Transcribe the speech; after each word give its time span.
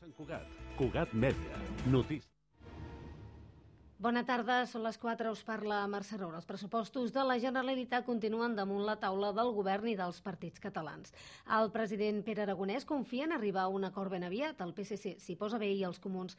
Sant 0.00 0.12
Cugat. 0.16 0.56
Cugat 0.76 1.12
Mèdia. 1.16 1.58
Notícies. 1.88 2.32
Bona 3.96 4.20
tarda, 4.28 4.58
són 4.68 4.82
les 4.84 4.98
4, 5.00 5.30
us 5.32 5.40
parla 5.40 5.78
Mercè 5.88 6.18
Roura. 6.18 6.36
Els 6.36 6.48
pressupostos 6.48 7.14
de 7.14 7.22
la 7.24 7.38
Generalitat 7.40 8.04
continuen 8.04 8.52
damunt 8.58 8.82
la 8.84 8.98
taula 9.00 9.30
del 9.32 9.54
govern 9.56 9.88
i 9.88 9.94
dels 9.96 10.18
partits 10.26 10.60
catalans. 10.60 11.14
El 11.58 11.72
president 11.72 12.20
Pere 12.26 12.44
Aragonès 12.44 12.84
confia 12.84 13.24
en 13.24 13.32
arribar 13.38 13.64
a 13.64 13.72
un 13.72 13.88
acord 13.88 14.12
ben 14.12 14.26
aviat. 14.28 14.60
El 14.60 14.74
PSC 14.76 15.14
s'hi 15.16 15.38
posa 15.40 15.56
bé 15.62 15.70
i 15.72 15.80
els 15.88 16.02
comuns 16.08 16.36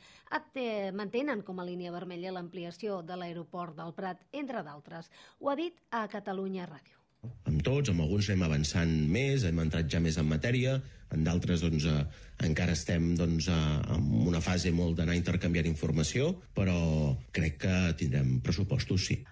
mantenen 0.94 1.42
com 1.42 1.58
a 1.58 1.66
línia 1.66 1.96
vermella 1.98 2.36
l'ampliació 2.38 3.02
de 3.02 3.18
l'aeroport 3.18 3.74
del 3.82 3.98
Prat, 3.98 4.21
entre 4.44 4.62
d'altres. 4.62 5.10
Ho 5.42 5.50
ha 5.50 5.58
dit 5.58 5.82
a 5.89 6.05
Catalunya 6.14 6.70
Ràdio 6.70 6.96
amb 7.24 7.64
tots, 7.64 7.90
amb 7.90 8.04
alguns 8.04 8.30
anem 8.30 8.46
avançant 8.48 8.92
més, 9.12 9.46
hem 9.48 9.60
entrat 9.64 9.90
ja 9.92 10.02
més 10.04 10.18
en 10.20 10.28
matèria, 10.30 10.78
en 11.16 11.24
d'altres 11.24 11.64
doncs, 11.64 11.86
eh, 11.88 12.04
encara 12.46 12.76
estem 12.76 13.16
doncs, 13.20 13.48
eh, 13.48 13.96
en 13.96 14.28
una 14.28 14.42
fase 14.42 14.71
molt 14.71 14.98
d'anar 15.00 15.16
intercanviant 15.16 15.70
informació, 15.70 16.34
però 16.54 17.16
crec 17.32 17.58
que 17.64 17.75
tindrem 17.98 18.39
pressupostos, 18.44 19.08
sí. 19.08 19.24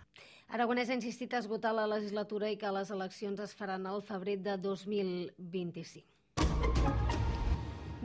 Aragonès 0.55 0.89
ha 0.89 0.95
insistit 0.95 1.33
a 1.33 1.41
esgotar 1.43 1.73
la 1.75 1.87
legislatura 1.89 2.49
i 2.49 2.57
que 2.57 2.71
les 2.71 2.91
eleccions 2.91 3.39
es 3.43 3.53
faran 3.53 3.85
al 3.89 4.01
febrer 4.05 4.37
de 4.39 4.57
2025. 4.61 7.04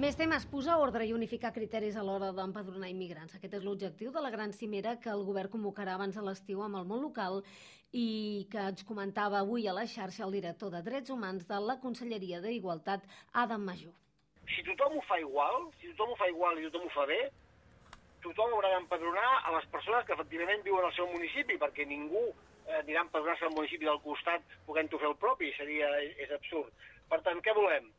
Més 0.00 0.16
temes, 0.16 0.46
posar 0.48 0.78
ordre 0.80 1.04
i 1.04 1.10
unificar 1.12 1.50
criteris 1.52 1.96
a 2.00 2.02
l'hora 2.02 2.30
d'empadronar 2.32 2.88
immigrants. 2.88 3.34
Aquest 3.36 3.58
és 3.58 3.64
l'objectiu 3.66 4.12
de 4.14 4.22
la 4.24 4.30
gran 4.32 4.54
cimera 4.56 4.94
que 5.02 5.10
el 5.12 5.26
govern 5.26 5.52
convocarà 5.52 5.98
abans 5.98 6.16
de 6.16 6.24
l'estiu 6.24 6.62
amb 6.64 6.78
el 6.78 6.86
món 6.88 7.02
local 7.04 7.42
i 8.02 8.46
que 8.54 8.62
ens 8.70 8.86
comentava 8.88 9.42
avui 9.44 9.68
a 9.68 9.74
la 9.76 9.84
xarxa 9.84 10.24
el 10.24 10.32
director 10.38 10.72
de 10.72 10.80
Drets 10.86 11.12
Humans 11.12 11.44
de 11.52 11.60
la 11.66 11.76
Conselleria 11.84 12.40
d'Igualtat, 12.40 13.04
Adam 13.44 13.68
Major. 13.68 13.92
Si 14.54 14.64
tothom 14.70 14.96
ho 14.96 15.04
fa 15.10 15.20
igual, 15.20 15.68
si 15.82 15.92
tothom 15.92 16.16
ho 16.16 16.18
fa 16.22 16.32
igual 16.32 16.56
i 16.56 16.66
tothom 16.70 16.88
ho 16.88 16.96
fa 16.96 17.04
bé, 17.12 17.20
tothom 18.24 18.56
haurà 18.56 18.72
d'empadronar 18.78 19.28
a 19.44 19.56
les 19.58 19.68
persones 19.76 20.08
que 20.08 20.16
efectivament 20.16 20.64
viuen 20.64 20.88
al 20.88 20.96
seu 20.96 21.12
municipi, 21.12 21.60
perquè 21.60 21.84
ningú 21.84 22.24
eh, 22.30 22.80
anirà 22.80 23.04
a 23.04 23.08
empadronar-se 23.10 23.50
al 23.50 23.56
municipi 23.60 23.92
del 23.92 24.00
costat 24.08 24.60
podent-ho 24.64 25.04
fer 25.04 25.12
el 25.12 25.20
propi, 25.28 25.52
seria, 25.60 25.92
és 26.16 26.38
absurd. 26.40 26.72
Per 27.12 27.20
tant, 27.26 27.44
què 27.44 27.52
volem? 27.52 27.92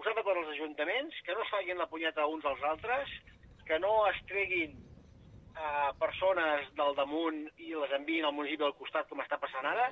Posar 0.00 0.14
d'acord 0.16 0.38
els 0.40 0.54
ajuntaments, 0.54 1.16
que 1.26 1.34
no 1.36 1.42
es 1.44 1.50
facin 1.52 1.76
la 1.76 1.86
punyeta 1.90 2.24
uns 2.24 2.44
als 2.48 2.62
altres, 2.64 3.10
que 3.68 3.76
no 3.82 3.90
es 4.08 4.20
treguin 4.30 4.78
eh, 4.80 5.90
persones 6.00 6.70
del 6.78 6.94
damunt 6.96 7.42
i 7.60 7.74
les 7.74 7.92
envien 7.98 8.24
al 8.24 8.32
municipi 8.32 8.64
del 8.64 8.72
costat, 8.78 9.10
com 9.10 9.20
està 9.20 9.36
passant 9.42 9.68
ara, 9.68 9.90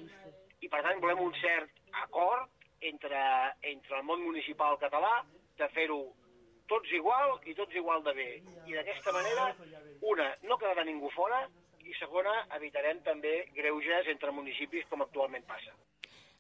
i 0.65 0.71
per 0.73 0.81
tant 0.87 1.03
volem 1.03 1.21
un 1.27 1.37
cert 1.43 1.93
acord 2.07 2.49
entre, 2.93 3.21
entre 3.75 3.99
el 3.99 4.09
món 4.09 4.25
municipal 4.25 4.81
català 4.81 5.13
de 5.61 5.69
fer-ho 5.77 6.01
tots 6.73 6.97
igual 6.97 7.37
i 7.45 7.59
tots 7.61 7.77
igual 7.77 8.01
de 8.09 8.17
bé. 8.17 8.31
I 8.65 8.79
d'aquesta 8.79 9.13
manera, 9.13 9.51
una, 10.15 10.31
no 10.49 10.57
quedarà 10.57 10.89
ningú 10.89 11.13
fora, 11.19 11.45
i 11.85 11.93
segona, 12.01 12.33
evitarem 12.57 13.05
també 13.05 13.43
greuges 13.61 14.09
entre 14.17 14.33
municipis 14.41 14.89
com 14.89 15.05
actualment 15.05 15.45
passa. 15.53 15.77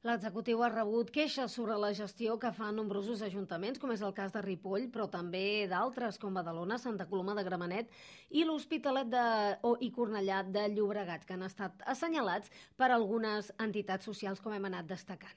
L'executiu 0.06 0.60
ha 0.62 0.68
rebut 0.70 1.08
queixes 1.10 1.54
sobre 1.58 1.74
la 1.82 1.88
gestió 1.91 2.36
que 2.38 2.52
fan 2.54 2.77
nombrosos 2.78 3.22
ajuntaments, 3.27 3.80
com 3.82 3.91
és 3.91 4.04
el 4.06 4.12
cas 4.14 4.30
de 4.30 4.42
Ripoll, 4.44 4.84
però 4.94 5.08
també 5.10 5.66
d'altres 5.66 6.20
com 6.22 6.38
Badalona, 6.38 6.78
Santa 6.78 7.08
Coloma 7.10 7.34
de 7.34 7.42
Gramenet 7.48 7.91
i 8.30 8.44
l'Hospitalet 8.46 9.10
de, 9.10 9.24
o, 9.66 9.74
i 9.82 9.91
Cornellà 9.91 10.44
de 10.46 10.69
Llobregat, 10.76 11.26
que 11.26 11.34
han 11.34 11.42
estat 11.48 11.82
assenyalats 11.82 12.54
per 12.78 12.92
algunes 12.94 13.50
entitats 13.58 14.06
socials, 14.06 14.38
com 14.38 14.54
hem 14.54 14.70
anat 14.70 14.86
destacant. 14.86 15.34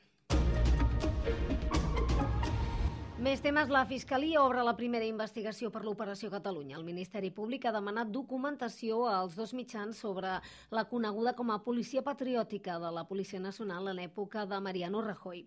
Més 3.22 3.38
temes, 3.38 3.70
la 3.70 3.84
Fiscalia 3.86 4.40
obre 4.42 4.64
la 4.66 4.72
primera 4.74 5.06
investigació 5.06 5.70
per 5.70 5.84
l'Operació 5.86 6.32
Catalunya. 6.34 6.74
El 6.80 6.86
Ministeri 6.88 7.30
Públic 7.30 7.68
ha 7.70 7.74
demanat 7.76 8.10
documentació 8.10 9.04
als 9.06 9.36
dos 9.38 9.52
mitjans 9.54 10.00
sobre 10.02 10.32
la 10.74 10.84
coneguda 10.90 11.36
com 11.38 11.52
a 11.54 11.60
policia 11.62 12.02
patriòtica 12.02 12.80
de 12.82 12.90
la 12.96 13.04
Policia 13.06 13.38
Nacional 13.44 13.92
en 13.92 14.02
època 14.02 14.48
de 14.50 14.58
Mariano 14.66 15.04
Rajoy. 15.06 15.44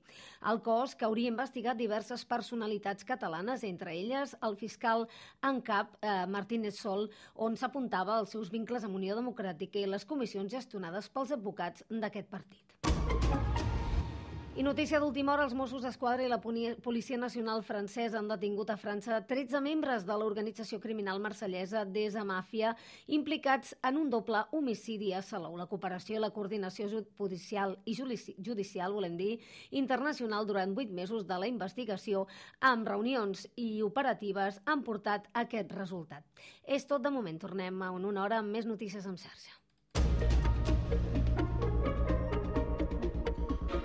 El 0.53 0.63
cos, 0.63 0.95
que 0.95 1.09
hauria 1.09 1.33
investigat 1.35 1.81
diverses 1.83 2.23
personalitats 2.23 3.03
catalanes, 3.03 3.67
entre 3.67 3.99
elles 3.99 4.37
el 4.39 4.55
fiscal 4.55 5.09
en 5.43 5.59
cap 5.67 5.99
eh, 5.99 6.29
Martínez 6.31 6.79
Sol, 6.79 7.09
on 7.35 7.59
s'apuntava 7.59 8.21
els 8.23 8.39
seus 8.39 8.55
vincles 8.55 8.87
amb 8.87 9.03
Unió 9.03 9.19
Democràtica 9.19 9.83
i 9.83 9.91
les 9.91 10.07
comissions 10.07 10.55
gestionades 10.55 11.11
pels 11.11 11.35
advocats 11.35 11.83
d'aquest 11.91 12.31
partit. 12.39 13.54
I 14.57 14.63
notícia 14.63 15.01
d'última 15.03 15.33
hora, 15.33 15.49
els 15.49 15.55
Mossos 15.59 15.83
d'Esquadra 15.83 16.23
i 16.23 16.29
la 16.31 16.39
Policia 16.39 17.17
Nacional 17.19 17.65
Francesa 17.67 18.21
han 18.21 18.29
detingut 18.31 18.69
a 18.71 18.77
França 18.79 19.17
13 19.27 19.59
membres 19.59 20.05
de 20.07 20.15
l'organització 20.15 20.79
criminal 20.79 21.19
marsellesa 21.19 21.83
Desa 21.83 22.23
Màfia 22.23 22.71
implicats 23.17 23.73
en 23.83 23.99
un 23.99 24.13
doble 24.13 24.45
homicidi 24.55 25.11
a 25.11 25.25
Salou. 25.27 25.57
La 25.59 25.67
cooperació 25.67 26.21
i 26.21 26.23
la 26.23 26.31
coordinació 26.31 26.87
judicial 26.87 27.75
i 27.83 27.97
judicial, 27.99 28.95
volem 28.95 29.19
dir, 29.19 29.33
internacional 29.75 30.47
durant 30.47 30.79
8 30.79 30.95
mesos 30.95 31.27
de 31.27 31.41
la 31.43 31.51
investigació 31.51 32.29
amb 32.63 32.87
reunions 32.87 33.49
i 33.59 33.83
operatives 33.83 34.63
han 34.71 34.87
portat 34.87 35.27
aquest 35.35 35.75
resultat. 35.75 36.23
És 36.63 36.87
tot 36.87 37.03
de 37.03 37.11
moment. 37.11 37.43
Tornem 37.43 37.83
a 37.83 37.91
una 37.91 38.23
hora 38.23 38.39
amb 38.39 38.55
més 38.55 38.71
notícies 38.71 39.03
en 39.03 39.19
xarxa. 39.19 39.59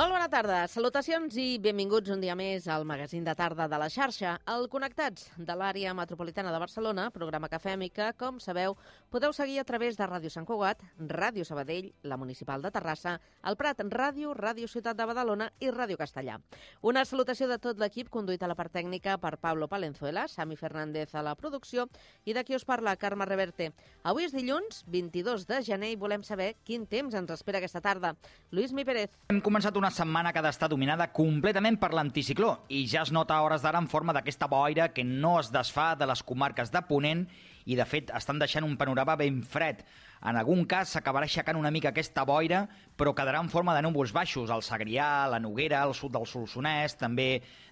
Molt 0.00 0.14
bona 0.14 0.30
tarda, 0.32 0.62
salutacions 0.72 1.34
i 1.36 1.58
benvinguts 1.60 2.08
un 2.08 2.22
dia 2.22 2.32
més 2.32 2.64
al 2.72 2.86
magazín 2.88 3.20
de 3.26 3.34
tarda 3.36 3.66
de 3.68 3.76
la 3.76 3.90
xarxa, 3.92 4.30
el 4.48 4.62
Connectats 4.72 5.26
de 5.36 5.56
l'àrea 5.60 5.92
metropolitana 5.92 6.54
de 6.54 6.60
Barcelona, 6.62 7.10
programa 7.12 7.50
que 7.52 7.58
fem 7.60 7.82
i 7.84 7.90
que, 7.92 8.06
com 8.16 8.38
sabeu, 8.40 8.78
podeu 9.12 9.34
seguir 9.36 9.58
a 9.60 9.64
través 9.68 9.98
de 9.98 10.06
Ràdio 10.08 10.32
Sant 10.32 10.46
Cugat, 10.48 10.80
Ràdio 10.96 11.44
Sabadell, 11.44 11.90
la 12.00 12.16
Municipal 12.16 12.64
de 12.64 12.70
Terrassa, 12.72 13.18
el 13.44 13.58
Prat 13.60 13.82
Ràdio, 13.92 14.32
Ràdio 14.32 14.70
Ciutat 14.72 14.96
de 14.96 15.04
Badalona 15.10 15.50
i 15.60 15.68
Ràdio 15.68 16.00
Castellà. 16.00 16.38
Una 16.80 17.04
salutació 17.04 17.50
de 17.52 17.60
tot 17.60 17.76
l'equip 17.76 18.08
conduït 18.08 18.40
a 18.40 18.48
la 18.48 18.56
part 18.56 18.72
tècnica 18.72 19.18
per 19.20 19.34
Pablo 19.36 19.68
Palenzuela, 19.68 20.24
Sami 20.32 20.56
Fernández 20.56 21.12
a 21.12 21.26
la 21.28 21.36
producció 21.36 21.90
i 22.24 22.32
de 22.32 22.46
qui 22.48 22.56
us 22.56 22.64
parla, 22.64 22.96
Carme 22.96 23.28
Reverte. 23.28 23.74
Avui 24.08 24.24
és 24.24 24.32
dilluns, 24.32 24.80
22 24.88 25.44
de 25.44 25.60
gener, 25.68 25.92
i 25.92 26.00
volem 26.00 26.24
saber 26.24 26.54
quin 26.64 26.88
temps 26.88 27.12
ens 27.20 27.36
espera 27.36 27.60
aquesta 27.60 27.84
tarda. 27.84 28.16
Lluís 28.48 28.72
Mi 28.72 28.88
Pérez. 28.88 29.12
Hem 29.28 29.44
començat 29.44 29.76
una 29.76 29.89
setmana 29.90 30.32
que 30.32 30.40
ha 30.40 30.44
d'estar 30.44 30.68
dominada 30.70 31.10
completament 31.14 31.76
per 31.80 31.92
l'anticicló 31.94 32.54
i 32.68 32.84
ja 32.90 33.02
es 33.02 33.12
nota 33.12 33.36
a 33.36 33.44
hores 33.44 33.62
d'ara 33.62 33.80
en 33.82 33.88
forma 33.88 34.14
d'aquesta 34.16 34.48
boira 34.50 34.90
que 34.94 35.04
no 35.04 35.38
es 35.40 35.50
desfà 35.52 35.94
de 35.98 36.08
les 36.10 36.22
comarques 36.22 36.72
de 36.72 36.82
Ponent 36.88 37.26
i, 37.64 37.76
de 37.76 37.84
fet, 37.84 38.10
estan 38.16 38.38
deixant 38.40 38.64
un 38.66 38.76
panorama 38.80 39.16
ben 39.20 39.42
fred. 39.42 39.84
En 40.20 40.36
algun 40.36 40.66
cas 40.68 40.90
s'acabarà 40.92 41.24
aixecant 41.24 41.56
una 41.56 41.70
mica 41.72 41.94
aquesta 41.94 42.26
boira, 42.28 42.66
però 43.00 43.14
quedarà 43.16 43.40
en 43.40 43.48
forma 43.48 43.72
de 43.72 43.80
núvols 43.86 44.12
baixos, 44.12 44.50
al 44.52 44.60
Segrià, 44.60 45.26
la 45.32 45.38
Noguera, 45.40 45.80
al 45.80 45.94
sud 45.96 46.12
del 46.12 46.26
Solsonès, 46.28 46.98
també 47.00 47.28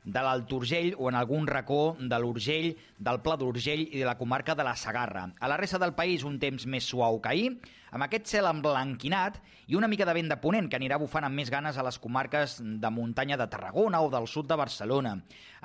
de 0.09 0.23
l'Alt 0.25 0.53
Urgell 0.57 0.95
o 0.97 1.11
en 1.11 1.19
algun 1.19 1.45
racó 1.47 1.99
de 2.01 2.21
l'Urgell, 2.23 2.71
del 2.97 3.21
Pla 3.21 3.37
d'Urgell 3.37 3.85
i 3.85 3.99
de 4.01 4.07
la 4.09 4.17
comarca 4.17 4.57
de 4.57 4.65
la 4.65 4.73
Sagarra. 4.81 5.27
A 5.39 5.51
la 5.53 5.59
resta 5.61 5.79
del 5.83 5.93
país 5.99 6.25
un 6.25 6.39
temps 6.41 6.65
més 6.65 6.89
suau 6.89 7.21
que 7.21 7.35
ahir, 7.35 7.51
amb 7.93 8.05
aquest 8.05 8.33
cel 8.33 8.49
emblanquinat 8.49 9.37
i 9.69 9.77
una 9.77 9.89
mica 9.89 10.07
de 10.09 10.15
vent 10.17 10.33
de 10.33 10.37
ponent 10.41 10.69
que 10.69 10.77
anirà 10.81 10.97
bufant 11.01 11.25
amb 11.29 11.37
més 11.37 11.53
ganes 11.53 11.77
a 11.77 11.85
les 11.85 12.01
comarques 12.01 12.59
de 12.65 12.91
muntanya 12.93 13.37
de 13.37 13.49
Tarragona 13.53 14.01
o 14.01 14.09
del 14.13 14.29
sud 14.29 14.49
de 14.49 14.57
Barcelona. 14.57 15.19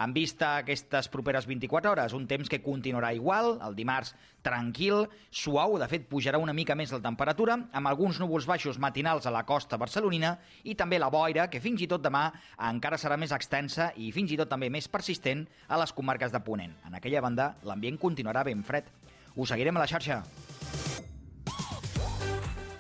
En 0.04 0.14
vista 0.16 0.58
aquestes 0.58 1.08
properes 1.14 1.48
24 1.48 1.92
hores, 1.92 2.16
un 2.18 2.28
temps 2.28 2.50
que 2.50 2.64
continuarà 2.64 3.14
igual, 3.16 3.60
el 3.64 3.76
dimarts 3.80 4.16
tranquil, 4.44 5.07
suau, 5.31 5.78
de 5.81 5.88
fet 5.90 6.06
pujarà 6.10 6.40
una 6.42 6.54
mica 6.54 6.75
més 6.75 6.94
la 6.94 7.01
temperatura, 7.01 7.57
amb 7.72 7.90
alguns 7.90 8.19
núvols 8.22 8.48
baixos 8.50 8.80
matinals 8.80 9.25
a 9.25 9.34
la 9.34 9.45
costa 9.48 9.80
barcelonina 9.81 10.36
i 10.63 10.75
també 10.80 11.00
la 11.01 11.10
boira, 11.13 11.48
que 11.50 11.63
fins 11.63 11.81
i 11.81 11.90
tot 11.90 12.04
demà 12.04 12.28
encara 12.69 13.00
serà 13.01 13.18
més 13.18 13.34
extensa 13.34 13.92
i 13.98 14.12
fins 14.13 14.36
i 14.36 14.40
tot 14.40 14.51
també 14.51 14.69
més 14.69 14.88
persistent 14.92 15.48
a 15.68 15.80
les 15.81 15.95
comarques 15.95 16.31
de 16.31 16.44
Ponent. 16.44 16.75
En 16.86 17.00
aquella 17.00 17.24
banda, 17.24 17.54
l'ambient 17.63 17.98
continuarà 17.98 18.44
ben 18.44 18.63
fred. 18.68 18.92
Us 19.36 19.50
seguirem 19.50 19.80
a 19.80 19.86
la 19.86 19.90
xarxa. 19.90 20.22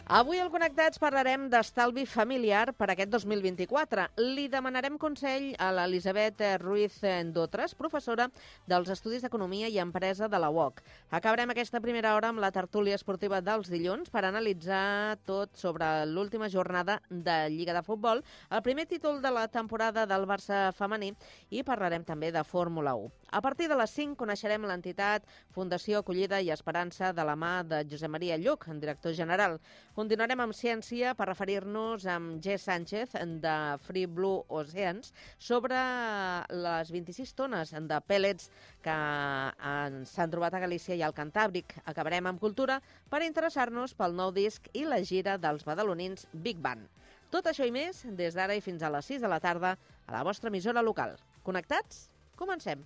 Avui 0.03 0.35
al 0.43 0.49
Connectats 0.51 0.99
parlarem 0.99 1.45
d'estalvi 1.47 2.03
familiar 2.03 2.73
per 2.75 2.89
aquest 2.91 3.07
2024. 3.13 4.09
Li 4.35 4.49
demanarem 4.51 4.97
consell 4.99 5.53
a 5.55 5.69
l'Elisabet 5.71 6.43
Ruiz 6.59 6.97
Dotres, 7.31 7.71
professora 7.73 8.27
dels 8.67 8.91
Estudis 8.91 9.23
d'Economia 9.23 9.69
i 9.71 9.79
Empresa 9.79 10.27
de 10.27 10.41
la 10.43 10.49
UOC. 10.51 10.83
Acabarem 11.09 11.55
aquesta 11.55 11.79
primera 11.79 12.17
hora 12.17 12.33
amb 12.33 12.43
la 12.43 12.51
tertúlia 12.51 12.99
esportiva 12.99 13.39
dels 13.39 13.71
dilluns 13.71 14.11
per 14.11 14.25
analitzar 14.27 15.15
tot 15.23 15.55
sobre 15.55 15.87
l'última 16.05 16.51
jornada 16.51 16.99
de 17.09 17.47
Lliga 17.55 17.71
de 17.71 17.87
Futbol, 17.87 18.25
el 18.51 18.61
primer 18.61 18.89
títol 18.91 19.21
de 19.23 19.31
la 19.31 19.47
temporada 19.47 20.03
del 20.05 20.27
Barça 20.27 20.73
femení 20.75 21.13
i 21.49 21.63
parlarem 21.63 22.03
també 22.03 22.35
de 22.35 22.43
Fórmula 22.43 22.99
1. 22.99 23.22
A 23.33 23.41
partir 23.41 23.65
de 23.67 23.73
les 23.73 23.89
5 23.89 24.13
coneixerem 24.13 24.61
l'entitat 24.69 25.23
Fundació 25.55 26.03
Acollida 26.03 26.37
i 26.45 26.51
Esperança 26.53 27.07
de 27.17 27.23
la 27.25 27.33
mà 27.33 27.63
de 27.65 27.79
Josep 27.89 28.11
Maria 28.13 28.35
Lluc, 28.37 28.67
director 28.77 29.15
general. 29.17 29.55
Continuarem 29.97 30.43
amb 30.43 30.53
ciència 30.53 31.15
per 31.17 31.25
referir-nos 31.31 32.05
amb 32.13 32.37
G. 32.45 32.59
Sánchez 32.61 33.17
de 33.41 33.55
Free 33.87 34.05
Blue 34.05 34.45
Oceans 34.53 35.15
sobre 35.41 35.81
les 36.53 36.93
26 36.93 37.33
tones 37.33 37.73
de 37.73 37.99
pèl·lets 38.05 38.53
que 38.85 39.01
s'han 40.13 40.37
trobat 40.37 40.53
a 40.53 40.61
Galícia 40.67 40.93
i 40.93 41.01
al 41.01 41.17
Cantàbric. 41.17 41.79
Acabarem 41.89 42.29
amb 42.29 42.43
cultura 42.43 42.83
per 43.09 43.25
interessar-nos 43.25 43.97
pel 43.97 44.13
nou 44.13 44.29
disc 44.29 44.69
i 44.77 44.85
la 44.85 45.01
gira 45.01 45.39
dels 45.41 45.65
badalonins 45.65 46.29
Big 46.33 46.61
Band. 46.61 46.85
Tot 47.33 47.49
això 47.49 47.65
i 47.65 47.73
més 47.73 48.05
des 48.13 48.37
d'ara 48.37 48.53
i 48.53 48.61
fins 48.61 48.85
a 48.85 48.93
les 48.93 49.09
6 49.09 49.25
de 49.25 49.37
la 49.37 49.41
tarda 49.41 49.73
a 50.05 50.19
la 50.21 50.21
vostra 50.21 50.53
emissora 50.53 50.85
local. 50.85 51.17
Connectats? 51.41 52.11
Comencem. 52.37 52.85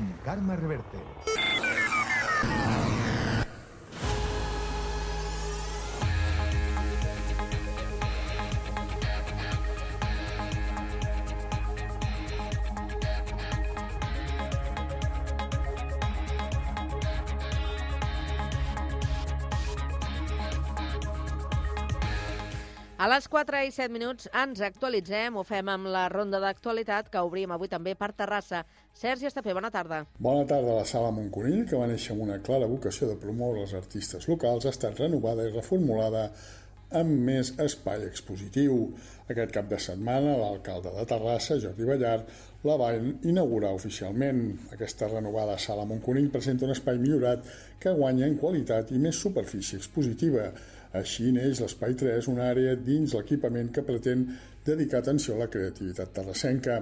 Connectats 0.00 0.08
amb 0.08 0.24
Carme 0.24 0.56
Reverte. 0.56 0.98
A 23.00 23.06
les 23.08 23.24
4 23.32 23.62
i 23.64 23.70
7 23.72 23.88
minuts 23.94 24.26
ens 24.36 24.60
actualitzem, 24.60 25.32
ho 25.32 25.40
fem 25.48 25.70
amb 25.72 25.88
la 25.88 26.02
ronda 26.12 26.36
d'actualitat 26.42 27.06
que 27.08 27.22
obrim 27.24 27.54
avui 27.54 27.70
també 27.72 27.94
per 27.96 28.10
Terrassa. 28.12 28.58
Sergi 28.92 29.24
Estapé, 29.24 29.54
bona 29.56 29.70
tarda. 29.72 30.02
Bona 30.26 30.42
tarda. 30.44 30.74
La 30.82 30.84
sala 30.84 31.08
Montconill, 31.16 31.62
que 31.70 31.80
va 31.80 31.86
néixer 31.88 32.12
amb 32.12 32.26
una 32.26 32.36
clara 32.44 32.68
vocació 32.68 33.08
de 33.08 33.16
promoure 33.22 33.62
els 33.64 33.72
artistes 33.78 34.28
locals, 34.28 34.66
ha 34.68 34.74
estat 34.76 35.00
renovada 35.00 35.46
i 35.48 35.54
reformulada 35.54 36.26
amb 37.00 37.24
més 37.24 37.54
espai 37.64 38.04
expositiu. 38.04 38.76
Aquest 39.32 39.54
cap 39.54 39.70
de 39.70 39.78
setmana, 39.80 40.34
l'alcalde 40.36 40.92
de 40.92 41.06
Terrassa, 41.08 41.56
Jordi 41.62 41.86
Ballart, 41.88 42.28
la 42.68 42.76
va 42.76 42.90
inaugurar 42.98 43.70
oficialment. 43.78 44.42
Aquesta 44.76 45.08
renovada 45.08 45.56
sala 45.56 45.86
Montconill 45.88 46.28
presenta 46.34 46.68
un 46.68 46.74
espai 46.74 47.00
millorat 47.00 47.48
que 47.80 47.96
guanya 47.96 48.28
en 48.28 48.36
qualitat 48.44 48.92
i 48.92 49.00
més 49.00 49.24
superfície 49.24 49.80
expositiva. 49.80 50.50
Així 50.98 51.28
neix 51.30 51.60
l'Espai 51.62 51.94
3, 51.94 52.26
una 52.32 52.48
àrea 52.50 52.74
dins 52.74 53.12
l'equipament 53.14 53.68
que 53.74 53.84
pretén 53.86 54.24
dedicar 54.66 54.98
atenció 55.00 55.36
a 55.36 55.44
la 55.44 55.48
creativitat 55.52 56.10
terrassenca. 56.16 56.80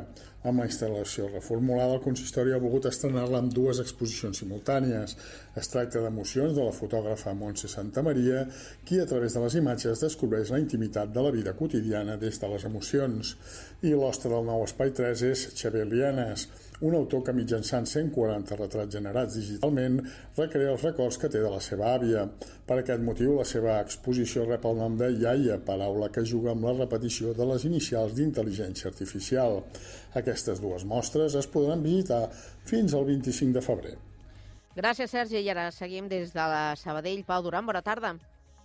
Amb 0.48 0.62
la 0.62 0.66
instal·lació 0.68 1.26
reformulada, 1.28 1.98
el 1.98 2.02
consistori 2.02 2.54
ha 2.54 2.60
volgut 2.62 2.88
estrenar-la 2.88 3.42
amb 3.42 3.52
dues 3.54 3.82
exposicions 3.82 4.40
simultànies. 4.40 5.16
Es 5.60 5.68
tracta 5.72 6.00
d'emocions 6.02 6.56
de 6.56 6.64
la 6.64 6.72
fotògrafa 6.74 7.34
Montse 7.36 7.68
Santa 7.68 8.02
Maria, 8.06 8.46
qui 8.88 9.00
a 9.02 9.06
través 9.10 9.36
de 9.36 9.44
les 9.44 9.58
imatges 9.60 10.04
descobreix 10.06 10.54
la 10.54 10.62
intimitat 10.62 11.12
de 11.12 11.26
la 11.26 11.34
vida 11.34 11.52
quotidiana 11.58 12.16
des 12.16 12.40
de 12.40 12.52
les 12.54 12.64
emocions. 12.64 13.34
I 13.82 13.92
l'hoste 13.92 14.32
del 14.32 14.48
nou 14.48 14.64
Espai 14.64 14.94
3 14.96 15.26
és 15.28 15.44
Xavier 15.52 15.86
Lianes, 15.90 16.48
un 16.80 16.94
autor 16.94 17.24
que 17.26 17.34
mitjançant 17.34 17.86
140 17.90 18.56
retrats 18.58 18.94
generats 18.94 19.34
digitalment 19.34 19.98
recrea 20.36 20.72
els 20.74 20.84
records 20.86 21.18
que 21.18 21.30
té 21.32 21.42
de 21.42 21.50
la 21.50 21.60
seva 21.64 21.90
àvia. 21.96 22.24
Per 22.68 22.78
aquest 22.78 23.02
motiu, 23.02 23.34
la 23.38 23.46
seva 23.48 23.78
exposició 23.82 24.46
rep 24.46 24.66
el 24.68 24.78
nom 24.78 24.98
de 25.00 25.10
Iaia, 25.16 25.58
paraula 25.66 26.10
que 26.14 26.22
juga 26.22 26.52
amb 26.54 26.68
la 26.68 26.76
repetició 26.78 27.34
de 27.34 27.48
les 27.50 27.66
inicials 27.66 28.14
d'intel·ligència 28.14 28.92
artificial. 28.92 29.62
Aquestes 30.22 30.62
dues 30.62 30.86
mostres 30.86 31.34
es 31.34 31.50
podran 31.50 31.82
visitar 31.82 32.28
fins 32.68 32.94
al 32.94 33.08
25 33.10 33.58
de 33.58 33.64
febrer. 33.64 33.96
Gràcies, 34.78 35.10
Sergi. 35.10 35.40
I 35.42 35.50
ara 35.50 35.70
seguim 35.74 36.06
des 36.06 36.30
de 36.30 36.44
la 36.54 36.74
Sabadell. 36.78 37.24
Pau 37.26 37.42
Duran, 37.42 37.66
bona 37.66 37.82
tarda. 37.82 38.14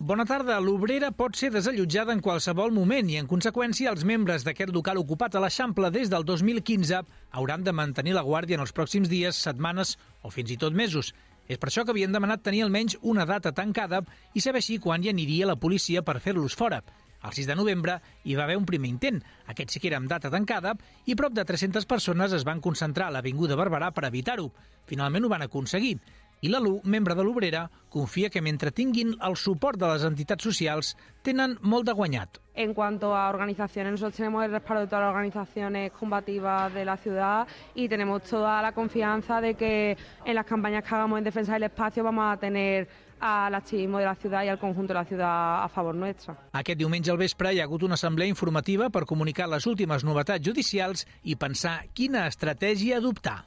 Bona 0.00 0.24
tarda. 0.26 0.56
L'obrera 0.58 1.12
pot 1.14 1.36
ser 1.38 1.52
desallotjada 1.54 2.12
en 2.12 2.20
qualsevol 2.20 2.72
moment 2.74 3.06
i, 3.12 3.14
en 3.20 3.28
conseqüència, 3.30 3.92
els 3.94 4.02
membres 4.04 4.42
d'aquest 4.42 4.72
local 4.74 4.98
ocupat 4.98 5.36
a 5.36 5.42
l'Eixample 5.44 5.90
des 5.94 6.10
del 6.10 6.26
2015 6.26 6.98
hauran 7.30 7.62
de 7.62 7.72
mantenir 7.72 8.16
la 8.16 8.24
guàrdia 8.26 8.58
en 8.58 8.64
els 8.64 8.74
pròxims 8.74 9.08
dies, 9.08 9.38
setmanes 9.38 9.94
o 10.22 10.34
fins 10.34 10.50
i 10.50 10.58
tot 10.58 10.74
mesos. 10.74 11.12
És 11.46 11.62
per 11.62 11.70
això 11.70 11.84
que 11.84 11.94
havien 11.94 12.12
demanat 12.12 12.42
tenir 12.42 12.64
almenys 12.64 12.98
una 13.02 13.24
data 13.24 13.52
tancada 13.52 14.02
i 14.34 14.42
saber 14.42 14.64
així 14.64 14.80
quan 14.82 15.04
hi 15.04 15.12
aniria 15.14 15.46
la 15.46 15.56
policia 15.56 16.02
per 16.02 16.18
fer-los 16.18 16.58
fora. 16.58 16.82
El 17.24 17.32
6 17.32 17.46
de 17.48 17.54
novembre 17.56 17.94
hi 18.24 18.34
va 18.34 18.44
haver 18.44 18.58
un 18.58 18.66
primer 18.68 18.90
intent. 18.90 19.22
Aquest 19.46 19.70
sí 19.70 19.80
que 19.80 19.88
era 19.88 20.02
amb 20.02 20.10
data 20.10 20.28
tancada 20.28 20.74
i 21.06 21.14
prop 21.14 21.32
de 21.32 21.46
300 21.46 21.86
persones 21.86 22.34
es 22.36 22.44
van 22.44 22.60
concentrar 22.60 23.08
a 23.08 23.14
l'Avinguda 23.14 23.56
Barberà 23.56 23.94
per 23.94 24.08
evitar-ho. 24.10 24.50
Finalment 24.90 25.24
ho 25.24 25.32
van 25.32 25.46
aconseguir. 25.46 25.96
I 26.44 26.50
l'ALU, 26.52 26.74
membre 26.84 27.14
de 27.16 27.24
l'Obrera, 27.24 27.62
confia 27.88 28.28
que 28.28 28.42
mentre 28.44 28.68
tinguin 28.76 29.14
el 29.24 29.36
suport 29.40 29.80
de 29.80 29.88
les 29.88 30.02
entitats 30.04 30.44
socials, 30.44 30.90
tenen 31.24 31.54
molt 31.62 31.86
de 31.88 31.94
guanyat. 31.96 32.36
En 32.52 32.74
cuanto 32.76 33.14
a 33.16 33.30
organizaciones, 33.30 33.92
nosotros 33.92 34.18
tenemos 34.18 34.44
el 34.44 34.50
respaldo 34.52 34.82
de 34.82 34.88
todas 34.88 35.06
las 35.06 35.14
organizaciones 35.14 35.92
combativas 35.92 36.74
de 36.74 36.84
la 36.84 36.98
ciudad 36.98 37.46
y 37.74 37.88
tenemos 37.88 38.24
toda 38.24 38.60
la 38.60 38.72
confianza 38.72 39.40
de 39.40 39.54
que 39.54 39.96
en 40.26 40.34
las 40.34 40.44
campañas 40.44 40.84
que 40.84 40.94
hagamos 40.94 41.16
en 41.16 41.24
defensa 41.24 41.54
del 41.54 41.62
espacio 41.62 42.04
vamos 42.04 42.26
a 42.30 42.36
tener 42.36 42.88
al 43.20 43.54
activismo 43.54 43.98
de 43.98 44.04
la 44.04 44.14
ciudad 44.14 44.44
y 44.44 44.48
al 44.48 44.58
conjunto 44.58 44.92
de 44.92 44.98
la 44.98 45.04
ciudad 45.06 45.64
a 45.64 45.68
favor 45.70 45.94
nuestra. 45.94 46.36
Aquest 46.52 46.78
diumenge 46.78 47.10
al 47.10 47.16
vespre 47.16 47.54
hi 47.54 47.60
ha 47.60 47.64
hagut 47.64 47.88
una 47.88 47.96
assemblea 47.96 48.28
informativa 48.28 48.90
per 48.90 49.06
comunicar 49.08 49.48
les 49.48 49.64
últimes 49.64 50.04
novetats 50.04 50.44
judicials 50.44 51.06
i 51.22 51.40
pensar 51.40 51.86
quina 51.94 52.26
estratègia 52.28 53.00
adoptar. 53.00 53.46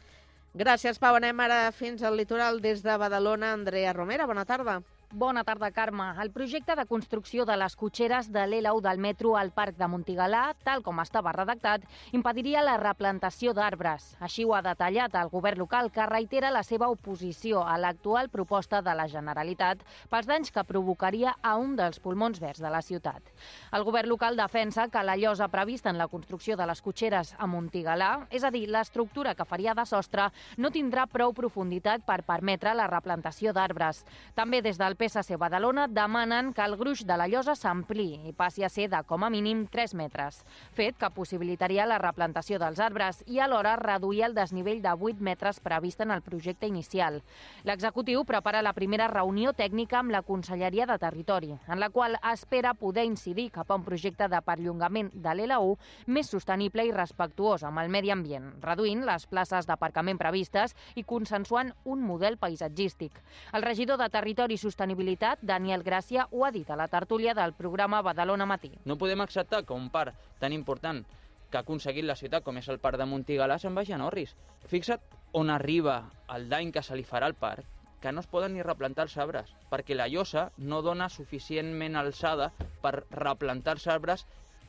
Gràcies, 0.58 0.98
Pau. 0.98 1.14
Anem 1.18 1.42
ara 1.44 1.58
fins 1.80 2.02
al 2.08 2.16
litoral 2.18 2.56
des 2.64 2.80
de 2.82 2.94
Badalona. 2.98 3.52
Andrea 3.54 3.92
Romera, 3.94 4.26
bona 4.26 4.46
tarda. 4.50 4.80
Bona 5.14 5.46
tarda, 5.46 5.72
Carme. 5.72 6.04
El 6.20 6.34
projecte 6.36 6.76
de 6.76 6.84
construcció 6.86 7.46
de 7.48 7.56
les 7.56 7.78
cotxeres 7.80 8.28
de 8.28 8.42
l'L1 8.44 8.82
del 8.84 8.98
metro 9.00 9.38
al 9.40 9.54
Parc 9.56 9.78
de 9.80 9.88
Montigalà, 9.88 10.42
tal 10.68 10.82
com 10.84 11.00
estava 11.00 11.32
redactat, 11.32 11.86
impediria 12.12 12.60
la 12.62 12.74
replantació 12.76 13.54
d'arbres. 13.56 14.10
Així 14.20 14.44
ho 14.44 14.52
ha 14.54 14.60
detallat 14.66 15.16
el 15.16 15.32
govern 15.32 15.64
local, 15.64 15.88
que 15.96 16.06
reitera 16.12 16.52
la 16.52 16.62
seva 16.68 16.90
oposició 16.92 17.62
a 17.64 17.78
l'actual 17.80 18.28
proposta 18.28 18.82
de 18.84 18.98
la 19.00 19.06
Generalitat 19.08 19.86
pels 20.12 20.28
danys 20.28 20.52
que 20.52 20.66
provocaria 20.68 21.38
a 21.42 21.56
un 21.56 21.78
dels 21.80 22.04
pulmons 22.04 22.44
verds 22.44 22.60
de 22.60 22.70
la 22.70 22.84
ciutat. 22.84 23.32
El 23.72 23.88
govern 23.88 24.12
local 24.12 24.36
defensa 24.36 24.90
que 24.92 25.06
la 25.08 25.16
llosa 25.16 25.48
prevista 25.48 25.90
en 25.90 25.98
la 25.98 26.10
construcció 26.12 26.60
de 26.60 26.68
les 26.68 26.84
cotxeres 26.84 27.34
a 27.40 27.48
Montigalà, 27.48 28.28
és 28.30 28.44
a 28.44 28.52
dir, 28.52 28.66
l'estructura 28.68 29.38
que 29.40 29.48
faria 29.48 29.74
de 29.74 29.88
sostre, 29.88 30.28
no 30.58 30.70
tindrà 30.70 31.08
prou 31.08 31.32
profunditat 31.32 32.04
per 32.04 32.26
permetre 32.28 32.76
la 32.76 32.92
replantació 32.92 33.56
d'arbres. 33.56 34.04
També 34.36 34.62
des 34.62 34.76
del 34.78 34.97
PSC 34.98 35.38
Badalona 35.38 35.86
demanen 35.88 36.54
que 36.58 36.64
el 36.66 36.74
gruix 36.76 37.04
de 37.06 37.16
la 37.20 37.28
llosa 37.30 37.54
s'ampli 37.54 38.08
i 38.26 38.32
passi 38.34 38.64
a 38.66 38.70
ser 38.70 38.88
de 38.90 38.98
com 39.06 39.22
a 39.24 39.30
mínim 39.30 39.68
3 39.70 39.94
metres, 39.94 40.40
fet 40.74 40.98
que 40.98 41.12
possibilitaria 41.14 41.86
la 41.86 42.00
replantació 42.02 42.58
dels 42.58 42.80
arbres 42.82 43.20
i 43.30 43.38
alhora 43.38 43.76
reduir 43.78 44.24
el 44.26 44.34
desnivell 44.34 44.82
de 44.82 44.90
8 44.90 45.22
metres 45.22 45.60
previst 45.62 46.02
en 46.02 46.12
el 46.16 46.24
projecte 46.26 46.66
inicial. 46.66 47.20
L'executiu 47.64 48.24
prepara 48.26 48.64
la 48.66 48.74
primera 48.74 49.08
reunió 49.12 49.54
tècnica 49.54 50.00
amb 50.00 50.16
la 50.16 50.24
Conselleria 50.26 50.88
de 50.90 50.98
Territori, 50.98 51.52
en 51.68 51.80
la 51.80 51.92
qual 51.94 52.18
espera 52.32 52.74
poder 52.74 53.06
incidir 53.06 53.52
cap 53.52 53.70
a 53.70 53.78
un 53.78 53.86
projecte 53.86 54.26
de 54.28 54.42
perllongament 54.42 55.14
de 55.14 55.38
l'L1 55.38 55.78
més 56.08 56.34
sostenible 56.34 56.88
i 56.88 56.96
respectuós 56.96 57.68
amb 57.70 57.84
el 57.84 57.94
medi 57.94 58.10
ambient, 58.10 58.50
reduint 58.66 59.06
les 59.06 59.30
places 59.30 59.70
d'aparcament 59.70 60.18
previstes 60.18 60.74
i 60.96 61.06
consensuant 61.06 61.70
un 61.86 62.02
model 62.02 62.42
paisatgístic. 62.42 63.14
El 63.54 63.62
regidor 63.62 64.02
de 64.02 64.10
Territori 64.10 64.58
i 64.58 64.62
Sostenibilitat, 64.88 65.42
Daniel 65.42 65.84
Gràcia, 65.84 66.30
ho 66.32 66.46
ha 66.46 66.52
dit 66.56 66.70
a 66.72 66.76
la 66.80 66.88
tertúlia 66.88 67.34
del 67.36 67.52
programa 67.54 68.00
Badalona 68.02 68.46
Matí. 68.48 68.70
No 68.86 68.96
podem 68.96 69.20
acceptar 69.20 69.66
que 69.66 69.74
un 69.74 69.90
parc 69.92 70.16
tan 70.40 70.54
important 70.54 71.04
que 71.52 71.58
ha 71.58 71.62
aconseguit 71.66 72.06
la 72.08 72.16
ciutat, 72.16 72.46
com 72.46 72.56
és 72.56 72.70
el 72.72 72.80
parc 72.80 72.96
de 72.98 73.04
Montigalà, 73.04 73.58
se'n 73.60 73.76
vagi 73.76 73.92
a 73.92 73.98
Norris. 74.00 74.38
Fixa't 74.72 75.02
on 75.34 75.52
arriba 75.52 75.98
el 76.32 76.48
dany 76.48 76.72
que 76.72 76.84
se 76.84 76.96
li 76.96 77.04
farà 77.04 77.28
al 77.28 77.36
parc, 77.36 77.66
que 78.00 78.14
no 78.14 78.24
es 78.24 78.32
poden 78.32 78.56
ni 78.56 78.64
replantar 78.64 79.10
els 79.10 79.18
arbres, 79.18 79.52
perquè 79.68 79.96
la 79.96 80.08
llosa 80.08 80.52
no 80.58 80.80
dona 80.82 81.10
suficientment 81.10 82.00
alçada 82.00 82.54
per 82.82 83.04
replantar 83.12 83.76
els 83.76 83.88
arbres 83.92 84.24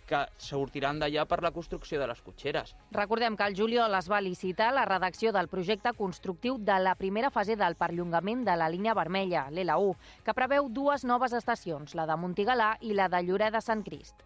que 0.08 0.24
sortiran 0.40 0.98
d'allà 1.02 1.26
per 1.28 1.40
la 1.44 1.52
construcció 1.52 2.00
de 2.00 2.08
les 2.08 2.22
cotxeres. 2.24 2.74
Recordem 2.96 3.36
que 3.36 3.46
el 3.46 3.56
juliol 3.58 3.94
es 3.98 4.08
va 4.10 4.22
licitar 4.24 4.72
la 4.74 4.86
redacció 4.88 5.32
del 5.36 5.50
projecte 5.52 5.92
constructiu 5.98 6.58
de 6.58 6.78
la 6.80 6.96
primera 6.96 7.30
fase 7.30 7.56
del 7.60 7.76
perllongament 7.76 8.46
de 8.48 8.56
la 8.56 8.70
línia 8.72 8.96
vermella, 8.96 9.46
l'L1, 9.52 9.94
que 10.24 10.36
preveu 10.36 10.72
dues 10.72 11.04
noves 11.04 11.36
estacions, 11.36 11.94
la 11.94 12.08
de 12.08 12.16
Montigalà 12.16 12.74
i 12.80 12.96
la 12.96 13.08
de 13.12 13.22
Lloret 13.22 13.52
de 13.54 13.62
Sant 13.64 13.84
Crist. 13.84 14.24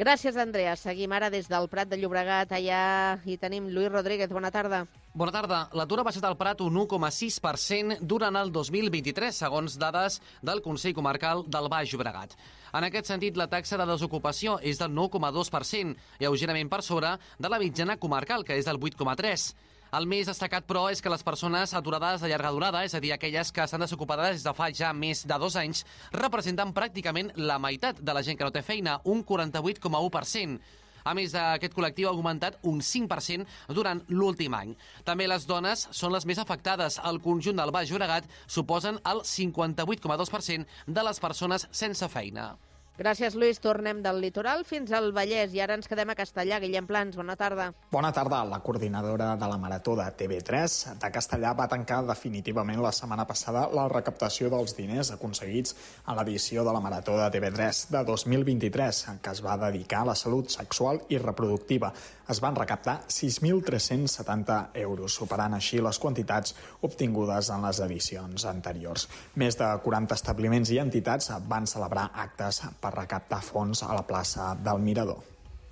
Gràcies, 0.00 0.36
Andrea. 0.38 0.76
Seguim 0.80 1.12
ara 1.12 1.28
des 1.28 1.50
del 1.50 1.68
Prat 1.68 1.90
de 1.90 1.98
Llobregat. 2.00 2.54
Allà 2.56 3.18
hi 3.26 3.36
tenim 3.36 3.66
Lluís 3.68 3.90
Rodríguez. 3.92 4.30
Bona 4.32 4.52
tarda. 4.54 4.86
Bona 5.10 5.32
tarda. 5.34 5.64
L'atur 5.74 5.96
ha 5.98 6.04
baixat 6.06 6.22
al 6.22 6.36
Prat 6.38 6.60
un 6.62 6.76
1,6% 6.84 7.96
durant 8.06 8.36
el 8.38 8.52
2023, 8.54 9.34
segons 9.34 9.74
dades 9.74 10.20
del 10.46 10.60
Consell 10.62 10.94
Comarcal 10.94 11.42
del 11.50 11.66
Baix 11.66 11.90
Llobregat. 11.90 12.36
En 12.78 12.84
aquest 12.86 13.10
sentit, 13.10 13.34
la 13.34 13.48
taxa 13.50 13.74
de 13.80 13.88
desocupació 13.90 14.60
és 14.62 14.78
del 14.78 14.94
9,2%, 14.94 15.96
lleugerament 16.22 16.70
per 16.70 16.84
sobre 16.86 17.16
de 17.42 17.50
la 17.50 17.58
mitjana 17.58 17.96
comarcal, 17.98 18.46
que 18.46 18.54
és 18.54 18.70
del 18.70 18.78
8,3%. 18.78 19.66
El 19.98 20.06
més 20.06 20.28
destacat, 20.30 20.62
però, 20.62 20.84
és 20.94 21.02
que 21.02 21.10
les 21.10 21.26
persones 21.26 21.74
aturades 21.74 22.22
de 22.22 22.30
llarga 22.30 22.52
durada, 22.54 22.84
és 22.86 22.94
a 22.94 23.00
dir, 23.02 23.10
aquelles 23.10 23.50
que 23.50 23.64
estan 23.64 23.82
desocupades 23.82 24.36
des 24.36 24.44
de 24.46 24.52
fa 24.54 24.68
ja 24.70 24.92
més 24.94 25.24
de 25.26 25.38
dos 25.42 25.56
anys, 25.58 25.82
representen 26.14 26.70
pràcticament 26.70 27.32
la 27.34 27.58
meitat 27.58 27.98
de 27.98 28.14
la 28.14 28.22
gent 28.22 28.38
que 28.38 28.46
no 28.46 28.54
té 28.54 28.62
feina, 28.62 29.00
un 29.02 29.26
48,1%. 29.26 30.60
A 31.04 31.14
més, 31.16 31.34
aquest 31.34 31.74
col·lectiu 31.76 32.08
ha 32.08 32.14
augmentat 32.14 32.58
un 32.70 32.80
5% 32.84 33.74
durant 33.76 34.02
l'últim 34.08 34.54
any. 34.56 34.74
També 35.04 35.28
les 35.30 35.46
dones 35.48 35.88
són 35.90 36.14
les 36.14 36.26
més 36.28 36.40
afectades. 36.42 37.00
El 37.04 37.22
conjunt 37.24 37.60
del 37.60 37.74
Baix 37.74 37.90
Llobregat 37.90 38.28
suposen 38.46 39.00
el 39.12 39.22
58,2% 39.26 40.66
de 40.86 41.06
les 41.06 41.20
persones 41.20 41.68
sense 41.70 42.08
feina. 42.08 42.52
Gràcies, 43.00 43.32
Lluís. 43.32 43.56
Tornem 43.64 44.02
del 44.04 44.18
litoral 44.20 44.60
fins 44.68 44.90
al 44.92 45.06
Vallès 45.16 45.54
i 45.56 45.60
ara 45.64 45.72
ens 45.78 45.88
quedem 45.88 46.10
a 46.12 46.16
Castellà. 46.18 46.58
Guillem 46.60 46.84
Plans, 46.84 47.16
bona 47.16 47.32
tarda. 47.32 47.70
Bona 47.94 48.10
tarda. 48.12 48.42
La 48.44 48.58
coordinadora 48.60 49.30
de 49.40 49.48
la 49.48 49.56
Marató 49.56 49.94
de 49.96 50.04
TV3 50.18 50.98
de 51.00 51.10
Castellà 51.14 51.54
va 51.56 51.68
tancar 51.72 52.02
definitivament 52.04 52.82
la 52.84 52.92
setmana 52.92 53.24
passada 53.24 53.62
la 53.72 53.86
recaptació 53.88 54.50
dels 54.52 54.76
diners 54.76 55.14
aconseguits 55.16 55.72
a 56.04 56.18
l'edició 56.18 56.60
de 56.66 56.74
la 56.76 56.84
Marató 56.84 57.16
de 57.16 57.30
TV3 57.38 57.86
de 57.96 58.04
2023, 58.12 59.00
en 59.14 59.24
què 59.24 59.32
es 59.32 59.40
va 59.48 59.56
dedicar 59.64 60.02
a 60.04 60.10
la 60.12 60.18
salut 60.24 60.52
sexual 60.52 61.00
i 61.08 61.16
reproductiva. 61.24 61.94
Es 62.30 62.38
van 62.38 62.54
recaptar 62.54 63.00
6.370 63.10 64.56
euros, 64.84 65.16
superant 65.18 65.56
així 65.56 65.80
les 65.82 65.98
quantitats 65.98 66.54
obtingudes 66.86 67.48
en 67.50 67.64
les 67.66 67.80
edicions 67.82 68.44
anteriors. 68.46 69.08
Més 69.34 69.58
de 69.58 69.70
40 69.82 70.14
establiments 70.14 70.70
i 70.70 70.78
entitats 70.78 71.32
van 71.50 71.66
celebrar 71.66 72.06
actes 72.26 72.62
per 72.78 72.94
recaptar 72.94 73.40
fons 73.42 73.82
a 73.82 73.90
la 73.98 74.06
plaça 74.06 74.52
del 74.62 74.78
Mirador. 74.84 75.18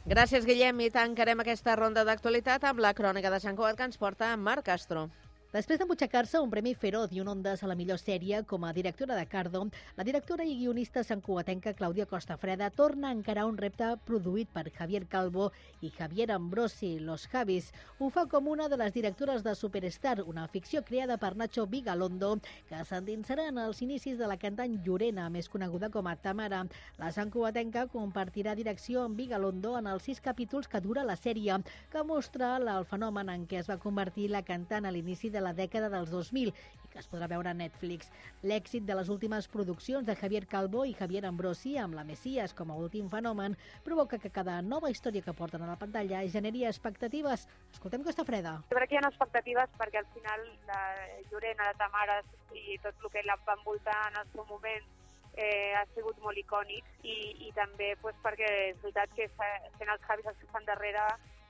Gràcies, 0.08 0.48
Guillem, 0.48 0.82
i 0.82 0.90
tancarem 0.90 1.44
aquesta 1.44 1.78
ronda 1.78 2.02
d'actualitat 2.08 2.66
amb 2.66 2.82
la 2.82 2.94
crònica 2.96 3.30
de 3.30 3.38
Sant 3.44 3.54
Cugat 3.54 3.78
que 3.78 3.90
ens 3.92 4.00
porta 4.00 4.34
Marc 4.36 4.66
Castro. 4.66 5.06
Després 5.48 5.78
d'embutxacar-se 5.80 6.42
un 6.44 6.50
Premi 6.52 6.74
Feroz 6.76 7.14
i 7.16 7.22
un 7.22 7.28
Ondas 7.32 7.62
a 7.64 7.68
la 7.70 7.74
millor 7.74 7.96
sèrie 7.96 8.42
com 8.44 8.66
a 8.68 8.72
directora 8.76 9.14
de 9.16 9.24
Cardo, 9.24 9.62
la 9.96 10.04
directora 10.04 10.44
i 10.44 10.52
guionista 10.58 11.00
santcugatenca 11.00 11.72
Clàudia 11.72 12.04
Costafreda 12.04 12.68
torna 12.68 13.08
a 13.08 13.16
encarar 13.16 13.46
un 13.48 13.56
repte 13.56 13.88
produït 14.04 14.50
per 14.52 14.66
Javier 14.74 15.06
Calvo 15.08 15.46
i 15.80 15.88
Javier 15.88 16.26
Ambrosi, 16.34 16.98
Los 17.00 17.24
Javis. 17.32 17.70
Ho 17.98 18.10
fa 18.12 18.26
com 18.28 18.50
una 18.52 18.66
de 18.68 18.76
les 18.76 18.92
directores 18.92 19.40
de 19.42 19.54
Superstar, 19.54 20.18
una 20.20 20.44
ficció 20.52 20.82
creada 20.84 21.16
per 21.16 21.32
Nacho 21.34 21.64
Vigalondo, 21.64 22.34
que 22.68 22.82
s'endinsarà 22.84 23.48
en 23.48 23.62
els 23.64 23.80
inicis 23.80 24.20
de 24.20 24.28
la 24.28 24.36
cantant 24.36 24.76
Llorena, 24.84 25.30
més 25.32 25.48
coneguda 25.48 25.88
com 25.88 26.12
a 26.12 26.16
Tamara. 26.20 26.66
La 27.00 27.08
santcugatenca 27.08 27.86
compartirà 27.88 28.52
direcció 28.52 29.06
amb 29.06 29.16
Vigalondo 29.16 29.78
en 29.80 29.88
els 29.88 30.04
sis 30.10 30.20
capítols 30.20 30.68
que 30.68 30.84
dura 30.84 31.08
la 31.08 31.16
sèrie, 31.16 31.56
que 31.88 32.04
mostra 32.04 32.58
el 32.60 32.84
fenomen 32.84 33.32
en 33.32 33.48
què 33.48 33.62
es 33.64 33.72
va 33.72 33.80
convertir 33.80 34.28
la 34.28 34.44
cantant 34.44 34.84
a 34.84 34.92
l'inici 34.92 35.32
de 35.38 35.44
la 35.46 35.54
dècada 35.54 35.88
dels 35.92 36.10
2000 36.10 36.50
i 36.50 36.90
que 36.92 37.00
es 37.02 37.08
podrà 37.10 37.28
veure 37.30 37.50
a 37.50 37.56
Netflix. 37.56 38.10
L'èxit 38.42 38.86
de 38.88 38.96
les 38.98 39.10
últimes 39.12 39.48
produccions 39.52 40.06
de 40.06 40.16
Javier 40.18 40.44
Calvo 40.50 40.84
i 40.88 40.96
Javier 40.98 41.24
Ambrosi 41.28 41.76
amb 41.78 41.94
la 41.98 42.04
Messias 42.08 42.54
com 42.58 42.72
a 42.72 42.78
últim 42.80 43.10
fenomen 43.12 43.56
provoca 43.86 44.18
que 44.18 44.32
cada 44.34 44.58
nova 44.62 44.90
història 44.90 45.22
que 45.22 45.36
porten 45.40 45.62
a 45.62 45.70
la 45.70 45.78
pantalla 45.78 46.24
generi 46.34 46.66
expectatives. 46.66 47.46
Escoltem 47.72 48.04
Costa 48.04 48.26
Freda. 48.28 48.58
Jo 48.72 48.78
crec 48.80 48.92
que 48.92 48.98
hi 48.98 49.02
ha 49.02 49.10
expectatives 49.12 49.74
perquè 49.80 50.02
al 50.02 50.12
final 50.16 50.46
la 50.70 50.82
Llorena, 51.30 51.70
la 51.70 51.78
Tamara 51.82 52.22
i 52.54 52.78
tot 52.84 53.04
el 53.04 53.12
que 53.14 53.26
la 53.26 53.38
va 53.46 53.58
envoltar 53.60 53.98
en 54.10 54.22
el 54.22 54.32
seu 54.34 54.46
moment 54.50 54.94
eh, 55.38 55.74
ha 55.78 55.84
sigut 55.94 56.18
molt 56.24 56.38
icònic 56.40 56.86
i, 57.06 57.18
i 57.46 57.52
també 57.56 57.94
pues, 58.02 58.16
perquè 58.24 58.48
és 58.72 58.80
veritat 58.82 59.12
que 59.14 59.28
sent 59.30 59.92
els 59.92 60.06
Javis 60.08 60.26
els 60.26 60.40
que 60.40 60.48
estan 60.48 60.66
darrere 60.66 61.04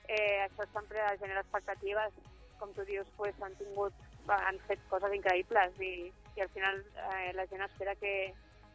eh, 0.09 0.45
això 0.45 0.67
sempre 0.73 1.05
genera 1.21 1.41
expectatives 1.45 2.13
com 2.59 2.71
tu 2.75 2.85
dius, 2.85 3.07
pues, 3.17 3.35
han 3.41 3.55
tingut, 3.61 4.05
han 4.29 4.59
fet 4.67 4.83
coses 4.91 5.15
increïbles 5.15 5.81
i, 5.81 5.93
i 6.37 6.45
al 6.45 6.53
final 6.53 6.79
eh, 7.09 7.33
la 7.35 7.47
gent 7.49 7.65
espera 7.65 7.95
que, 7.97 8.13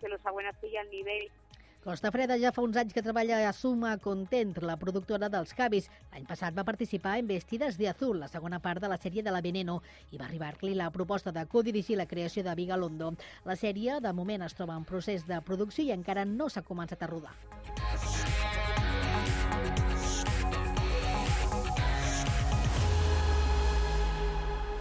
que 0.00 0.10
el 0.10 0.18
següent 0.24 0.50
estigui 0.50 0.80
al 0.80 0.90
nivell 0.90 1.28
Costa 1.84 2.08
Freda 2.08 2.38
ja 2.40 2.48
fa 2.56 2.62
uns 2.64 2.78
anys 2.80 2.94
que 2.96 3.02
treballa 3.04 3.42
a 3.44 3.50
Suma 3.52 3.90
Content, 4.00 4.54
la 4.64 4.78
productora 4.80 5.28
dels 5.28 5.52
Cavis. 5.52 5.90
L'any 6.14 6.24
passat 6.24 6.56
va 6.56 6.64
participar 6.64 7.18
en 7.20 7.28
Vestides 7.28 7.76
de 7.76 7.90
Azul, 7.90 8.22
la 8.22 8.30
segona 8.32 8.62
part 8.64 8.80
de 8.80 8.88
la 8.88 8.96
sèrie 8.96 9.20
de 9.26 9.34
la 9.34 9.42
Veneno, 9.44 9.82
i 10.08 10.16
va 10.16 10.24
arribar-li 10.24 10.72
la 10.80 10.88
proposta 10.94 11.28
de 11.28 11.44
codirigir 11.44 12.00
la 12.00 12.08
creació 12.08 12.40
de 12.42 12.56
Vigalondo. 12.56 13.12
La 13.44 13.60
sèrie, 13.60 14.00
de 14.00 14.16
moment, 14.16 14.48
es 14.48 14.56
troba 14.56 14.80
en 14.80 14.88
procés 14.88 15.28
de 15.28 15.44
producció 15.44 15.84
i 15.84 15.92
encara 15.92 16.24
no 16.24 16.48
s'ha 16.48 16.64
començat 16.64 17.04
a 17.04 17.12
rodar. 17.12 17.36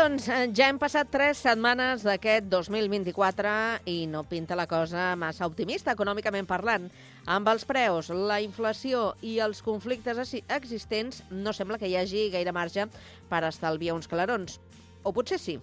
Doncs 0.00 0.28
eh, 0.32 0.46
ja 0.56 0.70
hem 0.70 0.78
passat 0.80 1.10
tres 1.12 1.42
setmanes 1.44 2.00
d'aquest 2.06 2.46
2024 2.48 3.50
i 3.90 4.06
no 4.08 4.22
pinta 4.24 4.56
la 4.56 4.64
cosa 4.70 5.10
massa 5.20 5.44
optimista, 5.44 5.92
econòmicament 5.92 6.48
parlant. 6.48 6.86
Amb 7.28 7.50
els 7.52 7.66
preus, 7.68 8.08
la 8.08 8.38
inflació 8.40 9.10
i 9.20 9.36
els 9.44 9.60
conflictes 9.66 10.16
exi- 10.22 10.44
existents, 10.56 11.20
no 11.30 11.52
sembla 11.52 11.76
que 11.78 11.90
hi 11.90 11.98
hagi 12.00 12.30
gaire 12.32 12.54
marge 12.56 12.86
per 13.28 13.42
estalviar 13.50 13.98
uns 13.98 14.08
calarons. 14.08 14.56
O 15.04 15.12
potser 15.12 15.40
sí. 15.42 15.58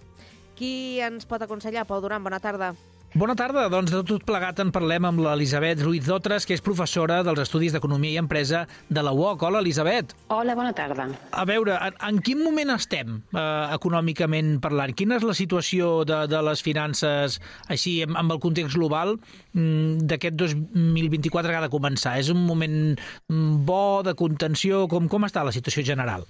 Qui 0.58 1.00
ens 1.02 1.26
pot 1.26 1.42
aconsellar? 1.42 1.86
Pau 1.90 1.98
Duran, 2.00 2.22
bona 2.22 2.38
tarda. 2.38 2.72
Bona 2.74 2.76
tarda. 2.78 2.97
Doncs 3.16 3.90
de 3.90 4.02
tot 4.04 4.24
plegat 4.28 4.58
en 4.60 4.68
parlem 4.68 5.06
amb 5.08 5.22
l'Elisabet 5.24 5.80
Ruiz 5.80 6.04
Dotres, 6.04 6.44
que 6.44 6.52
és 6.52 6.60
professora 6.60 7.22
dels 7.24 7.40
Estudis 7.40 7.72
d'Economia 7.72 8.12
i 8.12 8.20
Empresa 8.20 8.66
de 8.90 9.02
la 9.02 9.14
UOC. 9.16 9.42
Hola, 9.48 9.62
Elisabet. 9.64 10.12
Hola, 10.28 10.54
bona 10.54 10.74
tarda. 10.76 11.08
A 11.32 11.46
veure, 11.48 11.78
en, 11.86 11.96
en 12.04 12.20
quin 12.20 12.42
moment 12.44 12.74
estem 12.74 13.22
eh, 13.32 13.40
econòmicament 13.72 14.58
parlant? 14.60 14.92
Quina 14.92 15.16
és 15.16 15.24
la 15.24 15.34
situació 15.34 16.04
de, 16.04 16.26
de 16.28 16.42
les 16.50 16.62
finances 16.62 17.40
així 17.72 18.02
amb, 18.04 18.20
amb 18.20 18.36
el 18.36 18.44
context 18.44 18.76
global 18.76 19.16
mm, 19.56 20.04
d'aquest 20.04 20.36
2024 20.44 21.48
que 21.48 21.60
ha 21.62 21.64
de 21.64 21.72
començar? 21.72 22.18
És 22.20 22.28
un 22.28 22.44
moment 22.44 22.78
mm, 22.92 23.60
bo, 23.64 24.02
de 24.04 24.12
contenció? 24.20 24.84
Com, 24.92 25.08
com 25.08 25.24
està 25.24 25.48
la 25.48 25.56
situació 25.56 25.86
general? 25.94 26.28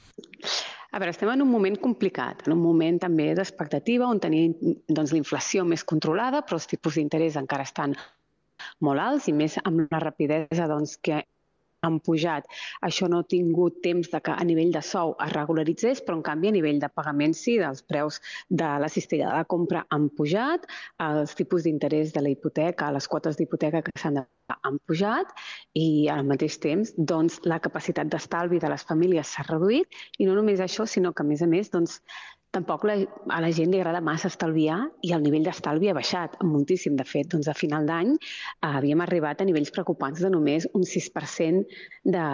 A 0.90 0.99
veure, 1.00 1.12
estem 1.12 1.28
en 1.28 1.42
un 1.45 1.50
moment 1.52 1.76
complicat, 1.85 2.47
en 2.47 2.54
un 2.54 2.62
moment 2.62 2.99
també 3.02 3.26
d'expectativa 3.37 4.07
on 4.09 4.21
tenim 4.25 4.54
doncs, 4.88 5.12
la 5.12 5.21
inflació 5.21 5.64
més 5.68 5.85
controlada, 5.85 6.40
però 6.47 6.57
els 6.57 6.68
tipus 6.71 6.97
d'interès 6.97 7.37
encara 7.37 7.66
estan 7.68 7.97
molt 8.80 9.02
alts 9.02 9.28
i 9.28 9.35
més 9.37 9.59
amb 9.64 9.85
la 9.92 10.00
rapidesa 10.02 10.68
doncs, 10.71 10.97
que 11.04 11.21
han 11.87 11.99
pujat. 12.04 12.49
Això 12.88 13.08
no 13.11 13.23
ha 13.23 13.28
tingut 13.35 13.80
temps 13.85 14.11
de 14.12 14.20
que 14.25 14.35
a 14.35 14.47
nivell 14.47 14.73
de 14.75 14.82
sou 14.82 15.14
es 15.25 15.35
regularitzés, 15.35 16.02
però 16.04 16.18
en 16.18 16.25
canvi 16.30 16.50
a 16.50 16.56
nivell 16.56 16.80
de 16.82 16.90
pagament 17.00 17.37
sí, 17.38 17.58
dels 17.61 17.85
preus 17.87 18.20
de 18.49 18.70
la 18.82 18.90
cistella 18.92 19.35
de 19.37 19.44
compra 19.52 19.85
han 19.94 20.08
pujat, 20.18 20.66
els 21.11 21.37
tipus 21.38 21.66
d'interès 21.66 22.14
de 22.16 22.25
la 22.25 22.35
hipoteca, 22.35 22.92
les 22.94 23.08
quotes 23.08 23.38
d'hipoteca 23.38 23.85
que 23.87 23.94
s'han 23.99 24.20
de 24.23 24.26
han 24.64 24.78
pujat 24.88 25.32
i 25.76 26.08
al 26.08 26.25
mateix 26.28 26.56
temps 26.62 26.94
doncs, 26.97 27.35
la 27.44 27.58
capacitat 27.61 28.08
d'estalvi 28.08 28.61
de 28.62 28.70
les 28.73 28.85
famílies 28.90 29.35
s'ha 29.35 29.44
reduït 29.49 29.99
i 30.18 30.28
no 30.28 30.37
només 30.38 30.62
això, 30.64 30.87
sinó 30.88 31.12
que 31.12 31.25
a 31.25 31.28
més 31.28 31.42
a 31.44 31.49
més 31.50 31.68
doncs, 31.75 32.00
tampoc 32.55 32.85
la, 32.88 32.97
a 33.35 33.40
la 33.45 33.50
gent 33.55 33.73
li 33.73 33.81
agrada 33.81 34.00
massa 34.05 34.31
estalviar 34.33 34.78
i 35.05 35.12
el 35.17 35.25
nivell 35.25 35.45
d'estalvi 35.47 35.90
ha 35.90 35.97
baixat 35.97 36.38
moltíssim. 36.45 36.97
De 36.99 37.05
fet, 37.09 37.28
doncs 37.35 37.50
a 37.50 37.55
final 37.57 37.87
d'any 37.88 38.14
eh, 38.17 38.71
havíem 38.71 39.05
arribat 39.05 39.43
a 39.43 39.47
nivells 39.49 39.73
preocupants 39.75 40.23
de 40.25 40.31
només 40.33 40.67
un 40.75 40.87
6% 40.88 41.62
de, 42.14 42.25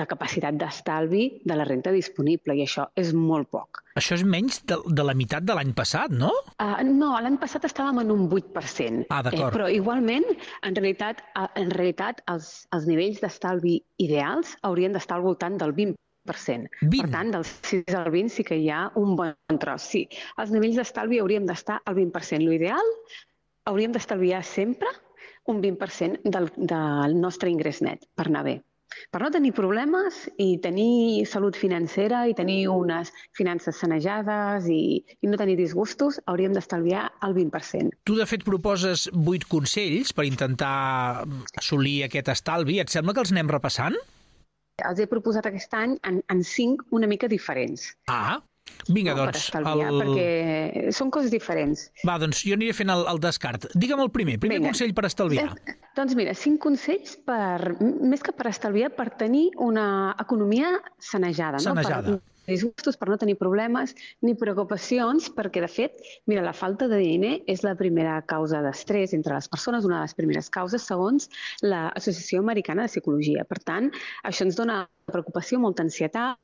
de 0.00 0.06
capacitat 0.10 0.58
d'estalvi 0.60 1.24
de 1.44 1.58
la 1.58 1.66
renta 1.68 1.94
disponible 1.94 2.56
i 2.58 2.64
això 2.66 2.88
és 2.98 3.14
molt 3.14 3.50
poc. 3.54 3.84
Això 3.94 4.16
és 4.18 4.24
menys 4.26 4.58
de, 4.66 4.80
de 4.90 5.06
la 5.06 5.14
meitat 5.14 5.44
de 5.46 5.54
l'any 5.54 5.70
passat, 5.78 6.10
no? 6.10 6.32
Uh, 6.58 6.82
no, 6.88 7.12
l'any 7.22 7.38
passat 7.38 7.66
estàvem 7.68 8.02
en 8.02 8.10
un 8.10 8.24
8%. 8.26 9.06
Ah, 9.14 9.22
d'acord. 9.22 9.46
Eh, 9.46 9.52
però 9.54 9.68
igualment, 9.70 10.26
en 10.66 10.74
realitat, 10.74 11.22
uh, 11.38 11.46
en 11.60 11.70
realitat 11.70 12.24
els, 12.32 12.64
els 12.74 12.88
nivells 12.90 13.22
d'estalvi 13.22 13.78
ideals 14.02 14.56
haurien 14.66 14.96
d'estar 14.96 15.20
al 15.20 15.28
voltant 15.28 15.60
del 15.62 15.76
20%. 15.78 16.00
20. 16.26 16.68
Per 16.90 17.10
tant, 17.12 17.32
del 17.34 17.46
6 17.46 17.96
al 18.00 18.10
20 18.14 18.34
sí 18.36 18.44
que 18.48 18.58
hi 18.60 18.68
ha 18.72 18.86
un 19.00 19.14
bon 19.18 19.60
tros. 19.60 19.88
Sí, 19.94 20.06
els 20.40 20.52
nivells 20.54 20.80
d'estalvi 20.80 21.20
hauríem 21.22 21.48
d'estar 21.48 21.80
al 21.84 21.98
20%. 22.00 22.44
L'ideal 22.44 22.94
hauríem 23.70 23.92
d'estalviar 23.94 24.44
sempre 24.44 24.90
un 25.52 25.60
20% 25.60 26.24
del, 26.24 26.50
del 26.56 27.18
nostre 27.20 27.50
ingrés 27.52 27.82
net 27.84 28.08
per 28.16 28.28
anar 28.30 28.44
bé. 28.48 28.60
Per 29.10 29.20
no 29.22 29.30
tenir 29.34 29.50
problemes 29.56 30.20
i 30.38 30.56
tenir 30.62 31.24
salut 31.26 31.56
financera 31.58 32.24
i 32.30 32.34
tenir 32.38 32.68
unes 32.70 33.10
finances 33.36 33.80
sanejades 33.82 34.68
i, 34.70 35.02
i 35.20 35.30
no 35.30 35.38
tenir 35.40 35.56
disgustos, 35.58 36.20
hauríem 36.30 36.54
d'estalviar 36.54 37.08
el 37.26 37.34
20%. 37.36 37.98
Tu, 38.06 38.18
de 38.18 38.26
fet, 38.30 38.46
proposes 38.46 39.08
vuit 39.12 39.46
consells 39.50 40.14
per 40.14 40.28
intentar 40.28 41.24
assolir 41.58 42.04
aquest 42.06 42.30
estalvi. 42.36 42.78
Et 42.82 42.92
sembla 42.92 43.16
que 43.16 43.24
els 43.24 43.34
anem 43.34 43.50
repassant? 43.50 43.98
Els 44.82 44.98
he 44.98 45.06
proposat 45.06 45.46
aquest 45.46 45.74
any 45.78 45.94
en, 46.08 46.18
en 46.32 46.42
cinc 46.42 46.82
una 46.96 47.06
mica 47.06 47.28
diferents. 47.30 47.86
Ah, 48.10 48.40
vinga, 48.88 49.14
no, 49.14 49.22
doncs. 49.22 49.46
Per 49.54 49.60
estalviar, 49.60 49.92
el... 49.92 50.00
perquè 50.02 50.94
són 50.96 51.12
coses 51.14 51.30
diferents. 51.30 51.86
Va, 52.08 52.16
doncs 52.18 52.42
jo 52.42 52.56
aniré 52.58 52.74
fent 52.74 52.90
el, 52.90 53.04
el 53.12 53.22
descart. 53.22 53.68
Digue'm 53.78 54.02
el 54.02 54.10
primer, 54.14 54.40
primer 54.42 54.58
Vinga. 54.58 54.72
consell 54.72 54.94
per 54.96 55.06
estalviar. 55.06 55.46
Eh, 55.54 55.76
doncs 55.94 56.18
mira, 56.18 56.34
cinc 56.34 56.58
consells 56.64 57.14
per, 57.28 57.76
més 57.78 58.24
que 58.24 58.34
per 58.34 58.50
estalviar, 58.50 58.90
per 58.98 59.12
tenir 59.20 59.46
una 59.62 59.86
economia 60.18 60.74
sanejada. 60.98 61.62
Sanejada. 61.62 62.16
No? 62.16 62.18
Per 62.18 62.33
disgustos, 62.46 62.98
per 63.00 63.08
no 63.10 63.18
tenir 63.20 63.36
problemes 63.40 63.94
ni 64.24 64.34
preocupacions, 64.38 65.30
perquè, 65.34 65.62
de 65.64 65.70
fet, 65.70 66.00
mira, 66.30 66.44
la 66.44 66.54
falta 66.56 66.88
de 66.90 67.00
diner 67.00 67.34
és 67.50 67.64
la 67.66 67.74
primera 67.78 68.20
causa 68.30 68.62
d'estrès 68.64 69.14
entre 69.16 69.36
les 69.36 69.50
persones, 69.50 69.84
una 69.88 70.00
de 70.00 70.08
les 70.08 70.16
primeres 70.18 70.50
causes, 70.52 70.86
segons 70.86 71.28
l'Associació 71.62 72.42
Americana 72.44 72.86
de 72.86 72.92
Psicologia. 72.92 73.46
Per 73.48 73.60
tant, 73.64 73.90
això 74.24 74.48
ens 74.48 74.58
dona 74.60 74.84
preocupació, 75.10 75.60
molta 75.62 75.84
ansietat, 75.86 76.40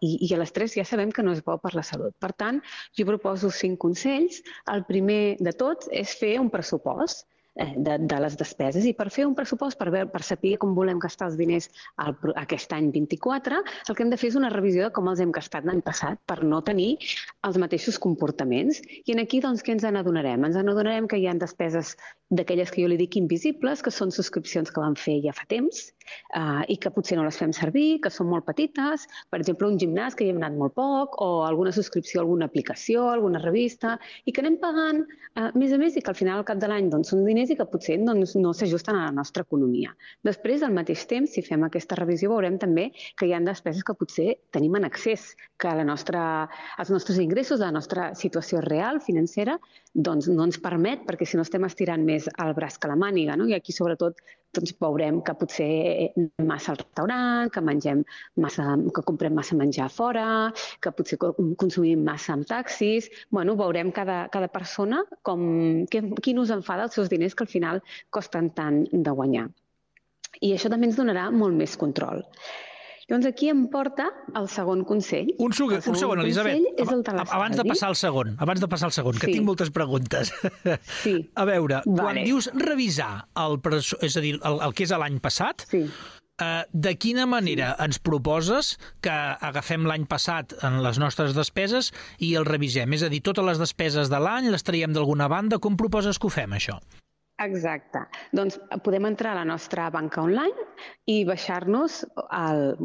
i, 0.00 0.16
i 0.24 0.28
l'estrès 0.38 0.74
ja 0.78 0.84
sabem 0.88 1.10
que 1.12 1.22
no 1.24 1.34
és 1.36 1.42
bo 1.44 1.58
per 1.60 1.74
la 1.76 1.84
salut. 1.84 2.14
Per 2.20 2.32
tant, 2.32 2.60
jo 2.96 3.06
proposo 3.08 3.50
cinc 3.52 3.78
consells. 3.82 4.40
El 4.72 4.84
primer 4.88 5.36
de 5.44 5.52
tots 5.52 5.90
és 5.92 6.14
fer 6.20 6.38
un 6.40 6.50
pressupost 6.52 7.26
de, 7.54 7.98
de 7.98 8.20
les 8.24 8.36
despeses 8.38 8.86
i 8.88 8.92
per 8.98 9.08
fer 9.14 9.26
un 9.28 9.34
pressupost, 9.38 9.78
per, 9.78 9.90
veure, 9.94 10.10
per 10.10 10.22
saber 10.26 10.56
com 10.62 10.74
volem 10.74 10.98
gastar 11.02 11.30
els 11.30 11.38
diners 11.38 11.70
al, 12.02 12.16
aquest 12.40 12.74
any 12.74 12.90
24, 12.94 13.62
el 13.62 13.96
que 13.96 14.04
hem 14.04 14.10
de 14.12 14.18
fer 14.20 14.32
és 14.32 14.38
una 14.40 14.50
revisió 14.52 14.88
de 14.88 14.94
com 14.96 15.10
els 15.10 15.22
hem 15.22 15.32
gastat 15.34 15.68
l'any 15.68 15.82
passat 15.86 16.20
per 16.26 16.40
no 16.42 16.62
tenir 16.66 16.96
els 17.46 17.58
mateixos 17.60 17.98
comportaments. 18.02 18.82
I 19.04 19.14
en 19.14 19.22
aquí, 19.22 19.40
doncs, 19.44 19.62
què 19.62 19.76
ens 19.76 19.86
n'adonarem? 19.86 20.48
Ens 20.48 20.58
n'adonarem 20.58 21.08
que 21.10 21.20
hi 21.20 21.28
ha 21.30 21.36
despeses 21.38 21.94
d'aquelles 22.34 22.70
que 22.72 22.82
jo 22.82 22.88
li 22.88 22.98
dic 22.98 23.18
invisibles, 23.20 23.82
que 23.84 23.92
són 23.92 24.10
subscripcions 24.14 24.72
que 24.72 24.82
vam 24.82 24.96
fer 24.98 25.18
ja 25.24 25.34
fa 25.36 25.44
temps 25.50 25.90
eh, 26.34 26.62
i 26.72 26.76
que 26.80 26.90
potser 26.94 27.18
no 27.18 27.26
les 27.26 27.38
fem 27.38 27.52
servir, 27.54 28.00
que 28.02 28.10
són 28.12 28.30
molt 28.30 28.46
petites, 28.48 29.06
per 29.30 29.40
exemple, 29.40 29.68
un 29.68 29.78
gimnàs 29.80 30.16
que 30.16 30.26
hi 30.26 30.32
hem 30.32 30.40
anat 30.40 30.56
molt 30.58 30.74
poc, 30.78 31.18
o 31.22 31.44
alguna 31.46 31.72
subscripció 31.76 32.20
a 32.20 32.24
alguna 32.24 32.48
aplicació, 32.50 33.06
alguna 33.10 33.42
revista, 33.42 33.98
i 34.24 34.32
que 34.32 34.42
anem 34.44 34.58
pagant 34.62 35.04
eh, 35.04 35.50
més 35.54 35.74
a 35.76 35.80
més 35.80 35.96
i 35.96 36.04
que 36.04 36.12
al 36.12 36.18
final, 36.18 36.40
al 36.40 36.48
cap 36.48 36.60
de 36.62 36.70
l'any, 36.70 36.90
doncs, 36.92 37.12
són 37.12 37.24
diners 37.28 37.43
i 37.50 37.56
que 37.58 37.66
potser 37.70 37.98
doncs, 38.02 38.34
no 38.40 38.52
s'ajusten 38.56 38.98
a 38.98 39.06
la 39.06 39.14
nostra 39.14 39.44
economia. 39.46 39.94
Després, 40.26 40.62
al 40.62 40.74
mateix 40.76 41.04
temps, 41.10 41.34
si 41.34 41.44
fem 41.46 41.64
aquesta 41.66 41.98
revisió, 42.00 42.30
veurem 42.32 42.58
també 42.62 42.90
que 43.18 43.28
hi 43.28 43.34
ha 43.34 43.42
despeses 43.44 43.84
que 43.84 43.96
potser 43.98 44.28
tenim 44.54 44.76
en 44.78 44.88
accés, 44.88 45.32
que 45.60 45.74
la 45.74 45.86
nostra, 45.86 46.22
els 46.78 46.92
nostres 46.94 47.18
ingressos, 47.22 47.60
la 47.60 47.72
nostra 47.74 48.12
situació 48.18 48.62
real, 48.64 49.00
financera, 49.04 49.58
doncs 49.94 50.30
no 50.30 50.48
ens 50.48 50.60
permet, 50.62 51.04
perquè 51.08 51.26
si 51.28 51.38
no 51.38 51.44
estem 51.46 51.66
estirant 51.68 52.04
més 52.06 52.30
el 52.30 52.56
braç 52.56 52.80
que 52.80 52.90
la 52.90 52.98
màniga, 52.98 53.36
no? 53.38 53.46
i 53.50 53.54
aquí 53.54 53.74
sobretot 53.74 54.18
doncs 54.54 54.74
veurem 54.80 55.20
que 55.26 55.34
potser 55.38 56.12
massa 56.46 56.72
al 56.72 56.80
restaurant, 56.80 57.50
que 57.52 57.62
mengem 57.64 58.04
massa, 58.40 58.76
que 58.94 59.04
comprem 59.06 59.34
massa 59.34 59.58
menjar 59.58 59.88
fora, 59.92 60.26
que 60.82 60.92
potser 60.94 61.18
consumim 61.20 62.04
massa 62.06 62.34
amb 62.36 62.46
taxis. 62.48 63.10
Bueno, 63.34 63.56
veurem 63.58 63.90
cada, 63.94 64.24
cada 64.34 64.50
persona 64.52 65.02
com, 65.26 65.86
que, 65.90 66.04
qui 66.22 66.36
nos 66.36 66.52
enfada 66.54 66.88
els 66.88 66.98
seus 66.98 67.10
diners 67.12 67.33
que 67.34 67.44
al 67.46 67.52
final 67.52 67.82
costen 68.10 68.50
tant 68.56 68.84
de 68.92 69.10
guanyar. 69.10 69.48
I 70.42 70.54
això 70.56 70.70
també 70.72 70.88
ens 70.90 70.96
donarà 70.98 71.28
molt 71.30 71.54
més 71.54 71.76
control. 71.78 72.24
Llavors 73.04 73.26
aquí 73.28 73.50
em 73.52 73.66
porta 73.68 74.06
el 74.38 74.46
segon 74.48 74.80
consell. 74.88 75.28
Un, 75.44 75.52
segon, 75.52 75.76
un 75.92 75.98
segon, 76.00 76.22
Elisabet. 76.22 76.62
És 76.80 76.88
el 76.88 77.02
abans 77.20 77.58
de 77.60 77.66
passar 77.68 77.90
al 77.90 77.98
segon, 78.00 78.32
abans 78.40 78.62
de 78.64 78.68
passar 78.72 78.88
al 78.88 78.94
segon, 78.96 79.18
que 79.20 79.28
Sí. 79.28 79.34
tinc 79.36 79.44
moltes 79.44 79.70
preguntes. 79.70 80.32
Sí. 81.02 81.30
A 81.36 81.44
veure, 81.44 81.82
Vale. 81.84 82.00
quan 82.00 82.22
dius 82.24 82.48
revisar 82.54 83.26
el, 83.36 83.60
és 84.00 84.16
a 84.16 84.20
dir, 84.24 84.38
el, 84.42 84.58
el 84.64 84.72
que 84.72 84.86
és 84.88 84.94
l'any 84.96 85.20
passat, 85.20 85.66
sí. 85.68 85.82
eh, 86.40 86.64
de 86.72 86.94
quina 86.96 87.26
manera 87.28 87.74
ens 87.84 88.00
proposes 88.00 88.78
que 89.04 89.12
agafem 89.12 89.84
l'any 89.84 90.08
passat 90.08 90.56
en 90.64 90.80
les 90.82 90.98
nostres 90.98 91.36
despeses 91.36 91.92
i 92.18 92.34
el 92.40 92.48
revisem? 92.48 92.96
És 92.96 93.04
a 93.04 93.12
dir, 93.12 93.20
totes 93.20 93.44
les 93.44 93.60
despeses 93.60 94.08
de 94.08 94.18
l'any 94.18 94.48
les 94.48 94.64
traiem 94.64 94.96
d'alguna 94.96 95.28
banda? 95.28 95.60
Com 95.60 95.76
proposes 95.76 96.18
que 96.18 96.26
ho 96.26 96.32
fem, 96.32 96.56
això? 96.56 96.80
Exacte. 97.42 97.98
Doncs 98.30 98.60
podem 98.86 99.08
entrar 99.08 99.32
a 99.32 99.40
la 99.40 99.46
nostra 99.48 99.88
banca 99.90 100.22
online 100.22 100.68
i 101.10 101.24
baixar-nos 101.26 102.04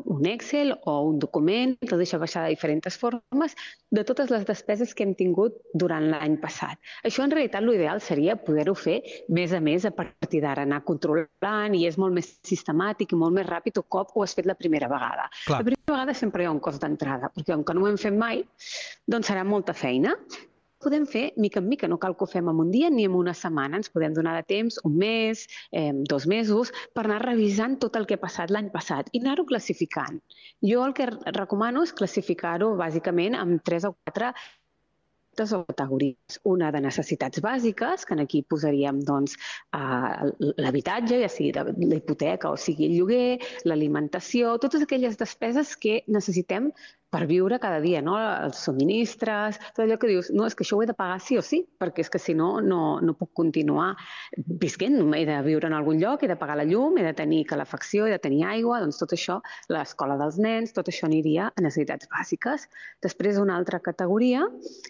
un 0.09 0.25
Excel 0.25 0.73
o 0.89 0.95
un 1.11 1.19
document, 1.21 1.75
el 1.85 2.01
deixa 2.01 2.17
baixar 2.17 2.47
de 2.47 2.55
diferents 2.55 2.97
formes, 2.97 3.53
de 3.93 4.03
totes 4.03 4.33
les 4.33 4.47
despeses 4.49 4.95
que 4.97 5.05
hem 5.05 5.13
tingut 5.17 5.59
durant 5.77 6.09
l'any 6.09 6.39
passat. 6.41 6.81
Això 7.05 7.23
en 7.25 7.33
realitat 7.35 7.61
l'ideal 7.61 8.01
seria 8.01 8.39
poder-ho 8.41 8.73
fer 8.73 8.99
més 9.29 9.53
a 9.53 9.61
més 9.61 9.85
a 9.85 9.93
partir 9.93 10.41
d'ara, 10.41 10.65
anar 10.65 10.81
controlant 10.87 11.77
i 11.77 11.85
és 11.85 12.01
molt 12.01 12.17
més 12.17 12.33
sistemàtic 12.49 13.13
i 13.13 13.21
molt 13.21 13.37
més 13.37 13.49
ràpid 13.49 13.77
un 13.83 13.89
cop 13.89 14.15
ho 14.15 14.25
has 14.25 14.33
fet 14.33 14.49
la 14.49 14.57
primera 14.57 14.89
vegada. 14.89 15.29
Clar. 15.45 15.61
La 15.61 15.69
primera 15.69 15.93
vegada 15.93 16.17
sempre 16.17 16.43
hi 16.43 16.49
ha 16.49 16.57
un 16.57 16.63
cost 16.63 16.81
d'entrada, 16.81 17.29
perquè 17.35 17.53
com 17.53 17.65
que 17.65 17.77
no 17.77 17.85
ho 17.85 17.91
hem 17.91 18.01
fet 18.01 18.17
mai, 18.17 18.41
doncs 19.05 19.29
serà 19.29 19.45
molta 19.45 19.77
feina 19.77 20.17
podem 20.83 21.05
fer 21.09 21.25
mica 21.37 21.59
en 21.59 21.67
mica, 21.69 21.87
no 21.87 21.99
cal 21.99 22.15
que 22.17 22.25
ho 22.25 22.29
fem 22.29 22.49
en 22.51 22.61
un 22.63 22.71
dia 22.71 22.89
ni 22.89 23.05
en 23.07 23.17
una 23.17 23.33
setmana, 23.37 23.79
ens 23.79 23.91
podem 23.93 24.15
donar 24.15 24.35
de 24.39 24.45
temps, 24.47 24.79
un 24.87 24.95
mes, 24.97 25.45
eh, 25.71 25.91
dos 26.13 26.27
mesos, 26.27 26.73
per 26.93 27.05
anar 27.05 27.21
revisant 27.25 27.79
tot 27.83 27.99
el 27.99 28.07
que 28.07 28.19
ha 28.19 28.23
passat 28.23 28.53
l'any 28.53 28.71
passat 28.73 29.11
i 29.13 29.23
anar-ho 29.23 29.45
classificant. 29.49 30.21
Jo 30.71 30.85
el 30.85 30.95
que 30.95 31.11
recomano 31.35 31.83
és 31.83 31.93
classificar-ho 31.93 32.73
bàsicament 32.79 33.37
amb 33.39 33.63
tres 33.63 33.85
o 33.85 33.95
quatre 34.03 34.33
o 35.39 35.65
categories. 35.65 36.39
Una 36.43 36.71
de 36.71 36.81
necessitats 36.83 37.39
bàsiques, 37.39 38.05
que 38.05 38.15
en 38.15 38.23
aquí 38.25 38.41
posaríem 38.43 38.99
doncs, 39.07 39.37
l'habitatge, 40.59 41.21
ja 41.21 41.29
sigui 41.31 41.53
la 41.55 41.99
hipoteca 41.99 42.51
o 42.51 42.57
sigui 42.59 42.89
el 42.89 42.97
lloguer, 42.97 43.39
l'alimentació, 43.63 44.57
totes 44.59 44.83
aquelles 44.83 45.17
despeses 45.17 45.75
que 45.77 46.01
necessitem 46.07 46.73
per 47.09 47.25
viure 47.25 47.57
cada 47.59 47.79
dia, 47.81 48.01
no? 48.05 48.15
els 48.19 48.61
subministres, 48.61 49.57
tot 49.73 49.83
allò 49.85 49.97
que 49.99 50.09
dius, 50.11 50.29
no, 50.35 50.45
és 50.45 50.55
que 50.55 50.65
això 50.65 50.77
ho 50.77 50.83
he 50.83 50.89
de 50.89 50.95
pagar 50.97 51.17
sí 51.23 51.39
o 51.39 51.43
sí, 51.45 51.63
perquè 51.81 52.03
és 52.05 52.11
que 52.13 52.21
si 52.21 52.35
no, 52.37 52.59
no, 52.61 52.99
no 53.01 53.15
puc 53.17 53.31
continuar 53.37 53.95
visquent, 54.61 54.99
he 55.17 55.23
de 55.25 55.37
viure 55.45 55.69
en 55.69 55.75
algun 55.77 55.97
lloc, 56.01 56.23
he 56.23 56.29
de 56.29 56.37
pagar 56.39 56.59
la 56.59 56.67
llum, 56.69 56.99
he 56.99 57.05
de 57.07 57.15
tenir 57.17 57.41
calefacció, 57.49 58.05
he 58.05 58.13
de 58.13 58.21
tenir 58.21 58.43
aigua, 58.51 58.79
doncs 58.83 59.01
tot 59.01 59.15
això, 59.17 59.39
l'escola 59.73 60.19
dels 60.21 60.37
nens, 60.41 60.73
tot 60.75 60.91
això 60.91 61.07
aniria 61.09 61.49
a 61.49 61.65
necessitats 61.65 62.09
bàsiques. 62.13 62.67
Després, 63.01 63.41
una 63.41 63.57
altra 63.57 63.81
categoria 63.81 64.45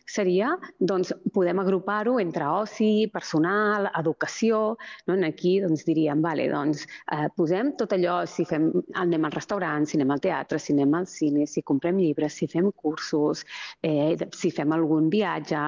seria, 0.09 0.51
doncs, 0.79 1.13
podem 1.33 1.63
agrupar-ho 1.63 2.17
entre 2.19 2.47
oci, 2.59 3.07
personal, 3.13 3.89
educació, 3.99 4.75
no? 5.07 5.15
En 5.15 5.27
aquí, 5.29 5.57
doncs, 5.63 5.85
diríem, 5.87 6.21
vale, 6.25 6.49
doncs, 6.51 6.85
eh, 7.15 7.27
posem 7.35 7.73
tot 7.79 7.95
allò, 7.95 8.21
si 8.27 8.45
fem, 8.49 8.69
anem 8.99 9.27
al 9.27 9.35
restaurant, 9.35 9.87
si 9.87 9.97
anem 9.99 10.11
al 10.15 10.23
teatre, 10.23 10.59
si 10.59 10.75
anem 10.75 10.99
al 10.99 11.07
cine, 11.07 11.47
si 11.47 11.63
comprem 11.63 11.97
llibres, 11.97 12.08
llibres, 12.09 12.35
si 12.41 12.49
fem 12.51 12.71
cursos, 12.73 13.45
eh, 13.85 14.17
si 14.35 14.51
fem 14.51 14.75
algun 14.75 15.09
viatge, 15.13 15.67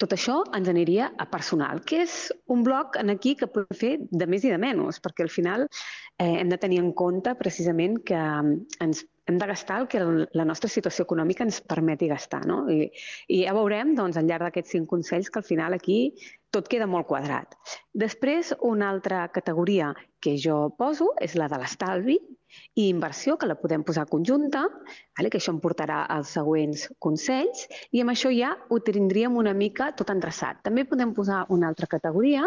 tot 0.00 0.12
això 0.14 0.40
ens 0.56 0.68
aniria 0.70 1.12
a 1.22 1.26
personal, 1.30 1.84
que 1.86 2.02
és 2.02 2.16
un 2.50 2.64
bloc 2.66 2.96
en 2.98 3.14
aquí 3.14 3.36
que 3.38 3.46
pot 3.46 3.70
fer 3.78 3.94
de 4.10 4.26
més 4.26 4.44
i 4.44 4.50
de 4.50 4.58
menys, 4.58 4.98
perquè 5.04 5.22
al 5.22 5.30
final 5.30 5.68
eh, 5.68 6.40
hem 6.40 6.50
de 6.50 6.58
tenir 6.58 6.80
en 6.82 6.90
compte 6.98 7.34
precisament 7.38 8.00
que 8.02 8.18
ens 8.18 9.04
hem 9.28 9.38
de 9.38 9.46
gastar 9.46 9.82
el 9.82 9.88
que 9.92 10.00
la 10.02 10.44
nostra 10.48 10.70
situació 10.72 11.04
econòmica 11.04 11.44
ens 11.44 11.60
permeti 11.60 12.08
gastar. 12.10 12.40
No? 12.48 12.62
I, 12.72 12.88
i 13.28 13.42
ja 13.44 13.54
veurem 13.54 13.94
doncs, 13.94 14.16
al 14.16 14.26
llarg 14.26 14.48
d'aquests 14.48 14.74
cinc 14.74 14.88
consells 14.90 15.30
que 15.30 15.42
al 15.42 15.46
final 15.46 15.76
aquí 15.76 16.00
tot 16.54 16.68
queda 16.70 16.88
molt 16.88 17.08
quadrat. 17.08 17.54
Després, 17.92 18.54
una 18.64 18.88
altra 18.92 19.26
categoria 19.34 19.92
que 20.22 20.36
jo 20.40 20.68
poso 20.78 21.12
és 21.24 21.36
la 21.38 21.48
de 21.52 21.60
l'estalvi, 21.60 22.18
i 22.80 22.88
inversió, 22.88 23.36
que 23.36 23.48
la 23.48 23.58
podem 23.60 23.82
posar 23.84 24.06
conjunta, 24.08 24.64
vale? 25.18 25.30
que 25.30 25.40
això 25.40 25.52
em 25.52 25.60
portarà 25.60 26.02
als 26.14 26.32
següents 26.36 26.86
consells, 27.04 27.66
i 27.92 28.00
amb 28.02 28.14
això 28.14 28.32
ja 28.34 28.54
ho 28.68 28.80
tindríem 28.84 29.36
una 29.36 29.54
mica 29.54 29.90
tot 29.98 30.12
endreçat. 30.14 30.62
També 30.64 30.86
podem 30.88 31.12
posar 31.16 31.44
una 31.54 31.68
altra 31.68 31.90
categoria, 31.90 32.46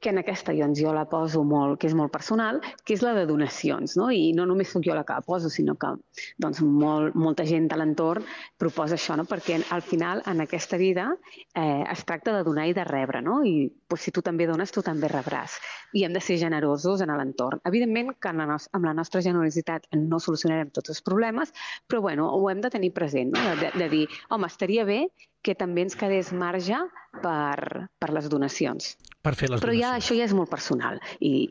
que 0.00 0.10
en 0.10 0.18
aquesta 0.18 0.54
doncs, 0.56 0.80
jo 0.80 0.92
la 0.96 1.04
poso 1.08 1.42
molt, 1.44 1.78
que 1.80 1.88
és 1.90 1.94
molt 1.96 2.12
personal, 2.12 2.60
que 2.84 2.94
és 2.96 3.02
la 3.04 3.12
de 3.16 3.26
donacions. 3.28 3.96
No? 4.00 4.08
I 4.10 4.32
no 4.36 4.46
només 4.48 4.72
sóc 4.72 4.84
jo 4.86 4.96
la 4.96 5.04
que 5.04 5.16
la 5.16 5.24
poso, 5.24 5.50
sinó 5.52 5.76
que 5.80 5.92
doncs, 6.40 6.62
molt, 6.64 7.14
molta 7.14 7.44
gent 7.44 7.68
a 7.70 7.78
l'entorn 7.80 8.24
proposa 8.58 8.96
això, 8.96 9.16
no? 9.20 9.26
perquè 9.28 9.60
al 9.76 9.84
final 9.84 10.22
en 10.30 10.40
aquesta 10.46 10.80
vida 10.80 11.10
eh, 11.54 11.84
es 11.84 12.04
tracta 12.08 12.34
de 12.36 12.42
donar 12.46 12.66
i 12.70 12.74
de 12.76 12.84
rebre. 12.88 13.20
No? 13.22 13.42
I 13.44 13.68
doncs, 13.68 14.06
si 14.06 14.14
tu 14.16 14.24
també 14.24 14.48
dones, 14.48 14.72
tu 14.72 14.82
també 14.86 15.10
rebràs. 15.12 15.58
I 15.92 16.06
hem 16.06 16.16
de 16.16 16.24
ser 16.24 16.38
generosos 16.40 17.04
en 17.04 17.12
l'entorn. 17.12 17.60
Evidentment 17.68 18.14
que 18.16 18.32
la 18.32 18.48
amb 18.50 18.86
la 18.86 18.94
nostra 18.96 19.20
generositat 19.20 19.90
no 19.96 20.18
solucionarem 20.18 20.70
tots 20.74 20.94
els 20.94 21.02
problemes, 21.04 21.52
però 21.86 22.00
bueno, 22.00 22.30
ho 22.32 22.48
hem 22.50 22.62
de 22.64 22.70
tenir 22.72 22.94
present, 22.96 23.34
no? 23.36 23.56
de, 23.60 23.70
de 23.76 23.88
dir, 23.92 24.06
home, 24.30 24.48
estaria 24.48 24.86
bé 24.88 25.04
que 25.42 25.54
també 25.54 25.84
ens 25.86 25.96
quedés 25.96 26.32
marge 26.32 26.78
per, 27.22 27.88
per 28.00 28.12
les 28.16 28.28
donacions. 28.32 28.94
Per 29.22 29.34
fer 29.36 29.50
les 29.52 29.60
Però 29.60 29.72
donacions. 29.72 29.84
ja 29.84 29.96
això 30.00 30.16
ja 30.16 30.24
és 30.28 30.36
molt 30.36 30.50
personal 30.52 31.00
i 31.20 31.50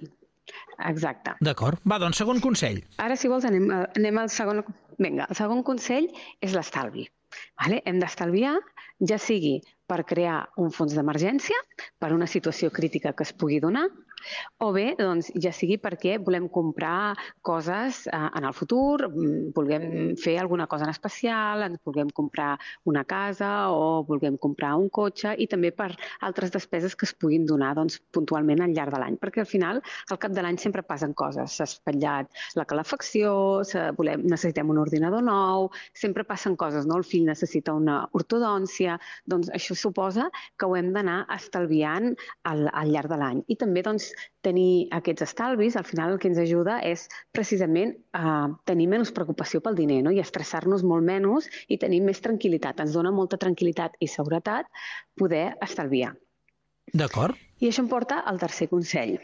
Exacte. 0.90 1.36
D'acord. 1.44 1.82
Va, 1.86 1.98
doncs, 2.02 2.18
segon 2.22 2.40
consell. 2.42 2.80
Ara, 3.04 3.18
si 3.20 3.28
vols, 3.32 3.46
anem, 3.46 3.68
anem 4.00 4.18
al 4.22 4.30
segon... 4.34 4.64
Vinga, 5.00 5.28
el 5.30 5.38
segon 5.38 5.62
consell 5.68 6.08
és 6.42 6.56
l'estalvi. 6.56 7.06
Vale? 7.62 7.82
Hem 7.86 8.00
d'estalviar, 8.02 8.56
ja 9.06 9.20
sigui 9.22 9.60
per 9.90 10.02
crear 10.08 10.40
un 10.58 10.72
fons 10.76 10.96
d'emergència, 10.98 11.56
per 12.00 12.12
una 12.16 12.28
situació 12.28 12.72
crítica 12.74 13.14
que 13.14 13.28
es 13.28 13.34
pugui 13.36 13.60
donar, 13.64 13.86
o 14.60 14.72
bé, 14.76 14.94
doncs, 15.00 15.32
ja 15.40 15.52
sigui 15.56 15.78
perquè 15.82 16.18
volem 16.20 16.48
comprar 16.52 17.16
coses 17.46 18.06
eh, 18.08 18.18
en 18.18 18.48
el 18.48 18.56
futur, 18.56 19.08
mm, 19.10 19.52
vulguem 19.56 20.16
fer 20.20 20.38
alguna 20.42 20.68
cosa 20.68 20.88
en 20.88 20.94
especial, 20.94 21.64
ens 21.68 21.82
vulguem 21.86 22.10
comprar 22.16 22.58
una 22.90 23.04
casa 23.04 23.70
o 23.72 24.04
vulguem 24.08 24.38
comprar 24.38 24.76
un 24.80 24.90
cotxe 24.90 25.36
i 25.38 25.48
també 25.48 25.72
per 25.76 25.92
altres 26.26 26.52
despeses 26.52 26.96
que 26.96 27.08
es 27.08 27.14
puguin 27.14 27.46
donar 27.50 27.74
doncs, 27.78 28.00
puntualment 28.16 28.64
al 28.64 28.76
llarg 28.76 28.94
de 28.96 29.02
l'any, 29.02 29.18
perquè 29.22 29.44
al 29.44 29.50
final 29.50 29.82
al 30.10 30.20
cap 30.22 30.34
de 30.36 30.44
l'any 30.44 30.60
sempre 30.62 30.84
passen 30.84 31.14
coses. 31.14 31.56
S'ha 31.58 31.68
espatllat 31.68 32.30
la 32.60 32.66
calefacció, 32.70 33.34
volem, 33.98 34.26
necessitem 34.28 34.70
un 34.70 34.82
ordinador 34.82 35.24
nou, 35.26 35.70
sempre 35.94 36.26
passen 36.28 36.56
coses, 36.60 36.88
no? 36.90 37.00
El 37.00 37.08
fill 37.08 37.28
necessita 37.28 37.74
una 37.76 38.02
ortodòncia, 38.18 38.98
doncs 39.30 39.52
això 39.56 39.78
suposa 39.78 40.30
que 40.58 40.68
ho 40.68 40.76
hem 40.78 40.92
d'anar 40.96 41.22
estalviant 41.36 42.12
al, 42.50 42.68
al 42.74 42.94
llarg 42.94 43.12
de 43.12 43.20
l'any. 43.22 43.44
I 43.48 43.58
també 43.60 43.84
doncs, 43.86 44.09
tenir 44.46 44.88
aquests 44.96 45.26
estalvis, 45.28 45.76
al 45.80 45.88
final 45.88 46.14
el 46.14 46.22
que 46.22 46.30
ens 46.32 46.40
ajuda 46.42 46.80
és 46.86 47.08
precisament 47.36 47.96
a 48.14 48.48
tenir 48.70 48.88
menys 48.92 49.14
preocupació 49.16 49.62
pel 49.66 49.78
diner 49.80 50.02
no? 50.06 50.14
i 50.16 50.22
estressar-nos 50.24 50.86
molt 50.88 51.06
menys 51.06 51.50
i 51.68 51.80
tenir 51.82 52.02
més 52.06 52.22
tranquil·litat. 52.26 52.82
Ens 52.84 52.96
dona 52.96 53.12
molta 53.16 53.40
tranquil·litat 53.42 54.00
i 54.00 54.08
seguretat 54.08 54.70
poder 55.20 55.54
estalviar. 55.66 56.16
D'acord. 56.94 57.38
I 57.60 57.70
això 57.70 57.84
em 57.84 57.92
porta 57.92 58.24
al 58.26 58.40
tercer 58.42 58.70
consell. 58.72 59.20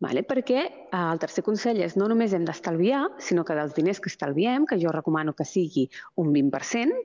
Vale? 0.00 0.22
Perquè 0.24 0.60
eh, 0.64 1.00
el 1.00 1.20
tercer 1.20 1.44
consell 1.44 1.82
és 1.84 1.96
no 2.00 2.08
només 2.08 2.32
hem 2.32 2.46
d'estalviar, 2.48 3.02
sinó 3.20 3.44
que 3.44 3.56
dels 3.56 3.76
diners 3.76 4.00
que 4.00 4.08
estalviem, 4.08 4.64
que 4.68 4.80
jo 4.80 4.92
recomano 4.96 5.36
que 5.36 5.44
sigui 5.44 5.90
un 6.20 6.32
20%, 6.32 6.96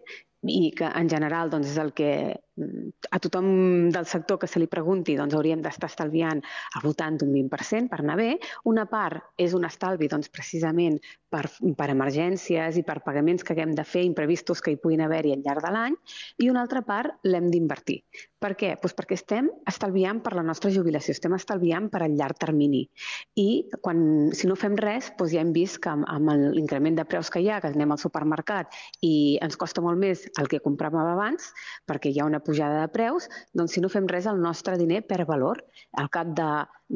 i 0.45 0.71
que 0.77 0.87
en 0.87 1.09
general 1.09 1.51
doncs, 1.51 1.73
és 1.73 1.79
el 1.81 1.91
que 1.97 2.11
a 2.55 3.19
tothom 3.19 3.89
del 3.91 4.05
sector 4.07 4.39
que 4.39 4.47
se 4.47 4.61
li 4.61 4.67
pregunti 4.71 5.15
doncs, 5.19 5.35
hauríem 5.35 5.61
d'estar 5.63 5.89
estalviant 5.91 6.41
al 6.75 6.85
voltant 6.85 7.17
d'un 7.19 7.33
20% 7.33 7.91
per 7.91 7.99
anar 8.01 8.17
bé. 8.19 8.29
Una 8.71 8.85
part 8.89 9.35
és 9.41 9.55
un 9.57 9.67
estalvi 9.67 10.07
doncs, 10.11 10.31
precisament 10.31 10.99
per, 11.35 11.49
per 11.75 11.89
emergències 11.91 12.79
i 12.79 12.85
per 12.87 13.01
pagaments 13.05 13.43
que 13.43 13.55
haguem 13.55 13.75
de 13.75 13.83
fer 13.87 14.05
imprevistos 14.07 14.63
que 14.63 14.73
hi 14.73 14.79
puguin 14.79 15.03
haver-hi 15.03 15.35
al 15.35 15.43
llarg 15.43 15.65
de 15.65 15.73
l'any 15.75 15.97
i 16.43 16.49
una 16.51 16.63
altra 16.63 16.83
part 16.87 17.27
l'hem 17.27 17.51
d'invertir. 17.51 17.99
Per 18.45 18.51
què? 18.59 18.75
Doncs 18.77 18.93
perquè 18.93 19.17
estem 19.17 19.47
estalviant 19.67 20.19
per 20.23 20.35
la 20.37 20.43
nostra 20.45 20.69
jubilació, 20.71 21.15
estem 21.15 21.33
estalviant 21.33 21.87
per 21.89 22.03
al 22.05 22.15
llarg 22.19 22.37
termini. 22.39 22.83
I 23.41 23.47
quan, 23.81 24.31
si 24.37 24.47
no 24.47 24.57
fem 24.59 24.75
res, 24.79 25.09
doncs 25.17 25.33
ja 25.33 25.41
hem 25.41 25.53
vist 25.55 25.79
que 25.81 25.91
amb, 25.91 26.05
amb 26.11 26.31
l'increment 26.53 26.99
de 26.99 27.07
preus 27.09 27.31
que 27.33 27.41
hi 27.41 27.49
ha, 27.49 27.59
que 27.63 27.71
anem 27.73 27.95
al 27.95 28.01
supermercat 28.01 28.75
i 29.01 29.13
ens 29.43 29.57
costa 29.59 29.81
molt 29.81 29.99
més 29.99 30.27
el 30.39 30.51
que 30.51 30.61
compràvem 30.63 31.09
abans, 31.15 31.49
perquè 31.89 32.11
hi 32.13 32.21
ha 32.21 32.29
una 32.29 32.43
pujada 32.45 32.83
de 32.83 32.91
preus, 32.93 33.27
doncs 33.57 33.75
si 33.75 33.83
no 33.83 33.89
fem 33.91 34.07
res 34.11 34.27
el 34.29 34.41
nostre 34.41 34.77
diner 34.81 35.01
perd 35.09 35.27
valor. 35.29 35.63
Al 36.01 36.11
cap 36.13 36.31
de 36.37 36.49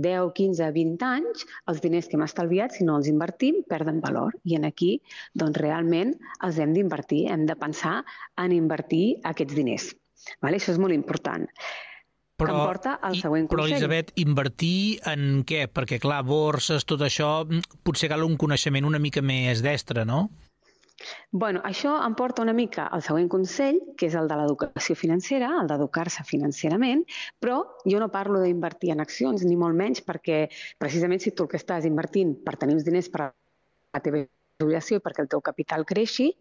10, 0.05 0.31
15, 0.37 0.69
20 0.75 1.07
anys, 1.09 1.45
els 1.71 1.81
diners 1.83 2.07
que 2.07 2.17
hem 2.19 2.25
estalviat, 2.27 2.77
si 2.77 2.87
no 2.87 2.99
els 2.99 3.09
invertim, 3.11 3.63
perden 3.69 4.01
valor. 4.05 4.37
I 4.45 4.59
en 4.59 4.69
aquí, 4.69 4.95
doncs 5.33 5.59
realment 5.59 6.15
els 6.45 6.61
hem 6.61 6.75
d'invertir, 6.77 7.25
hem 7.33 7.45
de 7.49 7.57
pensar 7.59 7.99
en 8.37 8.55
invertir 8.55 9.19
aquests 9.33 9.57
diners. 9.57 9.91
Vale? 10.43 10.59
Això 10.59 10.75
és 10.75 10.81
molt 10.81 10.95
important. 10.95 11.47
Però, 12.39 12.53
que 12.53 12.55
em 12.55 12.69
porta 12.69 12.93
al 13.03 13.17
següent 13.19 13.49
però, 13.51 13.65
consell. 13.65 13.75
Elisabet, 13.75 14.13
invertir 14.21 14.99
en 15.11 15.41
què? 15.47 15.65
Perquè, 15.75 15.99
clar, 15.99 16.21
borses, 16.27 16.85
tot 16.87 17.03
això, 17.03 17.43
potser 17.83 18.07
cal 18.11 18.23
un 18.23 18.37
coneixement 18.39 18.87
una 18.87 19.01
mica 19.03 19.23
més 19.25 19.63
destre, 19.65 20.05
no? 20.07 20.29
Bueno, 21.31 21.61
això 21.63 21.93
em 22.05 22.15
porta 22.17 22.43
una 22.43 22.55
mica 22.57 22.87
al 22.95 23.03
següent 23.05 23.29
consell, 23.31 23.79
que 23.97 24.09
és 24.09 24.15
el 24.19 24.27
de 24.29 24.37
l'educació 24.39 24.95
financera, 24.99 25.51
el 25.61 25.69
d'educar-se 25.69 26.25
financerament, 26.27 27.05
però 27.39 27.61
jo 27.85 28.01
no 28.01 28.09
parlo 28.13 28.41
d'invertir 28.43 28.91
en 28.95 29.03
accions, 29.05 29.45
ni 29.45 29.55
molt 29.59 29.77
menys, 29.79 30.03
perquè 30.05 30.47
precisament 30.81 31.23
si 31.23 31.31
tu 31.31 31.45
el 31.45 31.53
que 31.53 31.61
estàs 31.61 31.87
invertint 31.89 32.35
per 32.45 32.57
tenir 32.57 32.75
uns 32.79 32.87
diners 32.87 33.11
per 33.13 33.27
a 33.27 33.29
la 33.29 34.03
teva 34.03 34.25
jubilació 34.59 34.99
i 34.99 35.03
perquè 35.03 35.23
el 35.23 35.31
teu 35.31 35.41
capital 35.45 35.85
creixi, 35.87 36.33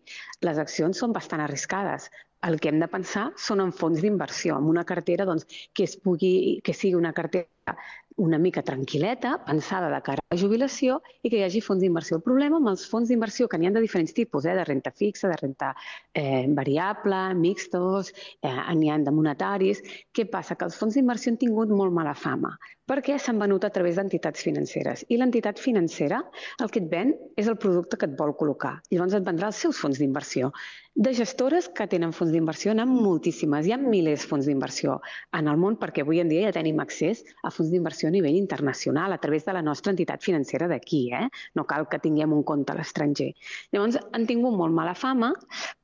les 0.42 0.58
accions 0.58 0.98
són 0.98 1.14
bastant 1.14 1.44
arriscades. 1.44 2.10
El 2.46 2.58
que 2.62 2.70
hem 2.70 2.78
de 2.82 2.86
pensar 2.90 3.28
són 3.38 3.62
en 3.62 3.72
fons 3.74 4.02
d'inversió, 4.02 4.58
en 4.58 4.66
una 4.70 4.84
cartera 4.86 5.26
doncs, 5.26 5.46
que, 5.74 5.86
es 5.86 5.96
pugui, 5.98 6.60
que 6.62 6.74
sigui 6.74 6.98
una 6.98 7.12
cartera 7.14 7.74
una 8.18 8.38
mica 8.38 8.62
tranquil·leta, 8.66 9.36
pensada 9.46 9.88
de 9.92 10.00
cara 10.06 10.22
a 10.22 10.34
la 10.34 10.40
jubilació 10.40 10.98
i 11.22 11.30
que 11.30 11.38
hi 11.38 11.44
hagi 11.46 11.62
fons 11.64 11.82
d'inversió. 11.84 12.18
El 12.18 12.24
problema 12.26 12.58
amb 12.58 12.72
els 12.72 12.86
fons 12.90 13.10
d'inversió, 13.10 13.48
que 13.48 13.58
n'hi 13.58 13.70
ha 13.70 13.74
de 13.74 13.84
diferents 13.84 14.14
tipus, 14.16 14.46
eh, 14.46 14.56
de 14.58 14.64
renta 14.66 14.92
fixa, 14.94 15.30
de 15.30 15.38
renta 15.40 15.74
eh, 16.12 16.46
variable, 16.60 17.22
mixtos, 17.38 18.12
eh, 18.42 18.56
n'hi 18.74 18.90
ha 18.90 18.98
de 18.98 19.14
monetaris, 19.14 19.84
què 20.12 20.26
passa? 20.30 20.58
Que 20.58 20.66
els 20.68 20.78
fons 20.78 20.98
d'inversió 20.98 21.32
han 21.32 21.40
tingut 21.40 21.70
molt 21.70 21.94
mala 21.94 22.16
fama 22.18 22.56
perquè 22.88 23.18
s'han 23.20 23.38
venut 23.40 23.66
a 23.66 23.70
través 23.70 23.98
d'entitats 23.98 24.42
financeres. 24.42 25.04
I 25.12 25.18
l'entitat 25.20 25.60
financera 25.60 26.22
el 26.62 26.70
que 26.72 26.80
et 26.80 26.88
ven 26.90 27.12
és 27.36 27.48
el 27.50 27.58
producte 27.60 27.98
que 28.00 28.08
et 28.08 28.16
vol 28.18 28.32
col·locar. 28.38 28.78
Llavors 28.90 29.18
et 29.18 29.26
vendrà 29.26 29.50
els 29.52 29.60
seus 29.60 29.80
fons 29.82 30.00
d'inversió. 30.00 30.50
De 30.98 31.12
gestores 31.14 31.68
que 31.68 31.86
tenen 31.86 32.14
fons 32.16 32.32
d'inversió 32.32 32.72
n'hi 32.74 32.82
ha 32.82 32.88
moltíssimes, 32.88 33.68
hi 33.68 33.74
ha 33.76 33.78
milers 33.82 34.24
de 34.24 34.30
fons 34.32 34.48
d'inversió 34.48 34.96
en 35.36 35.52
el 35.52 35.60
món 35.60 35.76
perquè 35.78 36.02
avui 36.02 36.22
en 36.24 36.32
dia 36.32 36.48
ja 36.48 36.56
tenim 36.56 36.80
accés 36.82 37.22
a 37.44 37.52
fons 37.54 37.70
d'inversió 37.70 38.07
a 38.08 38.14
nivell 38.14 38.36
internacional 38.36 39.12
a 39.12 39.20
través 39.22 39.44
de 39.46 39.54
la 39.56 39.62
nostra 39.62 39.92
entitat 39.94 40.24
financera 40.24 40.68
d'aquí, 40.68 41.08
eh? 41.14 41.26
No 41.54 41.64
cal 41.68 41.88
que 41.88 42.00
tinguem 42.02 42.32
un 42.34 42.42
compte 42.42 42.72
a 42.72 42.78
l'estranger. 42.78 43.30
Llavors, 43.72 43.98
han 44.12 44.26
tingut 44.28 44.56
molt 44.56 44.74
mala 44.74 44.94
fama 44.98 45.32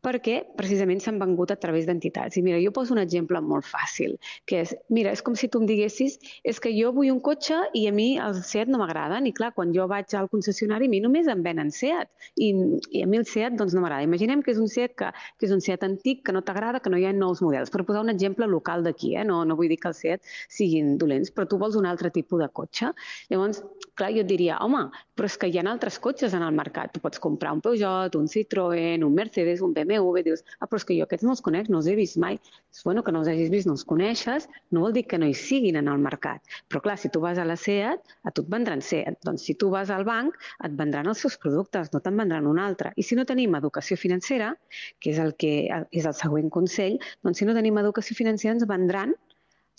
perquè 0.04 0.40
precisament 0.58 1.00
s'han 1.00 1.18
vengut 1.20 1.52
a 1.54 1.58
través 1.60 1.86
d'entitats. 1.88 2.36
I 2.36 2.42
mira, 2.44 2.60
jo 2.62 2.72
poso 2.76 2.94
un 2.94 3.00
exemple 3.00 3.40
molt 3.40 3.66
fàcil, 3.68 4.18
que 4.48 4.62
és, 4.64 4.74
mira, 4.92 5.12
és 5.14 5.22
com 5.24 5.36
si 5.38 5.48
tu 5.48 5.62
em 5.62 5.68
diguessis 5.68 6.18
és 6.44 6.60
que 6.60 6.72
jo 6.74 6.92
vull 6.96 7.12
un 7.12 7.20
cotxe 7.24 7.56
i 7.76 7.86
a 7.88 7.92
mi 7.94 8.14
els 8.20 8.42
SEAT 8.50 8.70
no 8.72 8.80
m'agraden 8.82 9.28
i 9.28 9.32
clar, 9.36 9.52
quan 9.56 9.72
jo 9.74 9.86
vaig 9.90 10.12
al 10.18 10.28
concessionari 10.32 10.88
a 10.88 10.92
mi 10.92 11.00
només 11.04 11.28
em 11.30 11.42
venen 11.44 11.72
SEAT 11.72 12.10
i, 12.36 12.50
i 12.92 13.04
a 13.04 13.08
mi 13.08 13.20
el 13.20 13.26
SEAT 13.28 13.56
doncs 13.58 13.74
no 13.76 13.84
m'agrada. 13.84 14.06
Imaginem 14.06 14.44
que 14.44 14.52
és 14.54 14.60
un 14.60 14.68
SEAT 14.70 14.96
que, 15.00 15.10
que 15.38 15.48
és 15.48 15.54
un 15.54 15.62
SEAT 15.64 15.86
antic, 15.88 16.24
que 16.26 16.34
no 16.36 16.44
t'agrada, 16.44 16.80
que 16.84 16.92
no 16.92 17.00
hi 17.00 17.08
ha 17.08 17.14
nous 17.16 17.42
models. 17.44 17.72
Per 17.72 17.84
posar 17.88 18.04
un 18.04 18.12
exemple 18.12 18.48
local 18.50 18.84
d'aquí, 18.86 19.14
eh? 19.16 19.24
no, 19.28 19.42
no 19.48 19.56
vull 19.58 19.72
dir 19.72 19.80
que 19.80 19.90
els 19.90 20.02
SEAT 20.04 20.34
siguin 20.58 20.96
dolents, 21.00 21.32
però 21.34 21.48
tu 21.48 21.58
vols 21.60 21.78
un 21.80 21.88
altre 21.90 22.12
tipus 22.14 22.40
de 22.40 22.48
cotxe. 22.54 22.92
Llavors, 23.32 23.60
clar, 23.98 24.10
jo 24.14 24.22
et 24.24 24.30
diria, 24.30 24.58
home, 24.64 24.86
però 25.14 25.28
és 25.30 25.36
que 25.40 25.50
hi 25.50 25.58
ha 25.58 25.64
altres 25.70 25.98
cotxes 26.02 26.34
en 26.36 26.44
el 26.46 26.54
mercat. 26.56 26.92
Tu 26.94 27.02
pots 27.02 27.20
comprar 27.22 27.54
un 27.56 27.62
Peugeot, 27.64 28.16
un 28.18 28.28
Citroën, 28.30 29.04
un 29.06 29.14
Mercedes, 29.14 29.62
un 29.64 29.74
BMW, 29.76 30.24
dius, 30.26 30.44
ah, 30.58 30.68
però 30.68 30.80
és 30.80 30.86
que 30.88 30.96
jo 30.98 31.06
aquests 31.08 31.26
no 31.26 31.34
els 31.34 31.42
conec, 31.44 31.70
no 31.72 31.80
els 31.82 31.90
he 31.90 31.96
vist 31.98 32.18
mai. 32.22 32.38
És 32.74 32.82
bueno 32.86 33.04
que 33.04 33.14
no 33.14 33.22
els 33.22 33.30
hagis 33.30 33.52
vist, 33.52 33.68
no 33.70 33.76
els 33.76 33.84
coneixes, 33.88 34.48
no 34.74 34.84
vol 34.86 34.94
dir 34.96 35.04
que 35.10 35.20
no 35.20 35.28
hi 35.30 35.36
siguin 35.38 35.78
en 35.80 35.90
el 35.92 36.02
mercat. 36.02 36.42
Però 36.70 36.82
clar, 36.84 36.96
si 37.00 37.10
tu 37.14 37.22
vas 37.24 37.38
a 37.38 37.46
la 37.48 37.58
SEAT, 37.60 38.16
a 38.24 38.34
tu 38.34 38.46
et 38.46 38.50
vendran 38.54 38.82
SEAT. 38.82 39.20
Doncs 39.26 39.46
si 39.48 39.56
tu 39.60 39.70
vas 39.74 39.92
al 39.94 40.06
banc, 40.08 40.38
et 40.64 40.74
vendran 40.78 41.10
els 41.10 41.22
seus 41.24 41.38
productes, 41.40 41.92
no 41.94 42.02
te'n 42.04 42.18
vendran 42.24 42.48
un 42.50 42.60
altre. 42.62 42.94
I 42.96 43.06
si 43.06 43.18
no 43.18 43.26
tenim 43.28 43.54
educació 43.58 43.98
financera, 44.00 44.54
que 45.00 45.14
és 45.14 45.20
el 45.22 45.34
que 45.38 45.54
és 45.68 46.08
el 46.08 46.16
següent 46.18 46.50
consell, 46.52 46.98
doncs 47.24 47.40
si 47.40 47.48
no 47.48 47.54
tenim 47.56 47.78
educació 47.82 48.16
financera 48.18 48.54
ens 48.54 48.66
vendran 48.68 49.14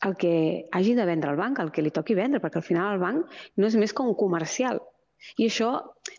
el 0.03 0.17
que 0.21 0.67
hagi 0.71 0.95
de 0.97 1.05
vendre 1.07 1.31
el 1.31 1.39
banc, 1.39 1.61
el 1.63 1.71
que 1.71 1.85
li 1.85 1.93
toqui 1.93 2.17
vendre, 2.17 2.41
perquè 2.43 2.61
al 2.61 2.67
final 2.67 2.95
el 2.95 3.01
banc 3.03 3.39
no 3.55 3.69
és 3.69 3.77
més 3.79 3.93
que 3.95 4.03
un 4.03 4.17
comercial. 4.19 4.81
I 5.41 5.47
això 5.47 5.69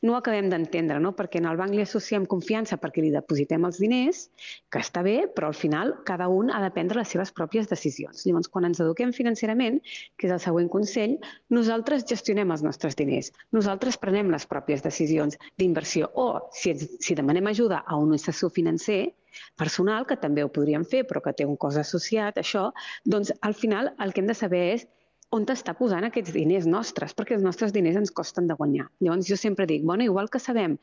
no 0.03 0.13
ho 0.13 0.17
acabem 0.19 0.49
d'entendre, 0.51 0.99
no? 1.01 1.13
perquè 1.17 1.39
en 1.39 1.47
el 1.51 1.59
banc 1.61 1.75
li 1.77 1.83
associem 1.85 2.27
confiança 2.33 2.79
perquè 2.83 3.05
li 3.05 3.13
depositem 3.15 3.65
els 3.69 3.79
diners, 3.83 4.23
que 4.73 4.81
està 4.83 5.03
bé, 5.07 5.15
però 5.37 5.51
al 5.53 5.59
final 5.59 5.93
cada 6.09 6.27
un 6.33 6.51
ha 6.51 6.61
de 6.65 6.73
prendre 6.75 6.99
les 6.99 7.13
seves 7.15 7.33
pròpies 7.37 7.71
decisions. 7.71 8.25
Llavors, 8.27 8.51
quan 8.53 8.67
ens 8.69 8.83
eduquem 8.83 9.13
financerament, 9.17 9.79
que 10.19 10.29
és 10.29 10.35
el 10.35 10.43
següent 10.43 10.71
consell, 10.73 11.17
nosaltres 11.55 12.07
gestionem 12.09 12.51
els 12.57 12.65
nostres 12.67 12.99
diners, 12.99 13.31
nosaltres 13.57 14.01
prenem 14.03 14.33
les 14.35 14.49
pròpies 14.51 14.83
decisions 14.85 15.39
d'inversió 15.61 16.11
o, 16.15 16.29
si, 16.53 16.75
ens, 16.75 16.89
si 17.01 17.19
demanem 17.19 17.53
ajuda 17.53 17.85
a 17.87 18.01
un 18.01 18.17
assessor 18.19 18.53
financer, 18.59 19.05
personal, 19.59 20.07
que 20.07 20.19
també 20.21 20.45
ho 20.45 20.53
podríem 20.53 20.85
fer, 20.85 21.05
però 21.09 21.23
que 21.25 21.35
té 21.37 21.47
un 21.47 21.57
cost 21.57 21.81
associat, 21.83 22.39
això, 22.43 22.71
doncs 23.05 23.33
al 23.41 23.55
final 23.55 23.95
el 23.99 24.13
que 24.13 24.23
hem 24.25 24.31
de 24.31 24.39
saber 24.39 24.63
és 24.75 24.87
on 25.35 25.45
t'està 25.47 25.75
posant 25.75 26.07
aquests 26.07 26.33
diners 26.35 26.67
nostres, 26.71 27.15
perquè 27.17 27.35
els 27.37 27.45
nostres 27.45 27.73
diners 27.75 27.99
ens 27.99 28.13
costen 28.15 28.47
de 28.47 28.55
guanyar. 28.59 28.87
Llavors 29.03 29.27
jo 29.29 29.39
sempre 29.41 29.67
dic, 29.67 29.83
bueno, 29.85 30.07
igual 30.07 30.31
que 30.31 30.41
sabem 30.43 30.77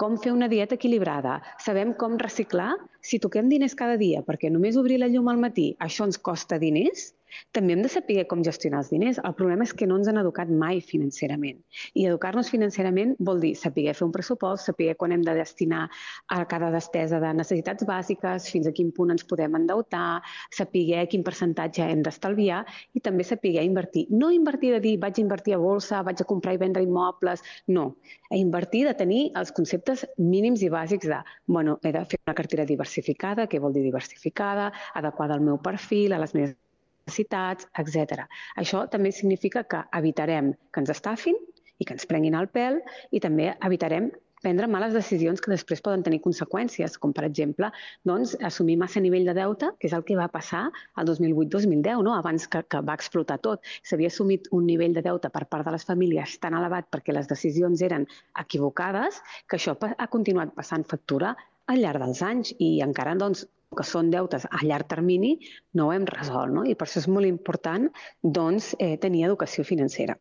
com 0.00 0.16
fer 0.18 0.32
una 0.32 0.48
dieta 0.48 0.78
equilibrada, 0.78 1.40
sabem 1.60 1.92
com 2.00 2.16
reciclar, 2.18 2.72
si 3.04 3.20
toquem 3.22 3.50
diners 3.52 3.76
cada 3.78 3.98
dia, 4.00 4.22
perquè 4.26 4.50
només 4.50 4.78
obrir 4.80 4.98
la 5.02 5.10
llum 5.12 5.28
al 5.28 5.42
matí, 5.42 5.72
això 5.78 6.08
ens 6.08 6.18
costa 6.18 6.58
diners, 6.62 7.12
també 7.52 7.74
hem 7.74 7.82
de 7.84 7.90
saber 7.92 8.26
com 8.30 8.42
gestionar 8.44 8.82
els 8.82 8.90
diners. 8.92 9.20
El 9.22 9.34
problema 9.38 9.66
és 9.66 9.72
que 9.76 9.86
no 9.88 9.98
ens 9.98 10.08
han 10.10 10.20
educat 10.20 10.50
mai 10.50 10.80
financerament. 10.84 11.60
I 11.94 12.06
educar-nos 12.10 12.50
financerament 12.52 13.14
vol 13.18 13.40
dir 13.42 13.54
saber 13.58 13.88
fer 13.94 14.06
un 14.06 14.14
pressupost, 14.14 14.68
saber 14.68 14.94
quan 15.00 15.14
hem 15.14 15.24
de 15.26 15.34
destinar 15.38 15.84
a 16.28 16.40
cada 16.50 16.70
despesa 16.74 17.20
de 17.22 17.32
necessitats 17.38 17.86
bàsiques, 17.88 18.48
fins 18.52 18.68
a 18.68 18.74
quin 18.76 18.92
punt 18.94 19.14
ens 19.14 19.26
podem 19.28 19.56
endeutar, 19.58 20.22
saber 20.52 21.06
quin 21.12 21.24
percentatge 21.26 21.84
hem 21.86 22.02
d'estalviar 22.06 22.62
i 22.94 23.04
també 23.04 23.26
saber 23.26 23.54
invertir. 23.62 24.06
No 24.10 24.30
invertir 24.32 24.72
de 24.76 24.80
dir 24.84 24.96
vaig 25.02 25.18
a 25.18 25.24
invertir 25.24 25.56
a 25.56 25.60
bolsa, 25.62 26.02
vaig 26.06 26.22
a 26.22 26.28
comprar 26.28 26.56
i 26.56 26.62
vendre 26.62 26.84
immobles, 26.84 27.44
no. 27.68 27.96
A 28.30 28.38
invertir 28.40 28.86
de 28.88 28.96
tenir 28.98 29.22
els 29.38 29.52
conceptes 29.52 30.06
mínims 30.18 30.62
i 30.62 30.70
bàsics 30.72 31.08
de, 31.08 31.20
bueno, 31.46 31.78
he 31.82 31.92
de 31.92 32.04
fer 32.08 32.20
una 32.26 32.36
cartera 32.38 32.66
diversificada, 32.68 33.48
què 33.48 33.60
vol 33.60 33.76
dir 33.76 33.84
diversificada, 33.84 34.72
adequada 34.94 35.38
al 35.38 35.44
meu 35.44 35.60
perfil, 35.62 36.12
a 36.12 36.22
les 36.22 36.34
meves 36.36 36.61
necessitats, 37.06 37.68
etc. 37.78 38.26
Això 38.56 38.86
també 38.90 39.12
significa 39.12 39.64
que 39.64 39.84
evitarem 40.00 40.52
que 40.72 40.84
ens 40.84 40.92
estafin 40.94 41.38
i 41.78 41.86
que 41.86 41.96
ens 41.96 42.06
prenguin 42.06 42.38
el 42.38 42.50
pèl 42.52 42.80
i 43.10 43.20
també 43.20 43.52
evitarem 43.60 44.10
prendre 44.42 44.66
males 44.66 44.92
decisions 44.92 45.40
que 45.40 45.52
després 45.52 45.80
poden 45.86 46.02
tenir 46.02 46.18
conseqüències, 46.24 46.98
com 47.00 47.14
per 47.14 47.24
exemple 47.28 47.70
doncs, 48.08 48.34
assumir 48.48 48.76
massa 48.80 49.00
nivell 49.00 49.28
de 49.28 49.36
deute, 49.38 49.70
que 49.78 49.88
és 49.88 49.94
el 49.96 50.04
que 50.08 50.18
va 50.18 50.26
passar 50.34 50.64
al 50.98 51.08
2008-2010, 51.08 52.02
no? 52.02 52.16
abans 52.18 52.48
que, 52.50 52.64
que 52.66 52.82
va 52.88 52.98
explotar 52.98 53.38
tot. 53.46 53.62
S'havia 53.86 54.10
assumit 54.12 54.50
un 54.58 54.66
nivell 54.66 54.98
de 54.98 55.06
deute 55.06 55.30
per 55.30 55.46
part 55.46 55.68
de 55.68 55.76
les 55.76 55.86
famílies 55.88 56.36
tan 56.42 56.58
elevat 56.58 56.90
perquè 56.90 57.14
les 57.14 57.30
decisions 57.30 57.86
eren 57.86 58.08
equivocades 58.42 59.22
que 59.46 59.60
això 59.60 59.78
ha 59.78 60.10
continuat 60.10 60.54
passant 60.58 60.84
factura 60.90 61.36
al 61.70 61.78
llarg 61.78 62.02
dels 62.02 62.22
anys 62.26 62.54
i 62.58 62.74
encara 62.84 63.14
doncs, 63.14 63.46
que 63.78 63.86
són 63.86 64.10
deutes 64.12 64.46
a 64.50 64.62
llarg 64.62 64.90
termini 64.90 65.36
no 65.78 65.88
ho 65.88 65.96
hem 65.96 66.06
resolt. 66.08 66.52
No? 66.52 66.66
I 66.68 66.76
per 66.76 66.88
això 66.88 67.02
és 67.02 67.08
molt 67.08 67.28
important 67.28 67.88
doncs, 68.22 68.74
eh, 68.78 68.96
tenir 69.02 69.26
educació 69.28 69.64
financera. 69.64 70.18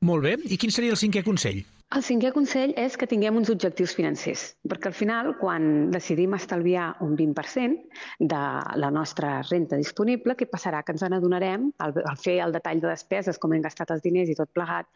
Molt 0.00 0.24
bé. 0.24 0.38
I 0.48 0.56
quin 0.56 0.72
seria 0.72 0.94
el 0.96 1.00
cinquè 1.00 1.20
consell? 1.26 1.60
El 1.96 2.04
cinquè 2.06 2.28
consell 2.30 2.70
és 2.78 2.94
que 2.94 3.06
tinguem 3.10 3.36
uns 3.40 3.48
objectius 3.50 3.92
financers, 3.98 4.44
perquè 4.70 4.88
al 4.88 4.94
final, 4.94 5.32
quan 5.40 5.64
decidim 5.90 6.36
estalviar 6.36 6.84
un 7.02 7.16
20% 7.18 8.04
de 8.32 8.42
la 8.82 8.90
nostra 8.94 9.32
renta 9.48 9.76
disponible, 9.80 10.36
què 10.38 10.46
passarà? 10.52 10.84
Que 10.86 10.94
ens 10.94 11.02
n'adonarem, 11.02 11.64
al, 11.82 11.96
al 12.12 12.20
fer 12.22 12.36
el 12.44 12.54
detall 12.54 12.80
de 12.84 12.92
despeses, 12.92 13.40
com 13.42 13.56
hem 13.56 13.64
gastat 13.66 13.90
els 13.90 14.04
diners 14.06 14.30
i 14.30 14.36
tot 14.38 14.52
plegat, 14.54 14.86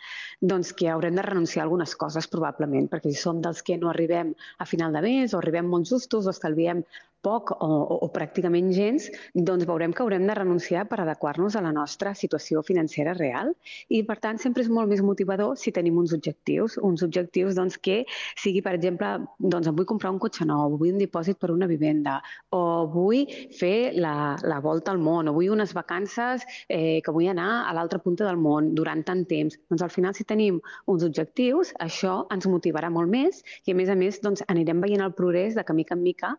doncs 0.55 0.71
que 0.79 0.87
haurem 0.93 1.19
de 1.19 1.25
renunciar 1.27 1.65
a 1.65 1.67
algunes 1.67 1.97
coses 1.99 2.31
probablement, 2.31 2.87
perquè 2.93 3.11
si 3.11 3.19
som 3.25 3.43
dels 3.43 3.67
que 3.67 3.77
no 3.83 3.91
arribem 3.91 4.31
a 4.63 4.69
final 4.71 4.95
de 4.95 5.03
mes 5.03 5.35
o 5.35 5.43
arribem 5.43 5.67
molt 5.75 5.91
justos 5.91 6.31
o 6.31 6.33
estalviem 6.33 6.87
poc 7.25 7.55
o, 7.57 7.67
o, 7.67 7.99
o 8.05 8.09
pràcticament 8.13 8.71
gens, 8.77 9.09
doncs 9.35 9.67
veurem 9.69 9.95
que 9.95 10.05
haurem 10.05 10.27
de 10.29 10.37
renunciar 10.37 10.85
per 10.91 11.01
adequar-nos 11.03 11.57
a 11.57 11.63
la 11.65 11.73
nostra 11.75 12.15
situació 12.19 12.63
financera 12.67 13.15
real. 13.17 13.53
I, 13.89 14.03
per 14.07 14.19
tant, 14.23 14.41
sempre 14.43 14.65
és 14.65 14.71
molt 14.73 14.91
més 14.91 15.03
motivador 15.05 15.57
si 15.61 15.73
tenim 15.75 15.99
uns 16.01 16.15
objectius, 16.17 16.77
uns 16.85 17.05
objectius 17.07 17.57
doncs, 17.59 17.79
que 17.81 18.03
sigui, 18.41 18.63
per 18.65 18.75
exemple, 18.77 19.15
doncs 19.39 19.71
vull 19.75 19.89
comprar 19.89 20.13
un 20.15 20.21
cotxe 20.23 20.47
nou, 20.49 20.77
vull 20.79 20.95
un 20.95 21.01
dipòsit 21.03 21.41
per 21.41 21.53
una 21.55 21.69
vivenda, 21.71 22.21
o 22.55 22.63
vull 22.93 23.25
fer 23.59 23.95
la, 23.99 24.35
la 24.45 24.61
volta 24.65 24.93
al 24.93 25.01
món, 25.03 25.29
o 25.31 25.37
vull 25.37 25.53
unes 25.55 25.75
vacances 25.77 26.45
eh, 26.69 27.01
que 27.05 27.15
vull 27.15 27.31
anar 27.33 27.65
a 27.65 27.75
l'altra 27.77 28.01
punta 28.03 28.27
del 28.29 28.41
món 28.41 28.73
durant 28.77 29.05
tant 29.07 29.25
temps. 29.31 29.57
Doncs 29.71 29.85
al 29.87 29.93
final, 29.95 30.15
si 30.17 30.27
tenim 30.29 30.61
uns 30.91 31.07
objectius, 31.07 31.73
això 31.83 32.21
ens 32.35 32.49
motivarà 32.51 32.91
molt 32.93 33.11
més 33.11 33.43
i, 33.65 33.73
a 33.73 33.79
més 33.79 33.91
a 33.91 33.99
més, 33.99 34.21
doncs, 34.25 34.45
anirem 34.53 34.83
veient 34.85 35.05
el 35.05 35.15
progrés 35.17 35.57
de 35.57 35.65
que 35.65 35.77
mica 35.77 35.97
en 35.97 36.05
mica 36.05 36.35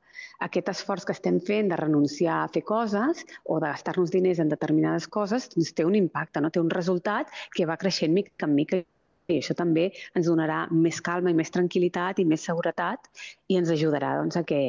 aquest 0.45 0.69
esforç 0.75 1.05
que 1.07 1.15
estem 1.15 1.39
fent 1.49 1.71
de 1.71 1.79
renunciar 1.81 2.41
a 2.43 2.49
fer 2.51 2.63
coses 2.67 3.23
o 3.43 3.59
de 3.59 3.71
gastar-nos 3.71 4.13
diners 4.13 4.41
en 4.43 4.51
determinades 4.51 5.07
coses 5.17 5.49
doncs 5.55 5.73
té 5.77 5.87
un 5.87 5.95
impacte, 5.99 6.43
no? 6.43 6.51
té 6.51 6.61
un 6.63 6.73
resultat 6.73 7.31
que 7.55 7.67
va 7.69 7.79
creixent 7.81 8.13
mica 8.15 8.49
en 8.49 8.55
mica 8.59 8.83
i 9.27 9.39
això 9.39 9.55
també 9.57 9.87
ens 10.13 10.27
donarà 10.29 10.65
més 10.71 10.99
calma 11.01 11.31
i 11.33 11.37
més 11.37 11.49
tranquil·litat 11.53 12.19
i 12.21 12.27
més 12.29 12.43
seguretat 12.45 13.09
i 13.49 13.57
ens 13.57 13.71
ajudarà 13.73 14.11
doncs, 14.19 14.37
a, 14.37 14.43
que, 14.45 14.59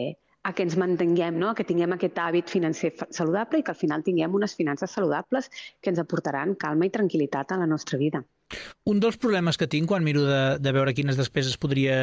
a 0.46 0.52
que 0.54 0.62
ens 0.62 0.76
mantinguem, 0.78 1.34
no? 1.42 1.50
a 1.50 1.58
que 1.58 1.66
tinguem 1.66 1.96
aquest 1.96 2.18
hàbit 2.22 2.50
financer 2.52 2.92
saludable 3.10 3.58
i 3.58 3.64
que 3.66 3.72
al 3.74 3.78
final 3.80 4.04
tinguem 4.06 4.34
unes 4.38 4.54
finances 4.54 4.92
saludables 4.94 5.50
que 5.82 5.90
ens 5.90 5.98
aportaran 5.98 6.54
calma 6.54 6.86
i 6.86 6.92
tranquil·litat 6.94 7.50
a 7.50 7.58
la 7.58 7.66
nostra 7.66 7.98
vida. 7.98 8.22
Un 8.86 9.00
dels 9.02 9.18
problemes 9.18 9.58
que 9.58 9.66
tinc 9.66 9.90
quan 9.90 10.04
miro 10.06 10.22
de, 10.22 10.42
de 10.62 10.72
veure 10.76 10.94
quines 10.94 11.18
despeses 11.18 11.56
podria 11.58 11.96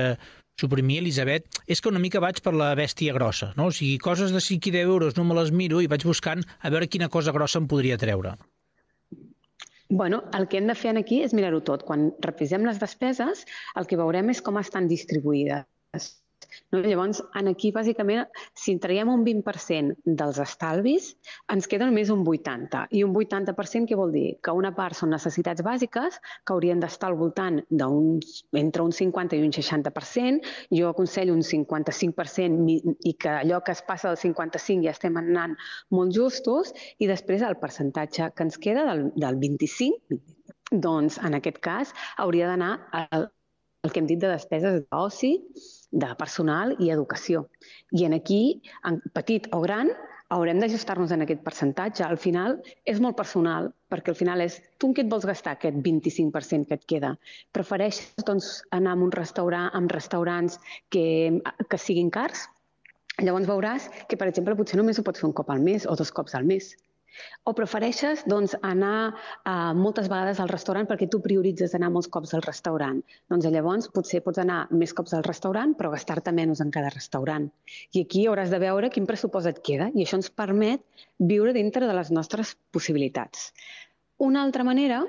suprimir, 0.60 1.00
Elisabet, 1.00 1.48
és 1.72 1.80
que 1.80 1.88
una 1.90 2.02
mica 2.04 2.20
vaig 2.20 2.42
per 2.44 2.52
la 2.54 2.74
bèstia 2.76 3.14
grossa. 3.16 3.54
No? 3.56 3.70
O 3.72 3.76
sigui, 3.76 3.96
coses 4.04 4.36
de 4.36 4.42
5 4.44 4.70
i 4.70 4.74
10 4.76 4.92
euros 4.92 5.16
no 5.16 5.24
me 5.30 5.38
les 5.40 5.54
miro 5.56 5.80
i 5.80 5.88
vaig 5.88 6.04
buscant 6.04 6.44
a 6.60 6.74
veure 6.74 6.92
quina 6.92 7.08
cosa 7.14 7.32
grossa 7.32 7.64
em 7.64 7.70
podria 7.72 8.00
treure. 8.02 8.36
Bueno, 9.88 10.24
el 10.36 10.50
que 10.52 10.60
hem 10.60 10.68
de 10.68 10.76
fer 10.76 10.92
aquí 11.00 11.22
és 11.24 11.36
mirar-ho 11.38 11.62
tot. 11.64 11.88
Quan 11.88 12.10
revisem 12.28 12.68
les 12.68 12.84
despeses, 12.84 13.48
el 13.80 13.88
que 13.88 14.00
veurem 14.00 14.36
és 14.36 14.44
com 14.44 14.60
estan 14.60 14.92
distribuïdes. 14.92 16.12
No? 16.74 16.82
Llavors, 16.84 17.22
en 17.40 17.50
aquí, 17.52 17.72
bàsicament, 17.76 18.28
si 18.58 18.76
traiem 18.82 19.10
un 19.12 19.24
20% 19.26 19.96
dels 20.20 20.40
estalvis, 20.44 21.14
ens 21.54 21.70
queda 21.70 21.88
només 21.90 22.12
un 22.14 22.24
80%. 22.26 22.88
I 22.92 23.04
un 23.06 23.14
80% 23.18 23.90
què 23.90 23.98
vol 24.00 24.14
dir? 24.16 24.26
Que 24.44 24.56
una 24.56 24.74
part 24.76 24.98
són 24.98 25.14
necessitats 25.14 25.64
bàsiques, 25.66 26.20
que 26.44 26.56
haurien 26.56 26.82
d'estar 26.84 27.12
al 27.12 27.18
voltant 27.20 27.62
d'uns 27.70 28.44
entre 28.60 28.86
un 28.86 28.96
50 28.96 29.38
i 29.38 29.46
un 29.46 29.56
60%. 29.56 30.54
Jo 30.74 30.92
aconsello 30.92 31.36
un 31.36 31.44
55% 31.46 32.98
i 33.10 33.16
que 33.20 33.38
allò 33.44 33.62
que 33.64 33.76
es 33.76 33.84
passa 33.88 34.12
del 34.12 34.22
55 34.22 34.88
ja 34.88 34.94
estem 34.96 35.18
anant 35.22 35.58
molt 35.92 36.14
justos. 36.16 36.74
I 37.00 37.10
després 37.12 37.46
el 37.46 37.60
percentatge 37.62 38.32
que 38.34 38.48
ens 38.48 38.60
queda 38.62 38.86
del, 38.90 39.08
del 39.16 39.40
25, 39.42 40.20
doncs 40.74 41.20
en 41.22 41.38
aquest 41.38 41.60
cas 41.64 41.94
hauria 42.18 42.50
d'anar 42.50 42.74
al, 42.98 43.30
el 43.84 43.92
que 43.92 44.00
hem 44.00 44.08
dit 44.08 44.20
de 44.22 44.32
despeses 44.32 44.80
d'oci, 44.88 45.34
de 45.92 46.10
personal 46.20 46.72
i 46.80 46.90
educació. 46.94 47.44
I 47.92 48.06
en 48.08 48.16
aquí, 48.16 48.62
en 48.88 49.02
petit 49.18 49.50
o 49.52 49.60
gran, 49.66 49.92
haurem 50.34 50.62
d'ajustar-nos 50.64 51.12
en 51.12 51.26
aquest 51.26 51.44
percentatge. 51.44 52.06
Al 52.08 52.18
final 52.18 52.56
és 52.90 53.02
molt 53.04 53.18
personal, 53.20 53.68
perquè 53.92 54.14
al 54.14 54.18
final 54.18 54.42
és 54.46 54.56
tu 54.80 54.88
en 54.90 54.96
què 54.96 55.04
et 55.04 55.12
vols 55.12 55.28
gastar 55.28 55.58
aquest 55.58 55.84
25% 55.84 56.70
que 56.72 56.80
et 56.80 56.88
queda? 56.94 57.12
Prefereixes 57.52 58.24
doncs, 58.26 58.54
anar 58.72 58.96
a 58.96 59.04
un 59.04 59.12
restaurant, 59.12 59.68
amb 59.76 59.92
restaurants 59.92 60.58
que, 60.90 61.06
que 61.68 61.82
siguin 61.82 62.10
cars? 62.10 62.48
Llavors 63.20 63.52
veuràs 63.52 63.92
que, 64.08 64.16
per 64.16 64.32
exemple, 64.32 64.56
potser 64.58 64.80
només 64.80 64.98
ho 64.98 65.06
pots 65.06 65.20
fer 65.20 65.28
un 65.28 65.36
cop 65.36 65.52
al 65.52 65.62
mes 65.62 65.84
o 65.86 66.00
dos 66.00 66.16
cops 66.16 66.40
al 66.40 66.48
mes. 66.48 66.72
O 67.50 67.54
prefereixes 67.58 68.24
doncs, 68.30 68.56
anar 68.62 69.14
uh, 69.14 69.74
moltes 69.78 70.10
vegades 70.12 70.42
al 70.44 70.52
restaurant 70.52 70.88
perquè 70.90 71.10
tu 71.12 71.22
prioritzes 71.24 71.76
anar 71.78 71.92
molts 71.94 72.10
cops 72.14 72.34
al 72.38 72.46
restaurant? 72.46 73.02
Doncs 73.32 73.50
llavors 73.54 73.90
potser 73.94 74.24
pots 74.26 74.42
anar 74.44 74.64
més 74.72 74.96
cops 74.98 75.16
al 75.18 75.26
restaurant 75.28 75.76
però 75.80 75.94
gastar-te 75.94 76.34
menys 76.36 76.64
en 76.64 76.72
cada 76.74 76.92
restaurant. 76.94 77.50
I 77.94 78.06
aquí 78.06 78.26
hauràs 78.28 78.54
de 78.54 78.62
veure 78.64 78.92
quin 78.94 79.10
pressupost 79.10 79.52
et 79.52 79.64
queda 79.66 79.92
i 79.94 80.06
això 80.06 80.20
ens 80.22 80.32
permet 80.32 80.84
viure 81.20 81.54
dintre 81.56 81.90
de 81.90 81.98
les 81.98 82.12
nostres 82.12 82.56
possibilitats. 82.72 83.52
Una 84.24 84.44
altra 84.46 84.64
manera 84.64 85.04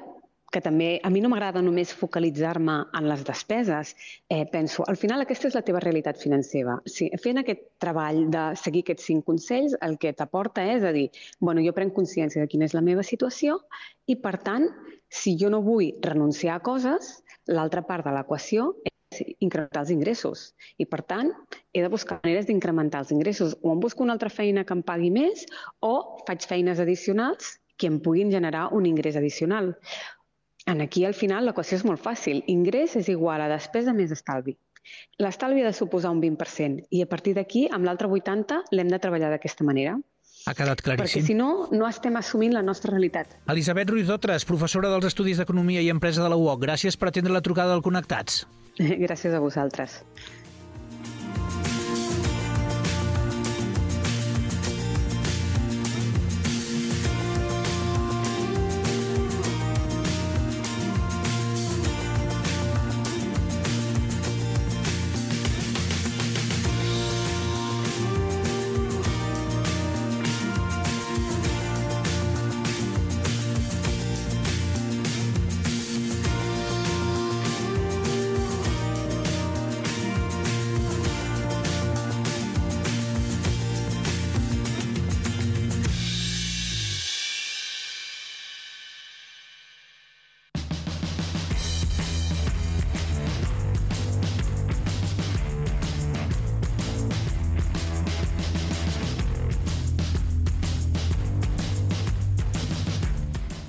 que 0.55 0.63
també 0.63 0.89
a 1.03 1.11
mi 1.11 1.19
no 1.23 1.29
m'agrada 1.33 1.63
només 1.67 1.93
focalitzar-me 1.99 2.77
en 2.95 3.09
les 3.11 3.25
despeses. 3.27 3.95
Eh, 4.31 4.45
penso, 4.53 4.85
al 4.87 4.99
final 5.01 5.25
aquesta 5.25 5.49
és 5.51 5.57
la 5.59 5.65
teva 5.67 5.83
realitat 5.83 6.21
financera. 6.21 6.77
Si, 6.87 7.09
fent 7.23 7.43
aquest 7.43 7.65
treball 7.83 8.29
de 8.31 8.45
seguir 8.61 8.85
aquests 8.85 9.09
cinc 9.11 9.27
consells, 9.27 9.75
el 9.83 9.99
que 9.99 10.15
t'aporta 10.15 10.63
és 10.77 10.87
a 10.87 10.93
dir, 10.95 11.09
bueno, 11.41 11.65
jo 11.65 11.75
prenc 11.75 11.95
consciència 11.97 12.45
de 12.45 12.51
quina 12.51 12.69
és 12.71 12.77
la 12.77 12.85
meva 12.87 13.03
situació 13.03 13.59
i, 14.07 14.15
per 14.15 14.37
tant, 14.47 14.69
si 15.11 15.35
jo 15.41 15.51
no 15.51 15.63
vull 15.67 15.91
renunciar 16.07 16.61
a 16.61 16.63
coses, 16.63 17.17
l'altra 17.51 17.83
part 17.89 18.07
de 18.07 18.15
l'equació 18.15 18.71
és 18.85 19.35
incrementar 19.43 19.83
els 19.83 19.93
ingressos. 19.95 20.47
I, 20.79 20.87
per 20.87 21.03
tant, 21.11 21.35
he 21.75 21.83
de 21.83 21.91
buscar 21.91 22.21
maneres 22.23 22.47
d'incrementar 22.47 23.03
els 23.03 23.13
ingressos. 23.15 23.59
O 23.63 23.75
em 23.75 23.83
busco 23.83 24.07
una 24.07 24.15
altra 24.15 24.31
feina 24.31 24.65
que 24.67 24.75
em 24.79 24.87
pagui 24.87 25.11
més 25.15 25.47
o 25.83 25.95
faig 26.29 26.47
feines 26.51 26.83
addicionals 26.83 27.57
que 27.77 27.89
em 27.91 27.99
puguin 28.01 28.31
generar 28.31 28.69
un 28.73 28.87
ingrés 28.87 29.17
addicional. 29.19 29.75
En 30.67 30.81
aquí, 30.81 31.05
al 31.05 31.15
final, 31.15 31.45
l'equació 31.45 31.77
és 31.77 31.85
molt 31.85 32.01
fàcil. 32.01 32.43
Ingrés 32.49 32.97
és 32.97 33.09
igual 33.13 33.43
a 33.45 33.49
despesa 33.53 33.93
més 33.93 34.13
estalvi. 34.15 34.57
L'estalvi 35.21 35.63
ha 35.63 35.69
de 35.71 35.77
suposar 35.77 36.11
un 36.13 36.21
20% 36.23 36.89
i 36.93 37.03
a 37.05 37.09
partir 37.09 37.35
d'aquí, 37.37 37.67
amb 37.73 37.85
l'altre 37.89 38.09
80, 38.09 38.63
l'hem 38.73 38.91
de 38.93 38.99
treballar 39.01 39.31
d'aquesta 39.33 39.65
manera. 39.65 39.97
Ha 40.45 40.53
quedat 40.53 40.83
Perquè 40.83 40.97
claríssim. 40.99 41.25
si 41.25 41.35
no, 41.37 41.69
no 41.73 41.87
estem 41.89 42.17
assumint 42.21 42.53
la 42.53 42.61
nostra 42.63 42.93
realitat. 42.93 43.37
Elisabet 43.49 43.89
Ruiz 43.89 44.09
Dotres, 44.09 44.45
professora 44.45 44.91
dels 44.93 45.07
Estudis 45.09 45.41
d'Economia 45.41 45.81
i 45.81 45.89
Empresa 45.89 46.23
de 46.23 46.29
la 46.29 46.37
UOC. 46.37 46.61
Gràcies 46.67 46.99
per 47.01 47.09
atendre 47.09 47.33
la 47.33 47.41
trucada 47.41 47.73
del 47.73 47.85
Connectats. 47.85 48.43
Gràcies 49.07 49.33
a 49.33 49.41
vosaltres. 49.41 50.03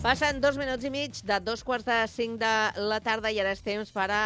Passen 0.05 0.37
dos 0.37 0.53
minuts 0.61 0.85
i 0.85 0.91
mig 0.93 1.15
de 1.25 1.39
dos 1.41 1.63
quarts 1.65 1.85
de 1.87 1.95
cinc 2.13 2.35
de 2.37 2.49
la 2.85 2.99
tarda 3.01 3.31
i 3.33 3.39
ara 3.41 3.55
és 3.55 3.63
temps 3.65 3.89
per 3.89 4.05
a 4.13 4.19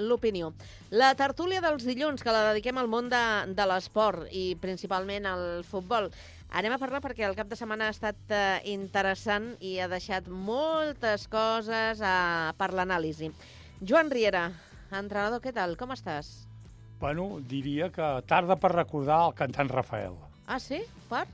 l'opinió. 0.00 0.54
La 0.88 1.10
tertúlia 1.18 1.60
dels 1.60 1.84
dilluns, 1.84 2.22
que 2.24 2.32
la 2.32 2.46
dediquem 2.46 2.78
al 2.80 2.88
món 2.88 3.10
de, 3.12 3.20
de 3.52 3.66
l'esport 3.68 4.30
i 4.32 4.54
principalment 4.62 5.28
al 5.28 5.42
futbol. 5.68 6.08
Anem 6.56 6.72
a 6.72 6.78
parlar 6.80 7.02
perquè 7.04 7.26
el 7.28 7.36
cap 7.36 7.50
de 7.50 7.58
setmana 7.60 7.90
ha 7.90 7.92
estat 7.92 8.32
eh, 8.32 8.62
interessant 8.72 9.50
i 9.60 9.74
ha 9.84 9.90
deixat 9.92 10.30
moltes 10.32 11.26
coses 11.28 12.00
eh, 12.00 12.54
per 12.56 12.70
l'anàlisi. 12.72 13.28
Joan 13.84 14.08
Riera, 14.08 14.46
entrenador, 14.88 15.44
què 15.44 15.52
tal? 15.52 15.76
Com 15.76 15.92
estàs? 15.92 16.46
Bueno, 17.04 17.28
diria 17.52 17.90
que 17.92 18.08
tarda 18.32 18.56
per 18.56 18.72
recordar 18.72 19.26
el 19.28 19.36
cantant 19.36 19.68
Rafael, 19.76 20.16
Ah, 20.48 20.56
sí? 20.56 20.80
Per? 21.12 21.26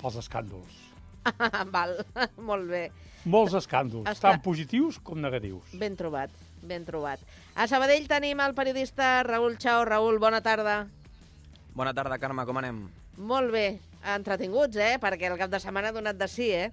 pels 0.00 0.16
escàndols. 0.24 0.83
Val, 1.74 1.96
molt 2.50 2.68
bé. 2.70 2.84
Molts 3.24 3.54
escàndols, 3.56 4.08
Està- 4.10 4.30
tant 4.34 4.42
positius 4.44 4.98
com 5.00 5.20
negatius. 5.22 5.72
Ben 5.80 5.96
trobat, 5.96 6.30
ben 6.62 6.84
trobat. 6.84 7.20
A 7.56 7.66
Sabadell 7.70 8.08
tenim 8.10 8.40
el 8.44 8.54
periodista 8.54 9.22
Raül 9.24 9.56
Chao. 9.58 9.84
Raül, 9.88 10.18
bona 10.20 10.42
tarda. 10.44 10.86
Bona 11.74 11.94
tarda, 11.94 12.18
Carme, 12.22 12.44
com 12.46 12.58
anem? 12.60 12.82
Molt 13.16 13.50
bé, 13.54 13.78
entretinguts, 14.14 14.76
eh? 14.76 14.96
Perquè 15.02 15.30
el 15.30 15.38
cap 15.40 15.50
de 15.50 15.60
setmana 15.62 15.90
ha 15.90 15.96
donat 15.96 16.18
de 16.20 16.28
sí, 16.28 16.50
eh? 16.52 16.68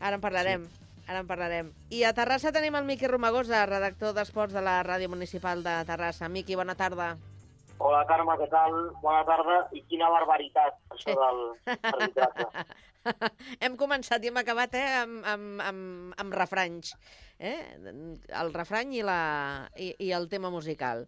Ara 0.00 0.18
en 0.18 0.20
parlarem. 0.20 0.66
Sí. 0.66 0.82
Ara 1.06 1.20
en 1.22 1.26
parlarem. 1.30 1.68
I 1.94 2.02
a 2.04 2.12
Terrassa 2.12 2.50
tenim 2.52 2.74
el 2.74 2.84
Miqui 2.84 3.06
Romagosa, 3.06 3.60
redactor 3.70 4.12
d'Esports 4.16 4.52
de 4.54 4.62
la 4.66 4.80
Ràdio 4.82 5.08
Municipal 5.08 5.62
de 5.62 5.76
Terrassa. 5.86 6.28
Miqui, 6.28 6.56
bona 6.58 6.74
tarda. 6.74 7.12
Hola, 7.78 8.00
Carme, 8.08 8.34
què 8.40 8.48
tal? 8.50 8.74
Bona 9.02 9.22
tarda. 9.28 9.60
I 9.76 9.82
quina 9.86 10.08
barbaritat, 10.10 10.78
això 10.96 11.14
del 11.14 11.42
arbitratge. 11.92 12.46
hem 13.64 13.76
començat 13.80 14.24
i 14.24 14.30
hem 14.30 14.40
acabat 14.42 14.76
eh, 14.78 14.86
amb, 15.02 15.22
amb, 15.34 15.62
amb, 15.70 16.16
amb 16.22 16.36
refranys. 16.36 16.94
Eh? 17.38 17.76
El 18.32 18.52
refrany 18.54 18.94
i, 18.96 19.02
la, 19.04 19.68
i, 19.76 19.90
i 20.06 20.12
el 20.16 20.24
tema 20.32 20.48
musical. 20.50 21.04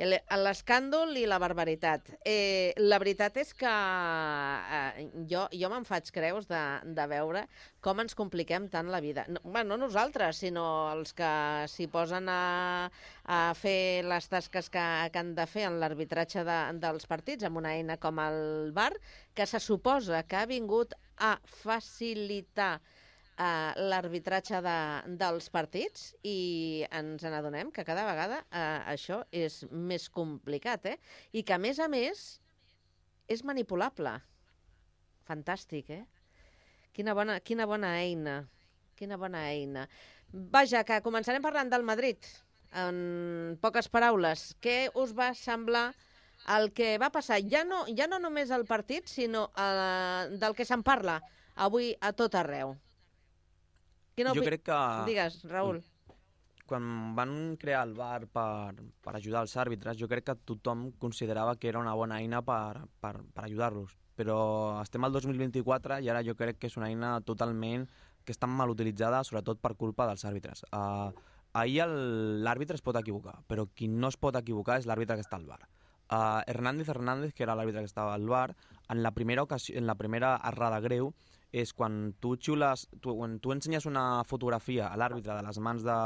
L'escàndol 0.00 1.16
i 1.16 1.26
la 1.28 1.38
barbaritat. 1.40 2.10
Eh, 2.24 2.72
la 2.80 2.98
veritat 3.00 3.36
és 3.40 3.52
que 3.56 3.70
eh, 3.70 5.06
jo, 5.28 5.46
jo 5.52 5.70
me'n 5.72 5.86
faig 5.88 6.08
creus 6.12 6.48
de, 6.48 6.60
de 6.84 7.06
veure 7.08 7.46
com 7.84 8.00
ens 8.00 8.16
compliquem 8.16 8.68
tant 8.72 8.92
la 8.92 9.00
vida. 9.04 9.24
No, 9.28 9.40
bueno, 9.44 9.76
no 9.76 9.86
nosaltres, 9.86 10.42
sinó 10.44 10.66
els 10.92 11.12
que 11.16 11.32
s'hi 11.72 11.88
posen 11.92 12.28
a, 12.32 12.90
a 13.24 13.40
fer 13.56 14.04
les 14.04 14.28
tasques 14.28 14.68
que, 14.72 14.86
que 15.12 15.20
han 15.20 15.34
de 15.36 15.48
fer 15.48 15.66
en 15.68 15.80
l'arbitratge 15.80 16.44
de, 16.48 16.60
dels 16.80 17.08
partits 17.08 17.48
amb 17.48 17.60
una 17.60 17.76
eina 17.76 17.96
com 18.00 18.20
el 18.20 18.72
VAR, 18.76 18.92
que 19.34 19.48
se 19.48 19.60
suposa 19.64 20.24
que 20.28 20.40
ha 20.40 20.48
vingut 20.48 20.96
a 21.16 21.36
facilitar 21.64 22.74
eh, 22.80 22.99
l'arbitratge 23.40 24.60
de, 24.64 24.76
dels 25.20 25.48
partits 25.52 26.10
i 26.26 26.84
ens 26.92 27.22
n'adonem 27.24 27.70
que 27.72 27.84
cada 27.88 28.04
vegada 28.08 28.42
eh, 28.50 28.80
això 28.92 29.22
és 29.32 29.62
més 29.70 30.08
complicat, 30.12 30.90
eh? 30.92 30.96
I 31.32 31.42
que, 31.42 31.54
a 31.56 31.62
més 31.62 31.80
a 31.80 31.88
més, 31.88 32.40
és 33.30 33.44
manipulable. 33.46 34.12
Fantàstic, 35.28 35.90
eh? 35.94 36.04
Quina 36.92 37.14
bona, 37.14 37.38
quina 37.40 37.66
bona 37.70 37.94
eina. 38.02 38.42
Quina 38.98 39.16
bona 39.16 39.46
eina. 39.48 39.86
Vaja, 40.32 40.84
que 40.84 41.00
començarem 41.04 41.42
parlant 41.42 41.70
del 41.70 41.86
Madrid. 41.86 42.26
En 42.76 43.56
poques 43.62 43.88
paraules, 43.90 44.50
què 44.62 44.90
us 44.98 45.14
va 45.16 45.32
semblar 45.34 45.88
el 46.56 46.70
que 46.74 46.96
va 47.00 47.10
passar? 47.14 47.40
Ja 47.50 47.64
no, 47.64 47.84
ja 47.96 48.06
no 48.10 48.20
només 48.22 48.52
al 48.52 48.66
partit, 48.68 49.08
sinó 49.08 49.48
eh, 49.56 50.36
del 50.36 50.54
que 50.58 50.68
se'n 50.68 50.84
parla 50.86 51.20
avui 51.56 51.94
a 52.00 52.12
tot 52.16 52.36
arreu. 52.38 52.76
Quina 54.18 54.34
Jo 54.36 54.44
crec 54.46 54.66
que... 54.66 54.78
Digues, 55.08 55.40
Raül. 55.50 55.80
Quan 56.70 56.84
van 57.16 57.32
crear 57.58 57.82
el 57.86 57.96
VAR 57.98 58.28
per, 58.30 58.74
per 59.02 59.16
ajudar 59.18 59.42
els 59.42 59.56
àrbitres, 59.58 59.98
jo 59.98 60.06
crec 60.10 60.28
que 60.28 60.36
tothom 60.46 60.90
considerava 61.02 61.56
que 61.58 61.70
era 61.70 61.80
una 61.82 61.96
bona 61.98 62.20
eina 62.22 62.44
per, 62.46 62.84
per, 63.02 63.16
per 63.34 63.46
ajudar-los. 63.46 63.96
Però 64.18 64.38
estem 64.82 65.06
al 65.06 65.16
2024 65.16 65.98
i 66.04 66.10
ara 66.12 66.22
jo 66.26 66.36
crec 66.38 66.60
que 66.60 66.70
és 66.70 66.76
una 66.78 66.90
eina 66.92 67.16
totalment 67.26 67.88
que 68.24 68.34
està 68.36 68.46
mal 68.46 68.70
utilitzada, 68.70 69.24
sobretot 69.26 69.58
per 69.62 69.74
culpa 69.80 70.06
dels 70.06 70.24
àrbitres. 70.28 70.62
Uh, 70.70 71.10
ahir 71.58 71.86
l'àrbitre 71.88 72.78
es 72.78 72.84
pot 72.84 72.98
equivocar, 73.00 73.40
però 73.48 73.66
qui 73.74 73.88
no 73.88 74.10
es 74.12 74.18
pot 74.20 74.36
equivocar 74.38 74.78
és 74.78 74.86
l'àrbitre 74.86 75.16
que 75.18 75.26
està 75.26 75.40
al 75.40 75.48
VAR. 75.48 75.64
Uh, 76.10 76.42
Hernández 76.50 76.88
Hernández, 76.90 77.34
que 77.34 77.44
era 77.46 77.56
l'àrbitre 77.56 77.82
que 77.82 77.90
estava 77.90 78.14
al 78.14 78.26
VAR, 78.28 78.54
en 78.90 79.02
la 79.02 79.12
primera 79.14 79.42
ocasió, 79.42 79.76
en 79.78 79.86
la 79.86 79.94
primera 79.94 80.36
errada 80.44 80.80
greu, 80.80 81.12
és 81.52 81.72
quan 81.74 82.12
tu 82.20 82.36
xiules, 82.38 82.86
tu, 83.00 83.16
quan 83.18 83.38
tu 83.42 83.52
ensenyes 83.54 83.86
una 83.90 84.22
fotografia 84.28 84.88
a 84.88 84.98
l'àrbitre 85.00 85.34
de 85.34 85.42
les 85.46 85.58
mans 85.58 85.82
de, 85.86 85.98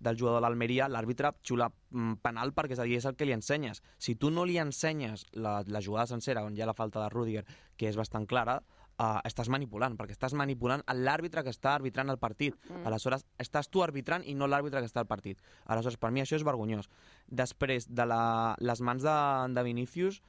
del 0.00 0.18
jugador 0.18 0.40
de 0.40 0.46
l'Almeria, 0.46 0.88
l'àrbitre 0.90 1.30
xiula 1.46 1.68
mm, 1.70 2.18
penal 2.24 2.54
perquè 2.56 2.74
és, 2.74 2.82
a 2.82 2.88
dir, 2.88 2.98
és 2.98 3.06
el 3.06 3.16
que 3.16 3.28
li 3.28 3.36
ensenyes. 3.36 3.84
Si 4.00 4.16
tu 4.18 4.32
no 4.34 4.46
li 4.48 4.58
ensenyes 4.58 5.28
la, 5.36 5.60
la 5.68 5.82
jugada 5.84 6.08
sencera, 6.10 6.44
on 6.46 6.56
hi 6.56 6.64
ha 6.64 6.68
la 6.68 6.76
falta 6.76 7.04
de 7.04 7.10
Rudiger, 7.12 7.44
que 7.76 7.90
és 7.90 7.98
bastant 8.00 8.26
clara, 8.26 8.58
uh, 9.00 9.20
estàs 9.28 9.50
manipulant, 9.52 9.96
perquè 10.00 10.16
estàs 10.16 10.34
manipulant 10.36 10.82
l'àrbitre 10.96 11.44
que 11.46 11.54
està 11.54 11.76
arbitrant 11.76 12.10
el 12.12 12.18
partit. 12.18 12.56
Mm. 12.56 12.80
Mm. 12.80 12.90
Aleshores, 12.90 13.26
estàs 13.44 13.70
tu 13.70 13.84
arbitrant 13.84 14.26
i 14.26 14.34
no 14.34 14.48
l'àrbitre 14.50 14.82
que 14.82 14.90
està 14.90 15.04
al 15.04 15.10
partit. 15.10 15.40
Aleshores, 15.66 16.00
per 16.00 16.10
mi 16.10 16.24
això 16.24 16.40
és 16.40 16.46
vergonyós. 16.48 16.90
Després 17.28 17.88
de 17.88 18.08
la, 18.08 18.22
les 18.58 18.80
mans 18.80 19.04
de, 19.04 19.16
de 19.54 19.66
Vinícius, 19.68 20.22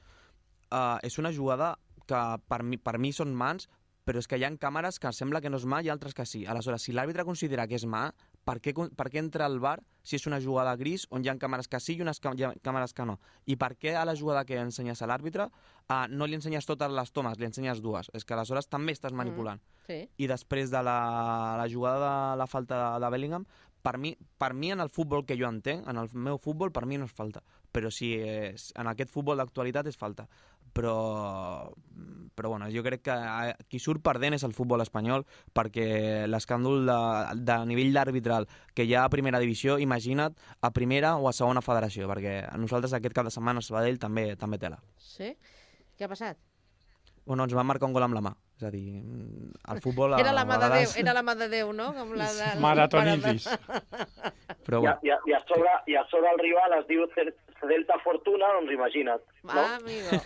uh, 0.70 0.98
és 1.02 1.18
una 1.18 1.32
jugada 1.32 1.74
que 2.06 2.20
per 2.50 2.62
mi, 2.66 2.76
per 2.76 2.98
mi 3.00 3.12
són 3.14 3.32
mans, 3.34 3.68
però 4.04 4.18
és 4.18 4.28
que 4.28 4.38
hi 4.38 4.44
ha 4.44 4.50
càmeres 4.60 4.98
que 4.98 5.12
sembla 5.14 5.40
que 5.40 5.50
no 5.50 5.60
és 5.60 5.66
mà 5.68 5.80
i 5.84 5.90
altres 5.92 6.14
que 6.14 6.26
sí. 6.26 6.42
Aleshores, 6.46 6.82
si 6.82 6.94
l'àrbitre 6.94 7.24
considera 7.28 7.66
que 7.70 7.78
és 7.78 7.86
mà, 7.86 8.08
per 8.44 8.58
què, 8.62 8.74
per 8.74 9.08
què 9.12 9.20
entra 9.22 9.46
al 9.46 9.60
bar 9.62 9.78
si 10.02 10.16
és 10.18 10.26
una 10.26 10.40
jugada 10.42 10.74
gris 10.76 11.06
on 11.10 11.22
hi 11.22 11.30
ha 11.30 11.36
càmeres 11.38 11.70
que 11.70 11.80
sí 11.80 11.96
i 11.96 12.02
unes 12.02 12.20
càmeres 12.22 12.94
que 12.96 13.06
no? 13.06 13.18
I 13.46 13.56
per 13.56 13.74
què 13.78 13.94
a 13.94 14.04
la 14.08 14.16
jugada 14.18 14.44
que 14.48 14.58
ensenyes 14.58 15.02
a 15.02 15.10
l'àrbitre 15.10 15.46
uh, 15.46 16.06
no 16.10 16.26
li 16.26 16.38
ensenyes 16.38 16.66
totes 16.66 16.90
les 16.90 17.12
tomes, 17.14 17.38
li 17.38 17.46
ensenyes 17.46 17.82
dues? 17.82 18.10
És 18.14 18.26
que 18.26 18.34
aleshores 18.34 18.70
també 18.70 18.96
estàs 18.96 19.14
manipulant. 19.14 19.62
Sí. 19.86 20.02
I 20.18 20.30
després 20.30 20.70
de 20.70 20.82
la, 20.82 20.98
la 21.58 21.68
jugada 21.70 22.32
de 22.32 22.40
la 22.42 22.48
falta 22.50 22.78
de, 22.82 23.04
de 23.04 23.12
Bellingham, 23.14 23.46
per 23.82 23.98
mi, 23.98 24.14
per 24.38 24.54
mi 24.54 24.70
en 24.70 24.80
el 24.80 24.90
futbol 24.94 25.24
que 25.26 25.36
jo 25.38 25.48
entenc, 25.50 25.88
en 25.90 25.98
el 25.98 26.08
meu 26.14 26.38
futbol, 26.38 26.70
per 26.72 26.86
mi 26.86 26.98
no 27.00 27.08
és 27.08 27.14
falta. 27.14 27.42
Però 27.74 27.90
si 27.90 28.12
és, 28.14 28.70
en 28.78 28.88
aquest 28.90 29.10
futbol 29.10 29.40
d'actualitat 29.42 29.88
és 29.90 29.98
falta. 29.98 30.28
Però, 30.72 31.68
però 32.34 32.48
bueno, 32.48 32.68
jo 32.72 32.82
crec 32.82 33.02
que 33.04 33.14
eh, 33.14 33.56
qui 33.68 33.80
surt 33.82 34.00
perdent 34.04 34.38
és 34.38 34.44
el 34.46 34.54
futbol 34.56 34.80
espanyol 34.80 35.26
perquè 35.52 36.24
l'escàndol 36.30 36.86
de, 36.88 37.00
de 37.44 37.56
nivell 37.68 37.98
arbitral 38.00 38.48
que 38.72 38.86
hi 38.88 38.94
ha 38.96 39.04
a 39.04 39.12
primera 39.12 39.40
divisió, 39.42 39.76
imagina't 39.78 40.38
a 40.60 40.70
primera 40.72 41.16
o 41.20 41.28
a 41.28 41.34
segona 41.36 41.60
federació, 41.64 42.08
perquè 42.08 42.38
a 42.48 42.56
nosaltres 42.56 42.96
aquest 42.96 43.18
cap 43.18 43.28
de 43.28 43.34
setmana 43.34 43.60
a 43.60 43.68
Sabadell 43.68 44.00
també 44.00 44.32
també 44.40 44.60
tela. 44.62 44.80
Sí? 44.96 45.34
Què 45.98 46.08
ha 46.08 46.10
passat? 46.10 46.40
Bueno, 47.24 47.44
ens 47.44 47.54
van 47.54 47.68
marcar 47.68 47.86
un 47.86 47.92
gol 47.94 48.02
amb 48.02 48.16
la 48.16 48.24
mà. 48.24 48.32
És 48.58 48.64
a 48.66 48.70
dir, 48.72 48.98
el 48.98 49.80
futbol... 49.82 50.16
Era 50.18 50.32
la 50.34 50.42
mà 50.46 50.58
de 50.58 50.70
Déu, 50.72 50.94
era 51.04 51.14
la 51.14 51.22
mà 51.22 51.36
de 51.38 51.48
Déu, 51.52 51.70
no? 51.76 51.92
Com 51.94 52.16
la 52.18 52.28
de... 52.34 52.48
Maratonitis. 52.62 53.46
Però 54.72 54.80
bueno. 54.80 54.96
i, 55.04 55.12
a, 55.12 55.20
i, 55.28 55.36
a 55.36 55.40
sobre, 55.44 55.68
I 55.86 55.94
a 56.00 56.04
sobre 56.08 56.32
el 56.32 56.38
rival 56.40 56.72
es 56.78 56.86
diu 56.88 57.04
Delta 57.68 57.98
Fortuna, 58.02 58.48
doncs 58.56 58.72
imagina't. 58.72 59.20
No? 59.44 59.52
Ah, 59.52 59.76
amigo. 59.76 60.16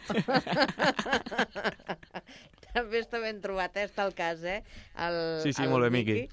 També 2.76 3.00
està 3.00 3.18
ben 3.22 3.40
trobat, 3.42 3.76
eh? 3.80 3.86
Està 3.88 4.04
el 4.06 4.14
cas, 4.14 4.42
eh? 4.44 4.62
El, 5.02 5.40
Sí, 5.42 5.52
sí, 5.56 5.62
el 5.64 5.70
molt 5.72 5.84
bé, 5.86 5.90
Miqui. 5.96 6.28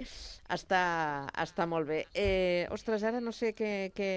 Està, 0.54 0.82
està 1.42 1.66
molt 1.72 1.88
bé. 1.90 2.04
Eh, 2.14 2.68
ostres, 2.76 3.04
ara 3.08 3.20
no 3.24 3.32
sé 3.34 3.54
què, 3.58 3.92
què, 3.96 4.12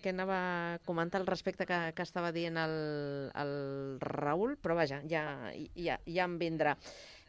què 0.00 0.10
anava 0.14 0.38
a 0.38 0.78
comentar 0.86 1.18
al 1.20 1.26
respecte 1.28 1.66
que, 1.68 1.92
que 1.92 2.02
estava 2.06 2.32
dient 2.32 2.56
el, 2.62 2.76
el 3.34 3.98
Raül, 4.00 4.56
però 4.62 4.74
vaja, 4.78 5.02
ja, 5.10 5.24
ja, 5.74 5.98
ja 6.06 6.24
em 6.30 6.38
vindrà. 6.40 6.78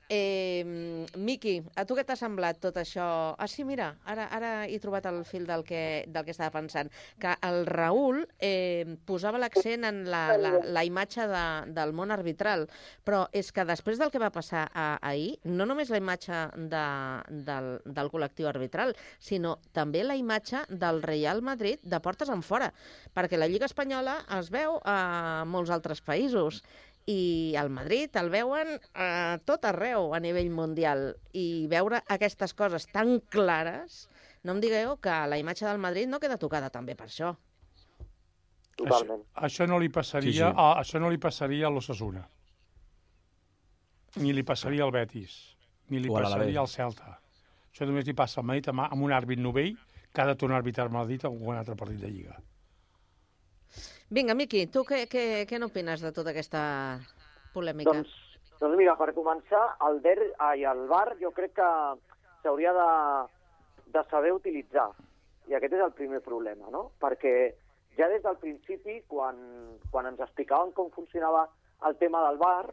Eh, 0.08 1.06
Miqui, 1.18 1.56
a 1.74 1.86
tu 1.90 1.96
què 1.98 2.04
t'ha 2.06 2.18
semblat 2.20 2.60
tot 2.62 2.76
això? 2.78 3.06
Ah, 3.42 3.48
sí, 3.50 3.64
mira, 3.66 3.88
ara, 4.06 4.28
ara 4.36 4.52
he 4.70 4.78
trobat 4.82 5.08
el 5.10 5.24
fil 5.26 5.48
del 5.50 5.64
que, 5.66 6.06
del 6.06 6.28
que 6.28 6.34
estava 6.36 6.54
pensant. 6.54 6.92
Que 7.22 7.34
el 7.48 7.66
Raül 7.66 8.22
eh, 8.38 8.86
posava 9.10 9.42
l'accent 9.42 9.88
en 9.90 10.04
la, 10.12 10.38
la, 10.38 10.54
la 10.78 10.86
imatge 10.86 11.26
de, 11.32 11.44
del 11.74 11.96
món 11.98 12.14
arbitral, 12.14 12.68
però 13.08 13.26
és 13.34 13.50
que 13.52 13.66
després 13.66 13.98
del 13.98 14.14
que 14.14 14.22
va 14.22 14.30
passar 14.36 14.68
a, 14.74 14.88
ahir, 15.02 15.40
no 15.50 15.66
només 15.66 15.90
la 15.90 16.02
imatge 16.02 16.46
de, 16.70 16.86
del, 17.50 17.72
del 17.86 18.14
col·lectiu 18.14 18.50
arbitral, 18.52 18.94
sinó 19.18 19.58
també 19.74 20.06
la 20.06 20.20
imatge 20.22 20.68
del 20.70 21.02
Real 21.02 21.42
Madrid 21.42 21.82
de 21.82 22.02
portes 22.02 22.30
en 22.30 22.46
fora, 22.46 22.70
perquè 23.18 23.42
la 23.42 23.50
Lliga 23.50 23.66
Espanyola 23.66 24.20
es 24.38 24.54
veu 24.54 24.78
a 24.86 25.46
molts 25.50 25.74
altres 25.74 26.06
països 26.06 26.62
i 27.06 27.54
el 27.60 27.70
Madrid 27.70 28.16
el 28.18 28.32
veuen 28.34 28.80
a 28.98 29.38
tot 29.46 29.66
arreu 29.70 30.14
a 30.18 30.20
nivell 30.20 30.50
mundial 30.50 31.12
i 31.38 31.68
veure 31.70 32.02
aquestes 32.10 32.56
coses 32.58 32.88
tan 32.90 33.20
clares, 33.30 34.08
no 34.44 34.56
em 34.56 34.62
digueu 34.62 34.98
que 35.02 35.18
la 35.30 35.38
imatge 35.38 35.68
del 35.68 35.82
Madrid 35.82 36.10
no 36.10 36.20
queda 36.20 36.40
tocada 36.42 36.72
també 36.74 36.96
per 36.98 37.08
això. 37.10 37.36
Això, 38.76 39.20
això 39.48 39.68
no 39.70 39.78
li 39.80 39.90
passaria, 39.90 40.32
Sí, 40.32 40.40
sí. 40.40 40.44
A, 40.44 40.82
això 40.82 41.00
no 41.00 41.10
li 41.10 41.22
passaria 41.22 41.68
a 41.68 41.72
l'Ossassuna. 41.72 42.26
Ni 44.20 44.34
li 44.34 44.44
passaria 44.44 44.84
al 44.84 44.92
Betis. 44.92 45.56
Ni 45.92 46.02
li 46.02 46.10
O 46.10 46.18
passaria 46.18 46.60
al 46.60 46.68
Celta. 46.68 47.20
Això 47.72 47.86
només 47.88 48.08
li 48.08 48.16
passa 48.16 48.42
al 48.42 48.48
Madrid 48.48 48.68
amb, 48.72 49.04
un 49.04 49.14
àrbit 49.14 49.40
novell 49.40 49.76
que 50.12 50.22
ha 50.22 50.26
de 50.26 50.36
tornar 50.36 50.58
a 50.58 50.64
arbitrar 50.64 50.90
Madrid 50.90 51.26
en 51.28 51.38
un 51.38 51.56
altre 51.56 51.76
partit 51.76 52.00
de 52.00 52.10
Lliga. 52.10 52.38
Vinga, 54.16 54.32
Miqui, 54.32 54.62
tu 54.72 54.86
què, 54.88 55.02
què, 55.12 55.22
què 55.50 55.58
n'opines 55.60 56.00
de 56.00 56.10
tota 56.16 56.32
aquesta 56.32 56.62
polèmica? 57.52 57.92
Doncs, 57.92 58.12
doncs 58.62 58.78
mira, 58.80 58.94
per 58.96 59.10
començar, 59.12 59.64
el 59.90 59.98
DER 60.06 60.30
ai, 60.46 60.62
el 60.70 60.86
VAR 60.88 61.18
jo 61.20 61.34
crec 61.36 61.52
que 61.58 61.72
s'hauria 62.46 62.72
de, 62.78 62.86
de 63.92 64.04
saber 64.14 64.32
utilitzar. 64.38 64.86
I 65.52 65.58
aquest 65.58 65.76
és 65.76 65.84
el 65.84 65.92
primer 65.98 66.22
problema, 66.24 66.72
no? 66.72 66.86
Perquè 67.04 67.34
ja 67.98 68.08
des 68.14 68.24
del 68.24 68.38
principi, 68.40 69.02
quan, 69.12 69.42
quan 69.92 70.08
ens 70.08 70.24
explicaven 70.24 70.72
com 70.78 70.94
funcionava 70.96 71.50
el 71.90 71.98
tema 72.00 72.22
del 72.30 72.40
VAR, 72.40 72.70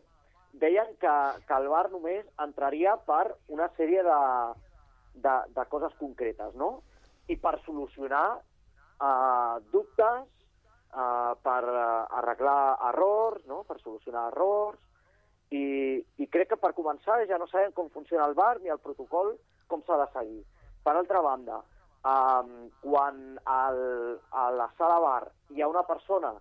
deien 0.62 0.92
que, 1.02 1.16
que 1.48 1.58
el 1.58 1.66
VAR 1.72 1.88
només 1.90 2.28
entraria 2.44 2.94
per 3.08 3.24
una 3.50 3.66
sèrie 3.80 4.04
de, 4.06 4.20
de, 5.26 5.34
de 5.58 5.66
coses 5.74 5.98
concretes, 5.98 6.54
no? 6.54 6.70
I 7.26 7.34
per 7.42 7.56
solucionar 7.66 8.28
eh, 8.38 9.58
dubtes, 9.74 10.30
eh, 10.92 11.32
per 11.42 11.64
eh, 11.64 12.06
arreglar 12.20 12.78
errors, 12.92 13.44
no? 13.46 13.62
per 13.68 13.80
solucionar 13.80 14.28
errors, 14.30 14.78
i, 15.52 16.00
i 16.16 16.28
crec 16.32 16.52
que 16.52 16.60
per 16.60 16.72
començar 16.76 17.20
ja 17.28 17.38
no 17.40 17.48
sabem 17.50 17.74
com 17.76 17.90
funciona 17.92 18.26
el 18.28 18.34
bar 18.34 18.58
ni 18.60 18.72
el 18.72 18.80
protocol, 18.80 19.34
com 19.68 19.82
s'ha 19.84 19.98
de 20.00 20.08
seguir. 20.14 20.40
Per 20.84 20.94
altra 20.96 21.20
banda, 21.24 21.60
um, 22.04 22.70
quan 22.82 23.20
al, 23.44 23.82
a 24.30 24.48
la 24.56 24.68
sala 24.78 24.98
bar 25.00 25.26
hi 25.52 25.62
ha 25.62 25.68
una 25.68 25.84
persona 25.88 26.32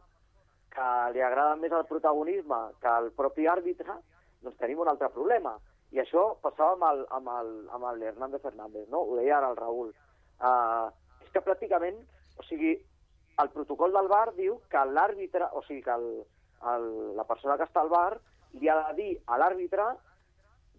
que 0.72 0.88
li 1.14 1.22
agrada 1.22 1.58
més 1.60 1.76
el 1.76 1.88
protagonisme 1.90 2.62
que 2.82 2.94
el 3.04 3.12
propi 3.18 3.48
àrbitre, 3.52 3.98
doncs 4.42 4.58
tenim 4.62 4.80
un 4.80 4.92
altre 4.92 5.12
problema. 5.12 5.58
I 5.92 6.00
això 6.00 6.30
passava 6.42 6.78
amb 6.78 6.88
el, 6.88 7.04
amb 7.18 7.32
el, 7.36 7.52
amb 7.76 7.90
el 7.92 8.04
Hernández 8.08 8.42
Fernández, 8.46 8.88
no? 8.90 9.04
Ho 9.04 9.20
deia 9.20 9.38
ara 9.38 9.52
el 9.52 9.60
Raül. 9.60 9.92
Uh, 10.40 10.88
és 11.26 11.34
que 11.36 11.44
pràcticament, 11.44 12.00
o 12.40 12.48
sigui, 12.48 12.78
el 13.44 13.50
protocol 13.54 13.94
del 13.94 14.10
bar 14.12 14.34
diu 14.38 14.60
que 14.70 14.84
l'àrbitre, 14.86 15.48
o 15.58 15.64
sigui, 15.68 15.82
que 15.86 15.96
el, 15.96 16.08
el, 16.74 16.88
la 17.18 17.26
persona 17.30 17.58
que 17.58 17.68
està 17.70 17.82
al 17.82 17.92
bar 17.94 18.20
li 18.60 18.70
ha 18.70 18.78
de 18.88 18.96
dir 19.00 19.12
a 19.28 19.40
l'àrbitre 19.42 19.88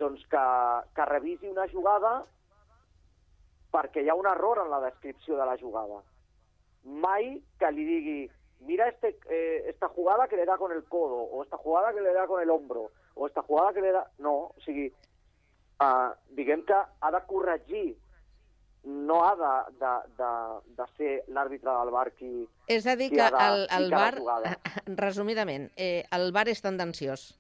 doncs 0.01 0.23
que, 0.31 0.45
que 0.97 1.09
revisi 1.09 1.49
una 1.49 1.67
jugada 1.71 2.23
perquè 3.73 4.03
hi 4.03 4.11
ha 4.13 4.19
un 4.19 4.29
error 4.29 4.61
en 4.65 4.71
la 4.71 4.81
descripció 4.85 5.39
de 5.39 5.47
la 5.49 5.57
jugada. 5.61 6.03
Mai 6.85 7.37
que 7.59 7.71
li 7.73 7.85
digui 7.89 8.21
mira 8.67 8.89
este, 8.89 9.19
eh, 9.29 9.65
esta 9.69 9.89
jugada 9.89 10.29
que 10.29 10.37
le 10.37 10.45
da 10.45 10.57
con 10.59 10.73
el 10.73 10.85
codo, 10.85 11.17
o 11.17 11.43
esta 11.43 11.57
jugada 11.57 11.93
que 11.93 12.01
le 12.01 12.13
da 12.13 12.27
con 12.27 12.41
el 12.41 12.51
hombro, 12.51 12.91
o 13.15 13.27
esta 13.27 13.43
jugada 13.43 13.73
que 13.73 13.81
le 13.81 13.93
da... 13.93 14.09
No, 14.19 14.53
o 14.55 14.61
sigui, 14.65 14.93
uh, 15.81 16.13
diguem 16.31 16.65
que 16.65 16.75
ha 16.75 17.11
de 17.11 17.21
corregir, 17.27 17.97
no 18.85 19.23
ha 19.25 19.35
de, 19.39 19.53
de, 19.79 19.93
de, 20.19 20.31
de 20.79 20.87
ser 20.97 21.13
l'àrbitre 21.31 21.71
del 21.71 21.93
bar 21.95 22.09
qui, 22.17 22.47
És 22.67 22.87
a 22.87 22.97
dir, 22.99 23.11
que 23.15 23.29
de 23.31 23.45
el, 23.47 23.67
el 23.77 23.91
bar, 23.95 24.15
resumidament, 25.05 25.71
eh, 25.77 26.03
el 26.11 26.33
bar 26.35 26.49
és 26.51 26.63
tendenciós. 26.65 27.31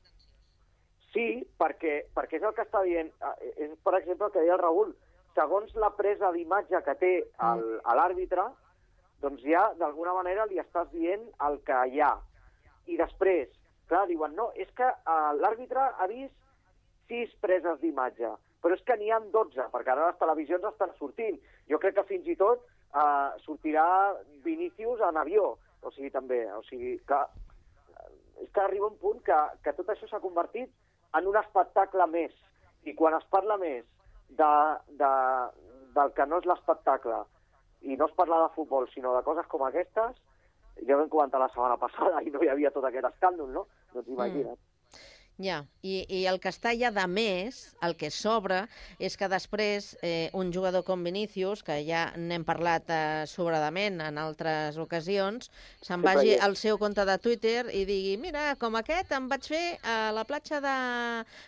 Sí, 1.12 1.42
perquè, 1.60 2.06
perquè 2.14 2.38
és 2.38 2.46
el 2.46 2.54
que 2.56 2.64
està 2.64 2.82
dient, 2.86 3.10
eh, 3.10 3.54
és 3.66 3.72
per 3.84 3.96
exemple 3.98 4.28
el 4.28 4.34
que 4.34 4.44
deia 4.44 4.54
el 4.56 4.62
Raül, 4.62 4.94
segons 5.34 5.74
la 5.80 5.90
presa 5.96 6.30
d'imatge 6.32 6.82
que 6.86 6.94
té 7.00 7.12
el, 7.48 7.64
a 7.84 7.96
l'àrbitre, 7.98 8.46
doncs 9.22 9.42
ja 9.46 9.68
d'alguna 9.78 10.14
manera 10.16 10.46
li 10.50 10.60
estàs 10.60 10.90
dient 10.92 11.24
el 11.46 11.58
que 11.66 11.78
hi 11.92 12.02
ha. 12.02 12.14
I 12.90 12.98
després, 13.00 13.50
clar, 13.90 14.06
diuen, 14.10 14.34
no, 14.38 14.50
és 14.58 14.70
que 14.76 14.88
uh, 14.88 15.32
l'àrbitre 15.38 15.84
ha 15.98 16.08
vist 16.10 16.34
sis 17.10 17.32
preses 17.44 17.78
d'imatge, 17.80 18.32
però 18.62 18.76
és 18.78 18.84
que 18.86 18.96
n'hi 18.98 19.10
han 19.10 19.30
12, 19.34 19.68
perquè 19.72 19.92
ara 19.92 20.10
les 20.10 20.20
televisions 20.20 20.64
estan 20.68 20.92
sortint. 20.98 21.38
Jo 21.70 21.80
crec 21.82 21.96
que 21.98 22.06
fins 22.10 22.28
i 22.30 22.36
tot 22.38 22.62
uh, 22.94 23.34
sortirà 23.46 23.86
Vinícius 24.44 25.02
en 25.08 25.18
avió, 25.18 25.56
o 25.82 25.90
sigui, 25.90 26.12
també, 26.14 26.44
o 26.54 26.62
sigui, 26.68 26.94
que 27.08 27.20
és 28.42 28.50
que 28.50 28.62
arriba 28.62 28.88
un 28.88 28.98
punt 28.98 29.20
que, 29.26 29.38
que 29.62 29.74
tot 29.76 29.90
això 29.92 30.08
s'ha 30.08 30.22
convertit 30.22 30.70
en 31.18 31.28
un 31.30 31.36
espectacle 31.38 32.06
més. 32.10 32.32
I 32.88 32.94
quan 32.98 33.14
es 33.14 33.26
parla 33.30 33.58
més 33.60 33.84
de, 34.38 34.52
de, 34.98 35.12
del 35.94 36.12
que 36.16 36.26
no 36.26 36.40
és 36.42 36.48
l'espectacle 36.50 37.22
i 37.82 37.96
no 37.98 38.08
es 38.08 38.14
parla 38.18 38.40
de 38.44 38.50
futbol, 38.56 38.88
sinó 38.90 39.14
de 39.14 39.22
coses 39.26 39.46
com 39.50 39.62
aquestes, 39.66 40.18
ja 40.86 40.98
vam 40.98 41.10
comentar 41.12 41.40
la 41.42 41.50
setmana 41.52 41.78
passada 41.78 42.22
i 42.22 42.34
no 42.34 42.42
hi 42.42 42.50
havia 42.50 42.70
tot 42.74 42.86
aquest 42.88 43.10
escàndol, 43.12 43.50
no? 43.54 43.66
Doncs 43.94 44.10
imagina't. 44.14 44.58
Ja, 45.40 45.62
i, 45.80 46.02
i 46.12 46.20
el 46.28 46.36
que 46.42 46.50
està 46.52 46.74
ja 46.76 46.90
de 46.92 47.04
més, 47.08 47.62
el 47.82 47.94
que 47.96 48.10
sobra, 48.12 48.66
és 49.00 49.16
que 49.16 49.28
després 49.32 49.92
eh, 50.04 50.28
un 50.36 50.52
jugador 50.52 50.84
com 50.84 51.02
Vinícius, 51.02 51.62
que 51.64 51.78
ja 51.86 52.04
n'hem 52.20 52.44
parlat 52.44 52.90
eh, 52.92 53.24
sobradament 53.30 54.02
en 54.04 54.20
altres 54.20 54.76
ocasions, 54.82 55.48
se'n 55.80 56.02
Sí, 56.02 56.06
vagi 56.06 56.36
al 56.36 56.56
seu 56.60 56.78
compte 56.78 57.06
de 57.08 57.16
Twitter 57.22 57.64
i 57.72 57.86
digui 57.88 58.18
mira, 58.20 58.52
com 58.60 58.76
aquest 58.78 59.14
em 59.16 59.30
vaig 59.32 59.48
fer 59.54 59.64
a 59.82 60.12
la 60.14 60.26
platja 60.28 60.60
de 60.62 60.76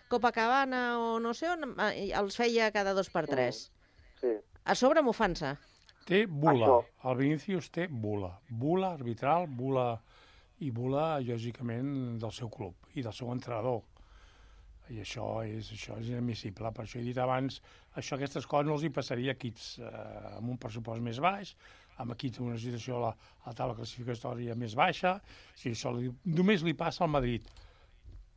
Copacabana 0.09 0.82
o 1.03 1.20
no 1.20 1.35
sé 1.37 1.53
on, 1.53 1.76
eh, 1.76 1.93
i 2.07 2.11
els 2.16 2.41
feia 2.41 2.72
cada 2.72 2.97
dos 2.97 3.12
per 3.12 3.26
tres. 3.28 3.68
Sí. 4.22 4.32
A 4.64 4.74
sobre 4.74 5.05
m'ofensa. 5.05 5.59
Té 6.09 6.24
bula. 6.26 6.66
Això. 6.66 6.80
El 7.11 7.20
Vinícius 7.20 7.70
té 7.72 7.87
bula. 7.89 8.32
Bula 8.49 8.95
arbitral, 8.97 9.47
bula 9.49 10.01
i 10.62 10.70
bula, 10.70 11.18
lògicament, 11.24 12.18
del 12.22 12.32
seu 12.32 12.50
club 12.52 12.94
i 12.94 13.02
del 13.02 13.14
seu 13.16 13.32
entrenador. 13.32 13.82
I 14.92 15.00
això 15.00 15.26
és, 15.48 15.70
això 15.72 15.96
és 16.00 16.11
inadmissible. 16.12 16.70
Per 16.76 16.84
això 16.84 17.00
he 17.00 17.07
dit 17.07 17.18
abans, 17.18 17.57
això 17.96 18.18
aquestes 18.18 18.46
coses 18.46 18.68
no 18.68 18.76
els 18.76 18.84
hi 18.84 18.92
passaria 18.92 19.32
a 19.32 19.38
equips 19.38 19.78
eh, 19.80 19.90
amb 20.36 20.52
un 20.52 20.61
pressupost 20.61 21.02
més 21.02 21.20
baix, 21.24 21.55
amb 22.02 22.12
equips 22.12 22.40
amb 22.40 22.50
una 22.50 22.61
situació 22.61 22.98
a 22.98 23.05
la, 23.07 23.12
a 23.14 23.48
la 23.48 23.57
taula 23.57 23.76
classificatòria 23.78 24.57
més 24.61 24.76
baixa. 24.76 25.16
Si 25.57 25.72
això 25.72 25.94
li, 25.96 26.12
només 26.36 26.66
li 26.66 26.76
passa 26.76 27.07
al 27.07 27.12
Madrid. 27.14 27.48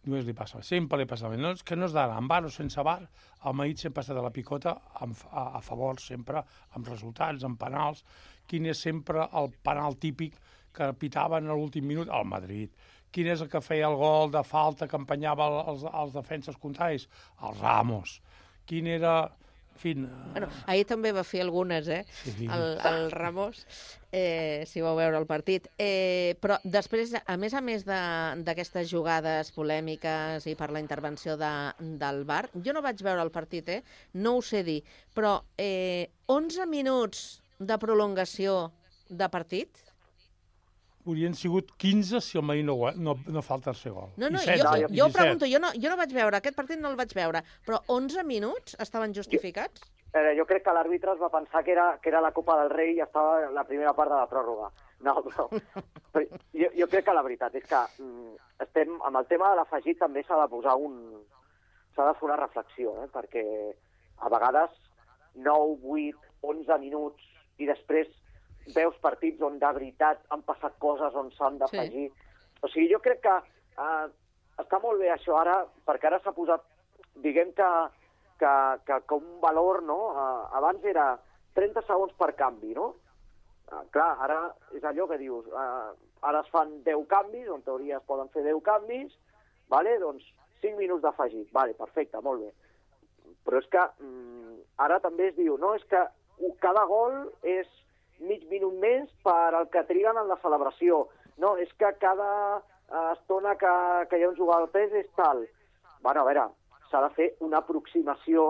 Només 0.07 0.23
li 0.23 0.33
passa. 0.37 0.61
Sempre 0.63 1.01
li 1.01 1.09
passa. 1.09 1.27
No, 1.35 1.51
que 1.67 1.75
no 1.75 1.89
és 1.89 1.95
d'ara, 1.95 2.15
amb 2.15 2.31
bar 2.31 2.45
o 2.47 2.53
sense 2.53 2.83
bar, 2.85 3.01
el 3.43 3.57
Madrid 3.59 3.83
sempre 3.83 4.05
està 4.05 4.15
de 4.15 4.23
la 4.23 4.31
picota 4.31 4.77
amb, 5.03 5.19
a, 5.33 5.49
a 5.59 5.61
favor, 5.65 5.99
sempre, 5.99 6.45
amb 6.79 6.87
resultats, 6.87 7.43
amb 7.43 7.59
penals. 7.59 8.05
Quin 8.47 8.71
és 8.71 8.79
sempre 8.79 9.27
el 9.35 9.51
penal 9.67 9.99
típic 9.99 10.39
que 10.77 10.91
pitaven 11.01 11.49
a 11.49 11.57
l'últim 11.57 11.87
minut? 11.89 12.07
El 12.13 12.25
Madrid. 12.29 12.69
Quin 13.11 13.27
és 13.31 13.41
el 13.41 13.49
que 13.49 13.61
feia 13.63 13.87
el 13.87 13.95
gol 13.97 14.29
de 14.33 14.43
falta 14.45 14.87
que 14.87 14.97
empenyava 14.99 15.47
el- 15.49 15.61
els, 15.73 15.83
els 15.89 16.13
defenses 16.13 16.57
contraris? 16.61 17.07
El 17.41 17.57
Ramos. 17.59 18.21
Quin 18.67 18.87
era... 18.87 19.19
En 19.77 19.79
fi, 19.81 19.91
Bueno, 19.93 20.47
ahir 20.65 20.87
també 20.89 21.11
va 21.13 21.21
fer 21.23 21.43
algunes, 21.43 21.85
eh? 21.87 21.99
Sí. 22.23 22.47
El, 22.49 22.63
el 22.89 23.11
Ramos, 23.13 23.59
eh, 24.11 24.63
si 24.65 24.81
vau 24.81 24.95
veure 24.97 25.19
el 25.21 25.27
partit. 25.29 25.67
Eh, 25.77 26.33
però 26.41 26.57
després, 26.65 27.13
a 27.21 27.35
més 27.37 27.53
a 27.53 27.61
més 27.61 27.85
d'aquestes 27.85 28.89
jugades 28.89 29.51
polèmiques 29.53 30.47
i 30.49 30.55
per 30.57 30.71
la 30.73 30.81
intervenció 30.81 31.37
de, 31.37 31.51
del 32.01 32.23
VAR, 32.25 32.47
jo 32.57 32.73
no 32.73 32.81
vaig 32.81 33.03
veure 33.05 33.21
el 33.21 33.29
partit, 33.31 33.69
eh? 33.69 33.83
No 34.17 34.37
ho 34.39 34.41
sé 34.41 34.63
dir, 34.65 34.79
però 35.13 35.37
eh, 35.61 36.09
11 36.25 36.65
minuts 36.73 37.43
de 37.59 37.77
prolongació 37.77 38.71
de 39.09 39.29
partit? 39.29 39.77
Haurien 41.07 41.35
sigut 41.39 41.69
15 41.79 42.19
si 42.21 42.37
el 42.37 42.43
Madrid 42.43 42.65
no, 42.67 42.75
no, 42.99 43.15
no 43.31 43.41
fa 43.45 43.55
el 43.55 43.61
tercer 43.63 43.93
gol. 43.95 44.09
No, 44.17 44.29
no, 44.29 44.41
I 44.43 44.57
16, 44.59 44.63
jo, 44.63 44.89
jo 44.89 45.07
17. 45.07 45.13
pregunto, 45.17 45.47
jo 45.47 45.61
no, 45.63 45.69
jo 45.75 45.91
no 45.91 45.99
vaig 45.99 46.15
veure, 46.17 46.41
aquest 46.41 46.57
partit 46.57 46.81
no 46.81 46.91
el 46.91 46.97
vaig 46.99 47.13
veure, 47.15 47.43
però 47.65 47.79
11 47.95 48.25
minuts 48.27 48.75
estaven 48.83 49.15
justificats? 49.15 49.85
Eh, 50.11 50.33
jo 50.37 50.45
crec 50.49 50.63
que 50.65 50.73
l'àrbitre 50.75 51.13
es 51.13 51.21
va 51.21 51.31
pensar 51.31 51.63
que 51.63 51.71
era, 51.71 51.87
que 52.03 52.11
era 52.11 52.21
la 52.23 52.33
Copa 52.35 52.57
del 52.61 52.71
Rei 52.73 52.95
i 52.95 53.01
estava 53.03 53.39
en 53.45 53.55
la 53.55 53.63
primera 53.67 53.93
part 53.95 54.11
de 54.11 54.19
la 54.19 54.27
pròrroga. 54.31 54.69
No, 55.05 55.13
però, 55.25 55.47
però 56.13 56.39
jo, 56.57 56.69
jo 56.73 56.87
crec 56.91 57.05
que 57.07 57.15
la 57.15 57.25
veritat 57.25 57.55
és 57.59 57.65
que 57.69 57.81
mm, 58.03 58.37
estem, 58.67 58.95
amb 59.05 59.19
el 59.21 59.27
tema 59.31 59.51
de 59.51 59.59
l'afegit 59.61 59.99
també 60.01 60.23
s'ha 60.25 60.39
de 60.43 60.51
posar 60.51 60.75
un... 60.81 60.95
s'ha 61.95 62.07
de 62.07 62.15
fer 62.17 62.27
una 62.27 62.39
reflexió, 62.39 62.95
eh? 63.03 63.09
perquè 63.13 63.43
a 64.17 64.31
vegades 64.33 64.73
9, 65.35 65.77
8, 65.83 66.33
11 66.41 66.79
minuts 66.81 67.27
i 67.61 67.69
després 67.69 68.09
veus 68.75 68.95
partits 69.03 69.41
on 69.41 69.59
de 69.59 69.69
veritat 69.79 70.23
han 70.33 70.43
passat 70.47 70.75
coses 70.79 71.15
on 71.15 71.31
s'han 71.35 71.59
d'afegir. 71.61 72.07
Sí. 72.09 72.33
O 72.61 72.69
sigui, 72.71 72.89
jo 72.91 72.99
crec 73.03 73.21
que 73.23 73.35
eh, 73.37 74.07
està 74.61 74.79
molt 74.83 74.99
bé 75.01 75.11
això 75.13 75.37
ara, 75.39 75.61
perquè 75.85 76.09
ara 76.09 76.19
s'ha 76.23 76.33
posat, 76.35 76.63
diguem 77.23 77.53
que, 77.57 77.69
que, 78.41 78.53
que, 78.87 78.99
que 79.09 79.19
un 79.19 79.39
valor, 79.43 79.83
no? 79.85 79.99
Eh, 80.13 80.41
abans 80.59 80.85
era 80.85 81.11
30 81.57 81.85
segons 81.87 82.13
per 82.17 82.33
canvi, 82.39 82.73
no? 82.77 82.93
Eh, 83.71 83.83
clar, 83.93 84.11
ara 84.25 84.41
és 84.77 84.83
allò 84.83 85.07
que 85.09 85.19
dius, 85.21 85.47
eh, 85.51 85.93
ara 86.27 86.43
es 86.43 86.51
fan 86.53 86.79
10 86.85 87.07
canvis, 87.11 87.49
en 87.53 87.65
teoria 87.65 88.01
es 88.01 88.07
poden 88.09 88.29
fer 88.33 88.45
10 88.45 88.61
canvis, 88.65 89.13
vale? 89.69 89.97
doncs 90.01 90.25
5 90.61 90.77
minuts 90.79 91.03
d'afegit, 91.03 91.51
vale, 91.53 91.75
perfecte, 91.77 92.21
molt 92.25 92.45
bé. 92.45 92.53
Però 93.45 93.59
és 93.61 93.67
que 93.71 93.83
mm, 94.01 94.55
ara 94.85 94.99
també 95.03 95.29
es 95.29 95.35
diu, 95.37 95.57
no, 95.61 95.75
és 95.77 95.83
que 95.91 96.01
cada 96.63 96.85
gol 96.89 97.27
és 97.45 97.67
mig 98.19 98.45
minut 98.49 98.73
més 98.81 99.09
per 99.23 99.53
al 99.55 99.67
que 99.73 99.83
triguen 99.89 100.17
en 100.17 100.27
la 100.29 100.37
celebració. 100.41 101.07
No, 101.37 101.55
és 101.61 101.69
que 101.77 101.91
cada 102.01 102.29
eh, 102.57 103.11
estona 103.13 103.55
que, 103.57 103.73
que 104.09 104.17
hi 104.19 104.23
ha 104.25 104.29
un 104.31 104.37
jugador 104.37 104.67
al 104.67 104.71
pes 104.73 104.93
és 104.93 105.09
tal. 105.15 105.45
Bueno, 106.01 106.21
a 106.21 106.25
veure, 106.29 106.47
s'ha 106.91 107.01
de 107.03 107.11
fer 107.17 107.27
una 107.45 107.59
aproximació 107.63 108.47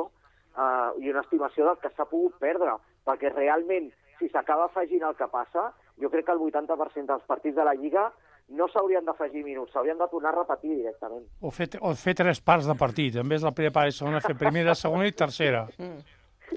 eh, 0.57 0.91
i 1.03 1.09
una 1.11 1.23
estimació 1.25 1.67
del 1.67 1.81
que 1.83 1.91
s'ha 1.95 2.05
pogut 2.07 2.37
perdre, 2.39 2.77
perquè 3.07 3.33
realment, 3.33 3.91
si 4.19 4.29
s'acaba 4.29 4.65
afegint 4.69 5.03
el 5.07 5.15
que 5.19 5.27
passa, 5.31 5.71
jo 6.01 6.09
crec 6.13 6.25
que 6.27 6.33
el 6.35 6.41
80% 6.47 7.05
dels 7.11 7.27
partits 7.27 7.55
de 7.57 7.65
la 7.65 7.75
Lliga 7.75 8.07
no 8.55 8.69
s'haurien 8.71 9.03
d'afegir 9.03 9.43
minuts, 9.43 9.73
s'haurien 9.73 9.97
de 9.99 10.07
tornar 10.07 10.31
a 10.31 10.37
repetir 10.37 10.71
directament. 10.77 11.25
O 11.43 11.51
fer, 11.51 11.67
o 11.83 11.91
fer 11.99 12.13
tres 12.15 12.39
parts 12.39 12.69
de 12.69 12.75
partit. 12.79 13.17
En 13.19 13.27
vez 13.27 13.41
de 13.43 13.49
la 13.49 13.51
primera 13.51 13.73
part 13.75 13.91
i 13.91 13.95
segona, 13.97 14.21
fer 14.23 14.37
primera, 14.39 14.75
segona 14.75 15.07
i 15.09 15.11
tercera. 15.11 15.65
Mm. 15.77 15.99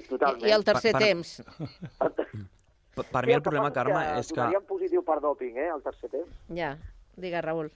Totalment. 0.07 0.47
I 0.47 0.53
el 0.55 0.63
tercer 0.63 0.93
Per- 0.95 1.01
per- 1.01 1.07
temps. 1.09 2.57
Per, 2.95 3.05
per 3.07 3.25
mi 3.25 3.37
el 3.37 3.43
problema, 3.45 3.71
Carme, 3.71 4.01
és 4.19 4.31
que... 4.33 4.41
Donaríem 4.41 4.65
positiu 4.67 5.05
per 5.07 5.21
doping, 5.23 5.55
eh, 5.57 5.69
al 5.71 5.83
tercer 5.85 6.11
temps. 6.11 6.41
Ja, 6.57 6.75
digues, 7.15 7.43
Raül. 7.45 7.71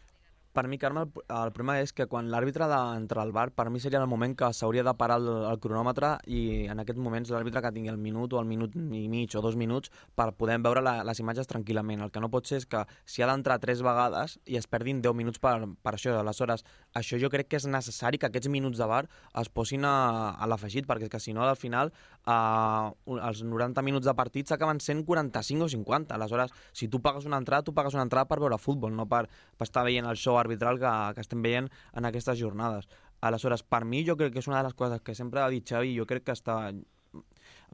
Per 0.55 0.69
mi, 0.71 0.77
Carme, 0.79 1.01
el, 1.03 1.09
el 1.35 1.49
problema 1.51 1.81
és 1.83 1.91
que 1.91 2.05
quan 2.07 2.29
l'àrbitre 2.31 2.69
d'entrar 2.71 3.25
al 3.25 3.33
bar, 3.35 3.49
per 3.51 3.65
mi 3.67 3.81
seria 3.83 3.99
el 3.99 4.07
moment 4.07 4.37
que 4.39 4.47
s'hauria 4.55 4.85
de 4.87 4.93
parar 4.95 5.17
el, 5.19 5.27
el 5.49 5.59
cronòmetre 5.59 6.13
i 6.31 6.39
en 6.71 6.79
aquests 6.79 7.01
moments 7.03 7.31
l'àrbitre 7.33 7.59
que 7.65 7.73
tingui 7.75 7.91
el 7.91 7.99
minut 7.99 8.31
o 8.31 8.39
el 8.39 8.47
minut 8.47 8.77
i 8.79 9.01
mig 9.11 9.35
o 9.35 9.43
dos 9.43 9.57
minuts 9.59 9.91
per 10.15 10.29
poder 10.39 10.55
veure 10.63 10.83
la, 10.85 11.01
les 11.03 11.19
imatges 11.19 11.51
tranquil·lament. 11.51 12.05
El 12.05 12.13
que 12.15 12.23
no 12.23 12.31
pot 12.31 12.47
ser 12.47 12.61
és 12.61 12.67
que 12.71 12.85
si 13.03 13.19
ha 13.19 13.27
d'entrar 13.27 13.59
tres 13.59 13.83
vegades 13.83 14.37
i 14.47 14.55
es 14.55 14.67
perdin 14.71 15.03
10 15.03 15.19
minuts 15.19 15.43
per, 15.43 15.57
per 15.83 15.97
això. 15.97 16.15
Aleshores, 16.21 16.63
això 16.95 17.19
jo 17.19 17.29
crec 17.31 17.49
que 17.51 17.59
és 17.59 17.67
necessari 17.67 18.19
que 18.21 18.29
aquests 18.29 18.49
minuts 18.51 18.79
de 18.79 18.87
bar 18.89 19.03
es 19.41 19.49
posin 19.51 19.85
a, 19.85 19.95
a 20.39 20.47
l'afegit, 20.47 20.87
perquè 20.87 21.09
és 21.09 21.11
que 21.11 21.19
si 21.19 21.35
no, 21.35 21.43
al 21.43 21.59
final, 21.59 21.91
eh, 22.25 23.15
els 23.17 23.43
90 23.43 23.83
minuts 23.85 24.07
de 24.07 24.15
partit 24.15 24.47
s'acaben 24.47 24.79
sent 24.83 25.03
45 25.07 25.67
o 25.67 25.71
50. 25.75 26.15
Aleshores, 26.15 26.55
si 26.73 26.87
tu 26.87 27.01
pagues 27.03 27.27
una 27.27 27.41
entrada, 27.43 27.67
tu 27.67 27.75
pagues 27.75 27.93
una 27.97 28.07
entrada 28.07 28.29
per 28.31 28.39
veure 28.39 28.59
futbol, 28.61 28.95
no 28.95 29.07
per, 29.11 29.25
per 29.57 29.67
estar 29.67 29.83
veient 29.87 30.07
el 30.07 30.19
show 30.19 30.39
arbitral 30.39 30.79
que, 30.79 30.93
que 31.15 31.25
estem 31.27 31.43
veient 31.43 31.69
en 31.93 32.07
aquestes 32.07 32.39
jornades. 32.39 32.87
Aleshores, 33.25 33.63
per 33.63 33.83
mi, 33.85 34.05
jo 34.07 34.15
crec 34.19 34.33
que 34.33 34.43
és 34.43 34.47
una 34.47 34.61
de 34.61 34.69
les 34.69 34.77
coses 34.77 35.01
que 35.03 35.15
sempre 35.17 35.43
ha 35.43 35.49
dit 35.51 35.67
Xavi, 35.67 35.95
jo 35.97 36.07
crec 36.07 36.27
que 36.27 36.35
està 36.35 36.59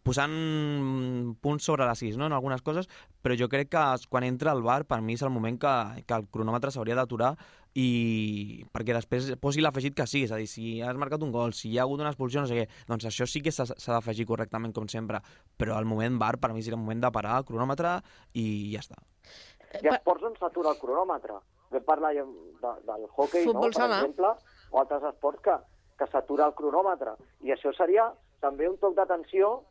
posant 0.04 1.36
punts 1.42 1.66
sobre 1.66 1.86
les 1.86 2.00
sis 2.02 2.18
no? 2.18 2.26
en 2.26 2.34
algunes 2.34 2.64
coses, 2.66 2.90
però 3.22 3.36
jo 3.38 3.50
crec 3.50 3.70
que 3.74 3.84
quan 4.10 4.26
entra 4.26 4.52
al 4.52 4.64
bar, 4.66 4.84
per 4.90 5.02
mi 5.02 5.14
és 5.14 5.24
el 5.26 5.34
moment 5.34 5.60
que, 5.62 5.74
que 6.08 6.18
el 6.18 6.28
cronòmetre 6.34 6.72
s'hauria 6.74 6.98
d'aturar 6.98 7.36
i 7.78 8.66
perquè 8.74 8.96
després 8.98 9.30
posi 9.40 9.62
l'afegit 9.64 9.96
que 9.96 10.08
sigui, 10.10 10.26
és 10.28 10.34
a 10.36 10.40
dir, 10.42 10.50
si 10.50 10.82
has 10.84 10.98
marcat 11.00 11.22
un 11.24 11.32
gol, 11.32 11.54
si 11.56 11.70
hi 11.70 11.78
ha 11.78 11.86
hagut 11.86 12.02
una 12.04 12.12
expulsió, 12.12 12.42
no 12.42 12.50
sé 12.50 12.58
què, 12.58 12.66
doncs 12.90 13.08
això 13.08 13.28
sí 13.30 13.44
que 13.46 13.54
s'ha 13.56 13.70
d'afegir 13.70 14.28
correctament, 14.28 14.74
com 14.76 14.90
sempre, 14.92 15.22
però 15.58 15.78
al 15.78 15.88
moment 15.88 16.20
bar, 16.20 16.36
per 16.42 16.52
mi 16.52 16.66
seria 16.66 16.80
el 16.80 16.84
moment 16.84 17.06
de 17.06 17.14
parar 17.16 17.38
el 17.40 17.48
cronòmetre 17.48 17.96
i 18.34 18.46
ja 18.74 18.84
està. 18.84 19.00
Hi 19.80 19.88
ha 19.88 19.96
esports 19.96 20.28
on 20.28 20.36
s'atura 20.40 20.74
el 20.74 20.82
cronòmetre. 20.82 21.38
Vam 21.72 21.86
parlar 21.88 22.12
de, 22.18 22.26
del 22.90 23.06
hockey, 23.16 23.46
no, 23.48 23.62
per 23.62 23.72
sala. 23.78 24.02
exemple, 24.02 24.34
o 24.72 24.82
altres 24.82 25.06
esports 25.14 25.40
que, 25.46 25.56
que 26.02 26.10
s'atura 26.12 26.50
el 26.50 26.58
cronòmetre. 26.58 27.16
I 27.48 27.56
això 27.56 27.72
seria 27.78 28.10
també 28.44 28.68
un 28.68 28.76
toc 28.82 28.98
d'atenció 28.98 29.62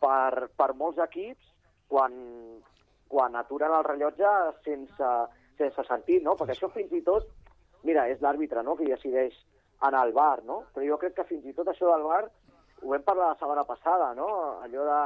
per, 0.00 0.48
per 0.56 0.72
molts 0.74 1.00
equips 1.04 1.52
quan, 1.88 2.14
quan 3.08 3.36
aturen 3.40 3.74
el 3.78 3.86
rellotge 3.86 4.32
sense, 4.64 5.12
sense 5.60 5.84
sentit, 5.88 6.22
no? 6.24 6.36
Perquè 6.38 6.56
això 6.56 6.70
fins 6.74 6.92
i 6.92 7.02
tot, 7.06 7.30
mira, 7.88 8.06
és 8.12 8.20
l'àrbitre 8.24 8.62
no? 8.62 8.76
que 8.76 8.88
decideix 8.88 9.36
anar 9.88 10.02
al 10.04 10.12
bar, 10.12 10.42
no? 10.44 10.62
Però 10.74 10.86
jo 10.86 10.98
crec 11.00 11.16
que 11.18 11.28
fins 11.28 11.46
i 11.46 11.54
tot 11.56 11.70
això 11.70 11.90
del 11.92 12.06
bar 12.06 12.24
ho 12.82 12.92
vam 12.92 13.02
parlar 13.02 13.32
la 13.32 13.38
setmana 13.40 13.64
passada, 13.66 14.12
no? 14.14 14.28
Allò 14.62 14.86
de, 14.86 15.00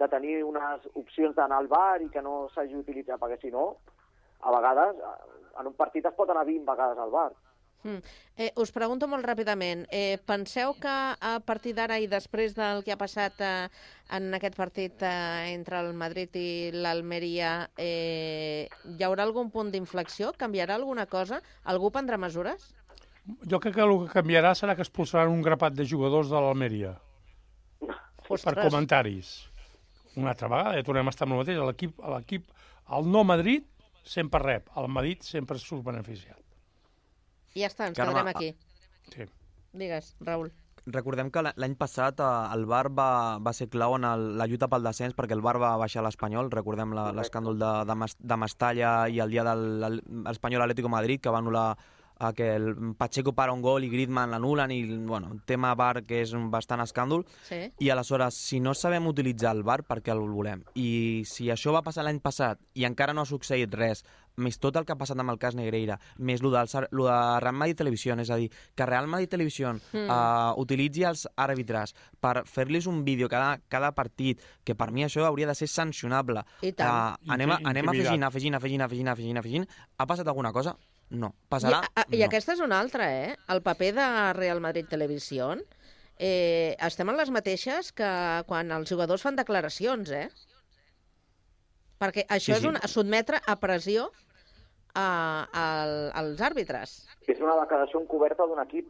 de 0.00 0.08
tenir 0.12 0.42
unes 0.44 0.88
opcions 0.94 1.36
d'anar 1.36 1.62
al 1.62 1.70
bar 1.72 2.02
i 2.02 2.10
que 2.12 2.22
no 2.24 2.48
s'hagi 2.54 2.76
utilitzat, 2.76 3.20
perquè 3.20 3.38
si 3.40 3.52
no, 3.54 3.70
a 4.44 4.52
vegades, 4.52 5.00
en 5.60 5.70
un 5.70 5.76
partit 5.78 6.04
es 6.04 6.16
pot 6.16 6.30
anar 6.30 6.44
20 6.44 6.68
vegades 6.68 7.00
al 7.00 7.12
bar. 7.14 7.30
Mm. 7.84 8.00
Eh, 8.40 8.50
us 8.56 8.72
pregunto 8.72 9.06
molt 9.06 9.26
ràpidament, 9.28 9.84
eh, 9.92 10.16
penseu 10.26 10.72
que 10.80 10.90
a 10.90 11.34
partir 11.44 11.74
d'ara 11.76 11.98
i 12.00 12.08
després 12.08 12.56
del 12.56 12.82
que 12.82 12.94
ha 12.94 12.98
passat 12.98 13.40
eh, 13.44 13.68
en 14.16 14.32
aquest 14.34 14.56
partit 14.56 15.04
eh, 15.04 15.52
entre 15.52 15.78
el 15.84 15.92
Madrid 15.94 16.34
i 16.40 16.72
l'Almeria, 16.72 17.68
eh, 17.76 18.66
hi 18.96 19.04
haurà 19.04 19.28
algun 19.28 19.52
punt 19.52 19.70
d'inflexió? 19.70 20.32
Canviarà 20.40 20.78
alguna 20.80 21.06
cosa? 21.06 21.42
Algú 21.64 21.92
prendrà 21.92 22.18
mesures? 22.18 22.72
Jo 23.48 23.60
crec 23.60 23.76
que 23.76 23.84
el 23.84 23.94
que 24.04 24.12
canviarà 24.16 24.54
serà 24.56 24.74
que 24.76 24.84
expulsaran 24.84 25.32
un 25.32 25.44
grapat 25.44 25.76
de 25.76 25.86
jugadors 25.88 26.32
de 26.32 26.40
l'Almeria. 26.40 26.96
Per 28.24 28.54
comentaris. 28.56 29.34
Una 30.16 30.32
altra 30.32 30.48
vegada, 30.48 30.78
ja 30.78 30.86
tornem 30.86 31.08
a 31.08 31.12
estar 31.12 31.28
amb 31.28 31.36
el 31.36 31.42
mateix. 31.42 31.60
L'equip, 31.60 32.00
l'equip, 32.16 32.48
el 32.96 33.12
no 33.12 33.24
Madrid 33.28 33.68
sempre 34.04 34.40
rep, 34.40 34.72
el 34.80 34.88
Madrid 34.88 35.24
sempre 35.24 35.60
surt 35.60 35.84
beneficiat. 35.84 36.43
I 37.54 37.62
ja 37.64 37.70
està, 37.70 37.86
ens 37.88 37.96
Carme, 37.96 38.12
quedarem 38.12 38.32
aquí. 38.34 38.52
Sí. 39.14 39.26
Digues, 39.74 40.14
Raül. 40.20 40.52
Recordem 40.86 41.30
que 41.32 41.40
l'any 41.46 41.74
passat 41.80 42.18
eh, 42.20 42.26
el 42.52 42.66
Bar 42.68 42.90
va, 42.92 43.38
va 43.40 43.52
ser 43.56 43.70
clau 43.72 43.94
en 43.96 44.04
el, 44.04 44.26
la 44.36 44.44
lluita 44.46 44.68
pel 44.68 44.84
descens 44.84 45.14
perquè 45.16 45.32
el 45.32 45.40
Bar 45.40 45.56
va 45.62 45.76
baixar 45.80 46.02
l'Espanyol. 46.04 46.50
Recordem 46.52 46.92
la- 46.92 47.10
l'escàndol 47.16 47.56
de, 47.58 47.70
de, 47.88 47.94
Mas- 47.96 48.18
de 48.20 48.36
Mestalla 48.36 48.92
i 49.08 49.18
el 49.24 49.30
dia 49.32 49.46
de 49.48 49.54
l'Espanyol 50.28 50.62
Atlético 50.66 50.90
Madrid 50.92 51.22
que 51.24 51.32
va 51.32 51.40
anul·lar 51.40 51.70
a 52.24 52.28
que 52.32 52.54
el 52.54 52.94
Pacheco 52.96 53.32
para 53.34 53.52
un 53.52 53.60
gol 53.60 53.82
i 53.82 53.88
Griezmann 53.90 54.30
l'anulen 54.30 54.70
i, 54.70 54.84
bueno, 55.02 55.32
un 55.32 55.40
tema 55.48 55.72
bar 55.74 56.04
que 56.06 56.20
és 56.22 56.30
un 56.36 56.46
bastant 56.52 56.78
escàndol. 56.84 57.24
Sí. 57.48 57.58
I 57.82 57.88
aleshores, 57.90 58.36
si 58.38 58.60
no 58.62 58.74
sabem 58.78 59.08
utilitzar 59.10 59.50
el 59.56 59.64
bar, 59.66 59.80
per 59.82 59.98
què 60.00 60.12
el 60.14 60.20
volem? 60.30 60.62
I 60.78 61.24
si 61.26 61.48
això 61.50 61.72
va 61.74 61.82
passar 61.82 62.04
l'any 62.06 62.20
passat 62.22 62.60
i 62.78 62.84
encara 62.86 63.12
no 63.16 63.24
ha 63.24 63.26
succeït 63.26 63.74
res, 63.74 64.04
més 64.36 64.58
tot 64.58 64.76
el 64.76 64.84
que 64.84 64.92
ha 64.92 64.98
passat 64.98 65.18
amb 65.20 65.30
el 65.30 65.38
cas 65.38 65.54
Negreira, 65.54 65.98
més 66.18 66.40
el, 66.42 66.50
del, 66.50 66.86
lo 66.90 67.04
de 67.06 67.18
Real 67.40 67.54
Madrid 67.54 67.76
Televisió, 67.78 68.16
és 68.18 68.30
a 68.30 68.36
dir, 68.40 68.50
que 68.74 68.86
Real 68.86 69.06
Madrid 69.06 69.30
Televisió 69.30 69.74
Mm. 69.74 70.08
uh, 70.10 70.54
utilitzi 70.60 71.04
els 71.04 71.26
àrbitres 71.36 71.94
per 72.20 72.44
fer-los 72.46 72.86
un 72.86 73.04
vídeo 73.04 73.28
cada, 73.28 73.60
cada 73.68 73.92
partit, 73.94 74.40
que 74.64 74.74
per 74.74 74.90
mi 74.90 75.04
això 75.04 75.24
hauria 75.26 75.46
de 75.46 75.54
ser 75.54 75.68
sancionable. 75.68 76.42
I 76.62 76.72
tant. 76.72 77.16
Uh, 77.20 77.32
anem, 77.32 77.50
a, 77.54 77.58
anem 77.64 77.88
afegint, 77.88 78.24
afegint, 78.24 78.54
afegint, 78.58 78.82
afegint, 78.82 79.08
afegint, 79.08 79.38
afegint. 79.38 79.66
Ha 79.98 80.06
passat 80.06 80.26
alguna 80.28 80.52
cosa? 80.52 80.76
No. 81.10 81.28
I, 81.34 81.48
Passarà? 81.48 81.82
a, 81.94 82.04
I 82.10 82.18
no. 82.18 82.24
aquesta 82.26 82.52
és 82.56 82.60
una 82.64 82.80
altra, 82.80 83.10
eh? 83.12 83.36
El 83.48 83.62
paper 83.62 83.92
de 83.94 84.06
Real 84.34 84.60
Madrid 84.60 84.86
Televisió. 84.90 85.52
Eh, 86.18 86.76
estem 86.86 87.08
en 87.10 87.16
les 87.18 87.30
mateixes 87.30 87.92
que 87.92 88.08
quan 88.46 88.70
els 88.72 88.88
jugadors 88.90 89.22
fan 89.22 89.36
declaracions, 89.36 90.10
eh? 90.10 90.28
Perquè 91.98 92.24
això 92.28 92.52
Sí, 92.52 92.58
és 92.58 92.62
sí. 92.64 92.68
una, 92.68 92.80
sotmetre 92.90 93.40
a 93.46 93.56
pressió 93.60 94.10
a, 94.94 95.06
a, 95.52 95.64
als 96.20 96.40
àrbitres. 96.40 96.92
És 97.26 97.40
una 97.40 97.56
declaració 97.60 98.00
encoberta 98.00 98.46
d'un 98.46 98.60
equip. 98.62 98.88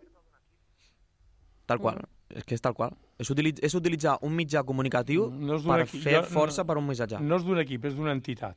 Tal 1.66 1.78
qual. 1.80 2.02
És 2.34 2.44
que 2.44 2.54
és 2.56 2.60
tal 2.60 2.74
qual. 2.76 2.92
És, 3.18 3.30
utilitz, 3.30 3.60
és 3.64 3.74
utilitzar 3.74 4.18
un 4.26 4.34
mitjà 4.36 4.64
comunicatiu 4.66 5.28
No 5.30 5.56
per 5.62 5.80
equip- 5.86 6.02
fer 6.02 6.16
jo- 6.18 6.24
força 6.28 6.62
no- 6.62 6.66
per 6.66 6.76
un 6.80 6.86
missatge. 6.88 7.20
No 7.20 7.36
és 7.36 7.44
d'un 7.46 7.58
equip, 7.62 7.84
és 7.88 7.94
d'una 7.96 8.12
entitat. 8.12 8.56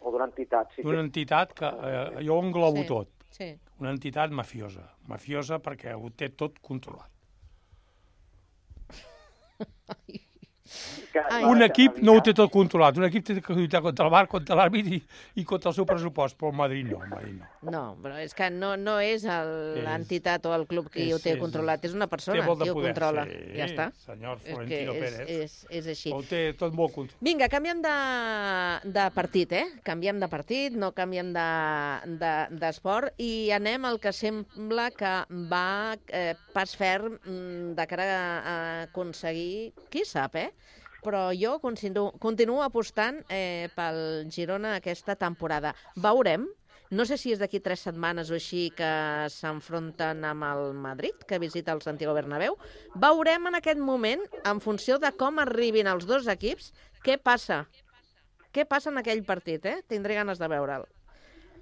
O 0.00 0.10
d'una 0.14 0.24
entitat, 0.30 0.70
sí. 0.76 0.82
D'una 0.82 1.00
entitat 1.02 1.52
que 1.58 1.66
eh, 1.66 2.24
jo 2.24 2.36
ho 2.38 2.42
englobo 2.44 2.82
Sí, 2.82 2.86
tot. 2.88 3.08
sí. 3.30 3.50
Una 3.80 3.90
entitat 3.90 4.30
mafiosa. 4.30 4.86
Mafiosa 5.08 5.58
perquè 5.60 5.92
ho 5.98 6.08
té 6.10 6.28
tot 6.30 6.58
controlat. 6.62 7.10
Que, 10.06 10.20
Ai. 11.30 11.44
Un 11.44 11.62
equip 11.62 11.98
no 12.04 12.12
ho 12.16 12.20
té 12.22 12.32
tot 12.34 12.50
controlat. 12.52 12.96
Un 12.98 13.04
equip 13.08 13.24
té 13.26 13.40
que 13.40 13.54
lluitar 13.56 13.80
contra 13.82 14.04
el 14.06 14.10
bar, 14.12 14.26
contra 14.28 14.54
l'àrbit 14.58 14.86
i, 14.92 14.98
i 15.40 15.44
contra 15.44 15.70
el 15.70 15.74
seu 15.74 15.86
pressupost, 15.86 16.36
però 16.38 16.50
el 16.52 16.56
Madrid 16.56 16.86
no, 16.90 17.02
el 17.02 17.08
Madrid 17.10 17.34
no. 17.40 17.70
No, 17.70 17.82
però 18.02 18.18
és 18.22 18.34
que 18.34 18.50
no, 18.50 18.76
no 18.76 18.98
és 19.02 19.24
l'entitat 19.24 20.44
o 20.46 20.54
el 20.54 20.66
club 20.66 20.88
qui 20.92 21.08
és- 21.08 21.14
ho 21.14 21.18
té 21.18 21.32
és- 21.34 21.40
controlat, 21.40 21.84
és 21.84 21.94
una 21.94 22.06
persona 22.06 22.42
qui 22.44 22.68
ho 22.70 22.74
poder, 22.74 22.92
controla. 22.94 23.24
sí, 23.26 23.56
ja 23.56 23.66
està. 23.66 23.88
senyor 24.04 24.36
És 24.38 24.44
que 24.44 24.52
Florentino 24.52 24.92
és, 24.94 25.00
Pérez. 25.00 25.30
És, 25.30 25.66
és 25.70 25.86
així. 25.86 26.12
Ho 26.12 26.22
té 26.22 26.52
tot 26.58 26.72
molt 26.74 26.92
controlat. 26.94 27.22
Vinga, 27.22 27.48
canviem 27.48 27.80
de, 27.82 27.94
de 28.84 29.06
partit, 29.14 29.52
eh? 29.52 29.64
Canviem 29.82 30.20
de 30.20 30.28
partit, 30.28 30.72
no 30.76 30.92
canviem 30.92 31.32
de- 31.32 32.16
de- 32.20 32.46
d'esport 32.60 33.12
de, 33.16 33.24
i 33.24 33.50
anem 33.52 33.84
al 33.84 33.98
que 34.00 34.12
sembla 34.12 34.90
que 34.90 35.14
va 35.50 35.96
eh, 36.08 36.34
pas 36.52 36.76
ferm 36.76 37.18
mm, 37.24 37.74
de 37.76 37.86
cara 37.86 38.04
a, 38.04 38.22
a 38.38 38.82
aconseguir, 38.84 39.72
qui 39.90 40.04
sap, 40.04 40.36
eh? 40.36 40.50
Però 41.04 41.28
jo 41.36 41.58
continuo, 41.62 42.12
continuo 42.22 42.62
apostant 42.64 43.20
eh, 43.28 43.68
pel 43.76 44.30
Girona 44.32 44.76
aquesta 44.78 45.16
temporada. 45.18 45.74
Veurem, 45.96 46.46
no 46.90 47.04
sé 47.04 47.16
si 47.18 47.32
és 47.34 47.40
d'aquí 47.42 47.58
tres 47.58 47.82
setmanes 47.82 48.30
o 48.30 48.36
així 48.36 48.68
que 48.76 48.90
s'enfronten 49.32 50.22
amb 50.28 50.46
el 50.46 50.74
Madrid, 50.78 51.18
que 51.26 51.40
visita 51.42 51.74
el 51.74 51.82
Santiago 51.82 52.14
Bernabéu. 52.14 52.54
Veurem 52.94 53.48
en 53.50 53.58
aquest 53.58 53.80
moment, 53.82 54.22
en 54.46 54.62
funció 54.62 55.00
de 55.02 55.10
com 55.18 55.40
arribin 55.42 55.90
els 55.90 56.06
dos 56.06 56.28
equips, 56.30 56.72
què 57.02 57.18
passa. 57.18 57.64
Què 58.54 58.64
passa 58.64 58.92
en 58.92 59.02
aquell 59.02 59.24
partit, 59.26 59.66
eh? 59.66 59.80
Tindré 59.90 60.14
ganes 60.14 60.38
de 60.38 60.48
veure'l. 60.48 60.86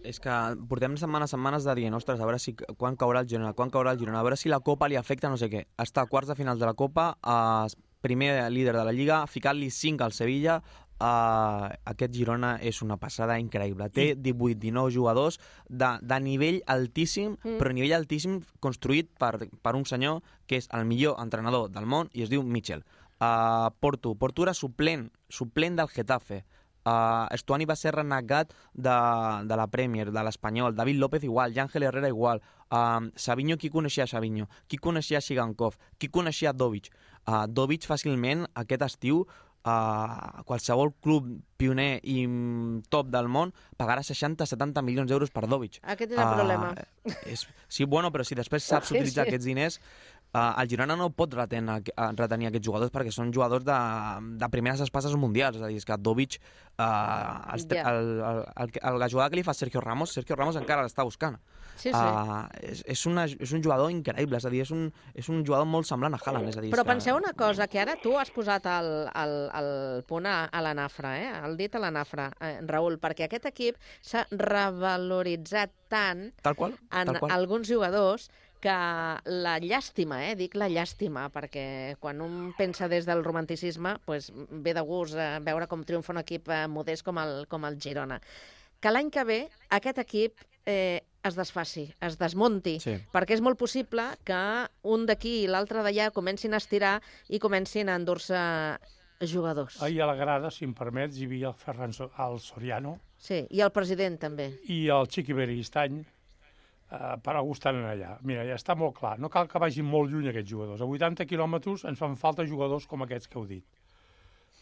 És 0.05 0.21
que 0.21 0.33
portem 0.69 0.99
setmanes 1.01 1.33
setmanes 1.33 1.65
de 1.65 1.73
dient, 1.79 1.97
ostres, 1.97 2.21
a 2.21 2.29
veure 2.29 2.39
si, 2.39 2.53
quan 2.77 2.99
caurà 3.01 3.23
el 3.25 3.29
Girona, 3.31 3.55
quan 3.57 3.73
caurà 3.73 3.95
el 3.97 4.03
Girona, 4.03 4.21
a 4.21 4.27
veure 4.27 4.37
si 4.37 4.53
la 4.53 4.61
Copa 4.61 4.91
li 4.93 5.01
afecta 5.01 5.31
no 5.33 5.41
sé 5.41 5.49
què. 5.49 5.65
Està 5.81 6.05
a 6.05 6.11
quarts 6.11 6.29
de 6.29 6.37
finals 6.37 6.61
de 6.61 6.69
la 6.69 6.77
Copa, 6.77 7.15
a 7.25 7.65
primer 8.05 8.37
líder 8.53 8.77
de 8.77 8.85
la 8.85 8.93
Lliga, 8.93 9.23
ficant-li 9.27 9.71
5 9.73 10.05
al 10.05 10.13
Sevilla, 10.17 10.61
Uh, 10.95 11.67
aquest 11.91 12.13
Girona 12.15 12.53
és 12.63 12.79
una 12.85 12.95
passada 13.03 13.35
increïble. 13.43 13.89
Té 13.91 14.05
18-19 14.15 14.93
jugadors 14.95 15.41
de, 15.69 15.89
de 16.01 16.19
nivell 16.23 16.61
altíssim, 16.71 17.35
Mm. 17.43 17.59
però 17.59 17.73
nivell 17.75 17.97
altíssim 17.97 18.39
construït 18.63 19.11
per, 19.19 19.49
per 19.61 19.75
un 19.75 19.85
senyor 19.85 20.23
que 20.47 20.57
és 20.63 20.69
el 20.73 20.87
millor 20.87 21.19
entrenador 21.19 21.67
del 21.75 21.85
món 21.91 22.09
i 22.15 22.23
es 22.23 22.31
diu 22.31 22.47
Mitchell. 22.47 22.85
Uh, 23.19 23.75
Porto, 23.83 24.15
Porto 24.15 24.47
era 24.47 24.55
suplent, 24.55 25.11
suplent 25.29 25.77
del 25.83 25.91
Getafe. 25.91 26.45
Uh, 26.87 27.27
Estuani 27.33 27.65
va 27.65 27.75
ser 27.81 27.95
renegat 27.97 28.51
de, 28.75 28.95
de 29.49 29.57
la 29.57 29.67
Premier, 29.73 30.11
de 30.13 30.23
l'Espanyol. 30.23 30.75
David 30.77 30.99
López 31.01 31.25
igual, 31.25 31.59
Ángel 31.59 31.83
Herrera 31.83 32.09
igual. 32.09 32.43
Uh, 32.71 33.11
Savinho, 33.17 33.57
qui 33.57 33.71
coneixia 33.71 34.07
Savinho? 34.07 34.47
Qui 34.69 34.77
coneixia 34.79 35.21
Shigankov? 35.21 35.75
Qui 35.99 36.09
coneixia 36.09 36.53
Dovic? 36.53 36.93
Uh, 37.25 37.45
Dovic 37.49 37.87
fàcilment 37.89 38.45
aquest 38.55 38.83
estiu 38.83 39.25
a 39.65 40.43
qualsevol 40.45 40.91
club 41.01 41.31
pioner 41.57 41.97
i 42.05 42.27
top 42.93 43.09
del 43.09 43.31
món 43.33 43.55
pagarà 43.81 44.03
60-70 44.05 44.83
milions 44.85 45.09
d'euros 45.09 45.33
per 45.33 45.47
Dovic. 45.49 45.79
Aquest 45.81 46.13
és 46.13 46.21
el 46.21 46.35
problema. 46.35 46.75
És, 47.25 47.47
sí, 47.73 47.87
bueno, 47.89 48.11
però 48.13 48.27
si 48.29 48.37
després 48.37 48.67
saps 48.69 48.91
Sí, 48.93 48.99
utilitzar 48.99 49.25
sí. 49.25 49.31
aquests 49.33 49.49
diners, 49.49 49.81
uh, 50.35 50.61
el 50.61 50.69
Girona 50.69 50.97
no 50.99 51.09
pot 51.15 51.33
retenir, 51.39 51.81
uh, 51.95 52.11
retenir 52.19 52.51
aquests 52.51 52.67
jugadors 52.67 52.93
perquè 52.95 53.15
són 53.15 53.33
jugadors 53.33 53.65
de, 53.65 53.79
de 54.43 54.51
primeres 54.53 54.83
espases 54.85 55.15
mundials. 55.17 55.57
És 55.57 55.63
a 55.65 55.71
dir, 55.73 55.79
és 55.81 55.89
que 55.89 55.97
Dovic, 55.99 56.39
uh, 56.79 56.85
el, 57.55 57.67
Ja. 57.75 57.91
el, 57.91 58.13
el, 58.21 58.45
el, 58.67 58.75
el, 58.83 58.99
la 59.01 59.09
jugada 59.09 59.31
que 59.31 59.41
li 59.41 59.47
fa 59.47 59.55
Sergio 59.55 59.81
Ramos, 59.81 60.13
Sergio 60.13 60.37
Ramos 60.37 60.57
encara 60.61 60.85
l'està 60.85 61.07
buscant. 61.07 61.39
Sí, 61.75 61.89
sí. 61.91 61.95
Uh, 61.95 62.45
és, 62.63 62.85
és, 62.87 63.01
una, 63.11 63.25
és 63.27 63.51
un 63.57 63.63
jugador 63.65 63.91
increïble, 63.91 64.39
és 64.39 64.45
a 64.47 64.51
dir, 64.53 64.61
és 64.63 64.71
un, 64.71 64.85
és 65.15 65.27
un 65.29 65.41
jugador 65.43 65.67
molt 65.67 65.89
semblant 65.89 66.15
a 66.15 66.21
Haaland. 66.23 66.53
És 66.53 66.59
a 66.61 66.63
dir, 66.63 66.71
Però 66.71 66.85
que... 66.87 66.93
penseu 66.93 67.17
una 67.19 67.33
cosa, 67.35 67.67
que 67.67 67.81
ara 67.83 67.97
tu 68.03 68.15
has 68.21 68.31
posat 68.31 68.69
el, 68.71 68.91
el, 69.11 69.35
el 69.59 69.71
punt 70.07 70.29
a, 70.31 70.37
a 70.55 70.63
la 70.63 70.75
nafra, 70.79 71.17
eh? 71.19 71.33
el 71.49 71.57
dit 71.59 71.75
a 71.75 71.83
la 71.83 71.91
nafra, 71.95 72.29
eh, 72.39 72.61
Raül, 72.69 73.01
perquè 73.03 73.27
aquest 73.27 73.51
equip 73.51 73.81
s'ha 74.01 74.23
revaloritzat 74.31 75.75
tant 75.91 76.29
Tal 76.43 76.55
qual, 76.57 76.79
en 76.91 77.11
tal 77.11 77.19
qual. 77.21 77.35
alguns 77.35 77.69
jugadors 77.69 78.31
que 78.65 78.75
la 79.45 79.59
llàstima, 79.61 80.23
eh? 80.31 80.35
dic 80.41 80.55
la 80.57 80.71
llàstima, 80.73 81.27
perquè 81.33 81.97
quan 82.01 82.23
un 82.25 82.55
pensa 82.57 82.89
des 82.89 83.05
del 83.05 83.21
romanticisme 83.27 83.99
pues, 84.07 84.31
ve 84.35 84.73
de 84.73 84.81
gust 84.81 85.15
eh, 85.21 85.39
veure 85.45 85.69
com 85.69 85.83
triomfa 85.85 86.15
un 86.17 86.23
equip 86.23 86.49
eh, 86.49 86.63
modest 86.73 87.05
com 87.05 87.21
el, 87.21 87.45
com 87.51 87.67
el 87.69 87.77
Girona. 87.81 88.17
Que 88.81 88.91
l'any 88.93 89.11
que 89.13 89.25
ve 89.29 89.39
aquest 89.77 90.01
equip 90.01 90.41
eh, 90.65 91.03
es 91.25 91.37
desfaci, 91.37 91.87
es 92.05 92.17
desmunti, 92.21 92.79
Sí. 92.81 92.97
perquè 93.13 93.37
és 93.37 93.41
molt 93.45 93.57
possible 93.61 94.03
que 94.25 94.41
un 94.89 95.05
d'aquí 95.09 95.43
i 95.45 95.47
l'altre 95.49 95.85
d'allà 95.85 96.11
comencin 96.13 96.53
a 96.57 96.61
estirar 96.61 96.99
i 97.29 97.39
comencin 97.41 97.89
a 97.89 97.97
endur-se 98.01 98.37
jugadors. 99.25 99.81
Ahir 99.83 100.03
a 100.03 100.07
la 100.11 100.15
grada, 100.19 100.51
si 100.51 100.65
em 100.67 100.75
permets, 100.77 101.17
hi 101.17 101.25
havia 101.29 101.49
el 101.49 101.55
Ferran 101.57 101.93
So- 101.97 102.11
el 102.19 102.41
Soriano 102.41 102.99
Sí, 103.17 103.47
i 103.51 103.61
el 103.65 103.71
president 103.73 104.19
també. 104.21 104.51
i 104.69 104.89
el 104.93 105.07
Xiqui 105.09 105.33
Beristany, 105.33 106.03
eh, 106.95 107.15
per 107.25 107.37
algú 107.37 107.55
estan 107.57 107.81
allà. 107.89 108.15
Mira, 108.27 108.45
ja 108.49 108.59
està 108.59 108.77
molt 108.79 108.97
clar, 108.99 109.17
no 109.23 109.31
cal 109.33 109.49
que 109.51 109.63
vagin 109.63 109.89
molt 109.89 110.13
lluny 110.13 110.31
aquests 110.31 110.51
jugadors. 110.51 110.85
A 110.85 110.89
80 110.89 111.27
quilòmetres 111.31 111.87
ens 111.91 112.01
fan 112.01 112.19
falta 112.21 112.47
jugadors 112.49 112.87
com 112.91 113.05
aquests 113.05 113.31
que 113.31 113.41
heu 113.41 113.49
dit, 113.51 113.81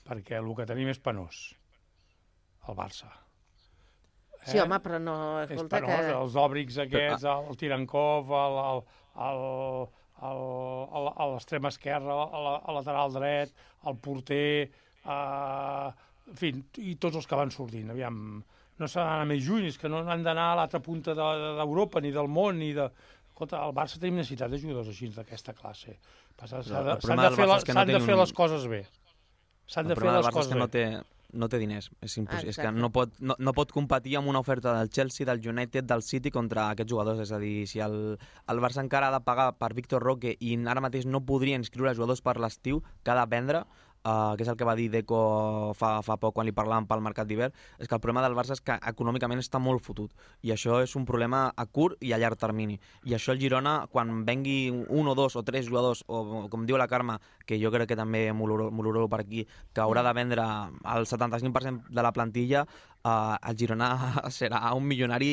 perquè 0.08 0.38
el 0.40 0.54
que 0.56 0.68
tenim 0.68 0.90
és 0.92 1.02
penós, 1.02 1.44
el 2.68 2.78
Barça. 2.78 3.10
Sí, 4.42 4.58
home, 4.58 4.78
però 4.82 4.98
no... 4.98 5.16
Eh? 5.42 5.48
És 5.54 5.66
penós, 5.70 6.00
que... 6.02 6.14
els 6.18 6.36
òbrics 6.40 6.78
aquests, 6.82 7.26
el, 7.30 7.50
el 7.52 7.58
Tirankov, 7.60 8.32
el, 8.34 8.56
el, 8.62 8.80
el, 9.26 9.42
el, 10.28 10.40
el, 10.98 11.10
a 11.12 11.28
l'extrem 11.34 11.68
esquerre, 11.70 12.10
a 12.10 12.40
la, 12.46 12.56
a 12.58 12.74
lateral 12.74 13.14
dret, 13.14 13.54
el 13.86 14.00
porter, 14.02 14.48
eh, 15.04 15.92
en 16.32 16.40
fi, 16.40 16.50
i 16.82 16.96
tots 17.02 17.20
els 17.20 17.30
que 17.30 17.38
van 17.38 17.54
sortint. 17.54 17.94
Aviam, 17.94 18.18
no 18.82 18.88
s'ha 18.90 19.04
d'anar 19.06 19.28
més 19.30 19.44
lluny, 19.46 19.68
és 19.70 19.78
que 19.78 19.88
no 19.88 20.02
han 20.02 20.24
d'anar 20.26 20.50
a 20.52 20.58
l'altra 20.60 20.82
punta 20.82 21.14
de- 21.14 21.54
d'Europa, 21.60 22.02
ni 22.04 22.10
del 22.14 22.28
món, 22.28 22.58
ni 22.60 22.72
de... 22.76 22.90
Escolta, 23.32 23.62
el 23.64 23.72
Barça 23.74 23.96
tenim 24.02 24.18
necessitat 24.20 24.50
de 24.52 24.58
jugadors 24.60 24.90
així 24.92 25.08
d'aquesta 25.14 25.54
classe. 25.56 25.94
De, 26.36 26.46
s'han 26.50 26.60
de, 26.66 26.74
del 26.82 27.00
fer, 27.00 27.46
la, 27.48 27.56
no 27.56 27.86
de 27.88 28.00
fer 28.04 28.14
un- 28.14 28.20
les 28.20 28.32
coses 28.36 28.66
bé. 28.68 28.82
S'han 29.66 29.88
de 29.88 29.96
fer 29.96 30.12
les 30.12 30.28
coses 30.34 30.50
que 30.52 30.58
no 30.58 30.66
bé. 30.68 30.72
té, 30.74 30.84
no 31.32 31.48
té 31.48 31.58
diners. 31.62 31.88
És, 32.04 32.16
impossible. 32.20 32.50
és 32.52 32.58
que 32.60 32.70
no 32.76 32.90
pot, 32.92 33.14
no, 33.24 33.36
no 33.38 33.54
pot 33.56 33.72
competir 33.72 34.18
amb 34.18 34.28
una 34.28 34.42
oferta 34.44 34.74
del 34.76 34.90
Chelsea, 34.92 35.24
del 35.26 35.40
United, 35.48 35.86
del 35.88 36.02
City 36.04 36.30
contra 36.34 36.66
aquests 36.74 36.92
jugadors. 36.92 37.22
És 37.24 37.32
a 37.32 37.38
dir, 37.40 37.64
si 37.70 37.80
el, 37.80 38.18
el 38.52 38.60
Barça 38.60 38.84
encara 38.84 39.08
ha 39.08 39.16
de 39.16 39.22
pagar 39.24 39.48
per 39.56 39.72
Víctor 39.78 40.04
Roque 40.04 40.34
i 40.38 40.58
ara 40.68 40.84
mateix 40.84 41.06
no 41.08 41.22
podria 41.24 41.56
inscriure 41.56 41.94
jugadors 41.96 42.20
per 42.20 42.36
l'estiu 42.42 42.82
que 43.02 43.14
ha 43.14 43.16
de 43.22 43.24
vendre, 43.32 43.64
uh, 44.04 44.34
que 44.36 44.44
és 44.44 44.50
el 44.50 44.56
que 44.58 44.66
va 44.68 44.74
dir 44.78 44.88
Deco 44.92 45.20
fa, 45.78 45.94
fa 46.04 46.16
poc 46.20 46.36
quan 46.36 46.46
li 46.48 46.54
parlàvem 46.56 46.86
pel 46.90 47.02
mercat 47.04 47.28
d'hivern, 47.28 47.54
és 47.78 47.88
que 47.88 47.96
el 47.96 48.02
problema 48.02 48.24
del 48.26 48.36
Barça 48.38 48.56
és 48.56 48.62
que 48.64 48.76
econòmicament 48.92 49.42
està 49.42 49.60
molt 49.62 49.84
fotut. 49.84 50.12
I 50.42 50.54
això 50.54 50.80
és 50.82 50.94
un 50.98 51.06
problema 51.08 51.44
a 51.56 51.66
curt 51.66 52.02
i 52.04 52.12
a 52.12 52.20
llarg 52.20 52.40
termini. 52.40 52.78
I 53.08 53.16
això 53.16 53.34
el 53.34 53.40
Girona, 53.42 53.86
quan 53.92 54.24
vengui 54.28 54.70
un 54.72 55.08
o 55.08 55.16
dos 55.18 55.36
o 55.36 55.44
tres 55.46 55.68
jugadors, 55.68 56.04
o 56.06 56.46
com 56.52 56.66
diu 56.66 56.78
la 56.80 56.88
Carme, 56.90 57.18
que 57.46 57.58
jo 57.60 57.72
crec 57.74 57.92
que 57.92 57.98
també 57.98 58.28
m'oloro 58.32 59.08
per 59.12 59.22
aquí, 59.22 59.46
que 59.72 59.84
haurà 59.84 60.04
de 60.06 60.14
vendre 60.16 60.46
el 60.96 61.06
75% 61.06 61.90
de 61.90 62.02
la 62.02 62.12
plantilla, 62.12 62.66
uh, 63.04 63.36
el 63.48 63.56
Girona 63.58 63.88
serà 64.34 64.60
un 64.76 64.84
milionari 64.88 65.30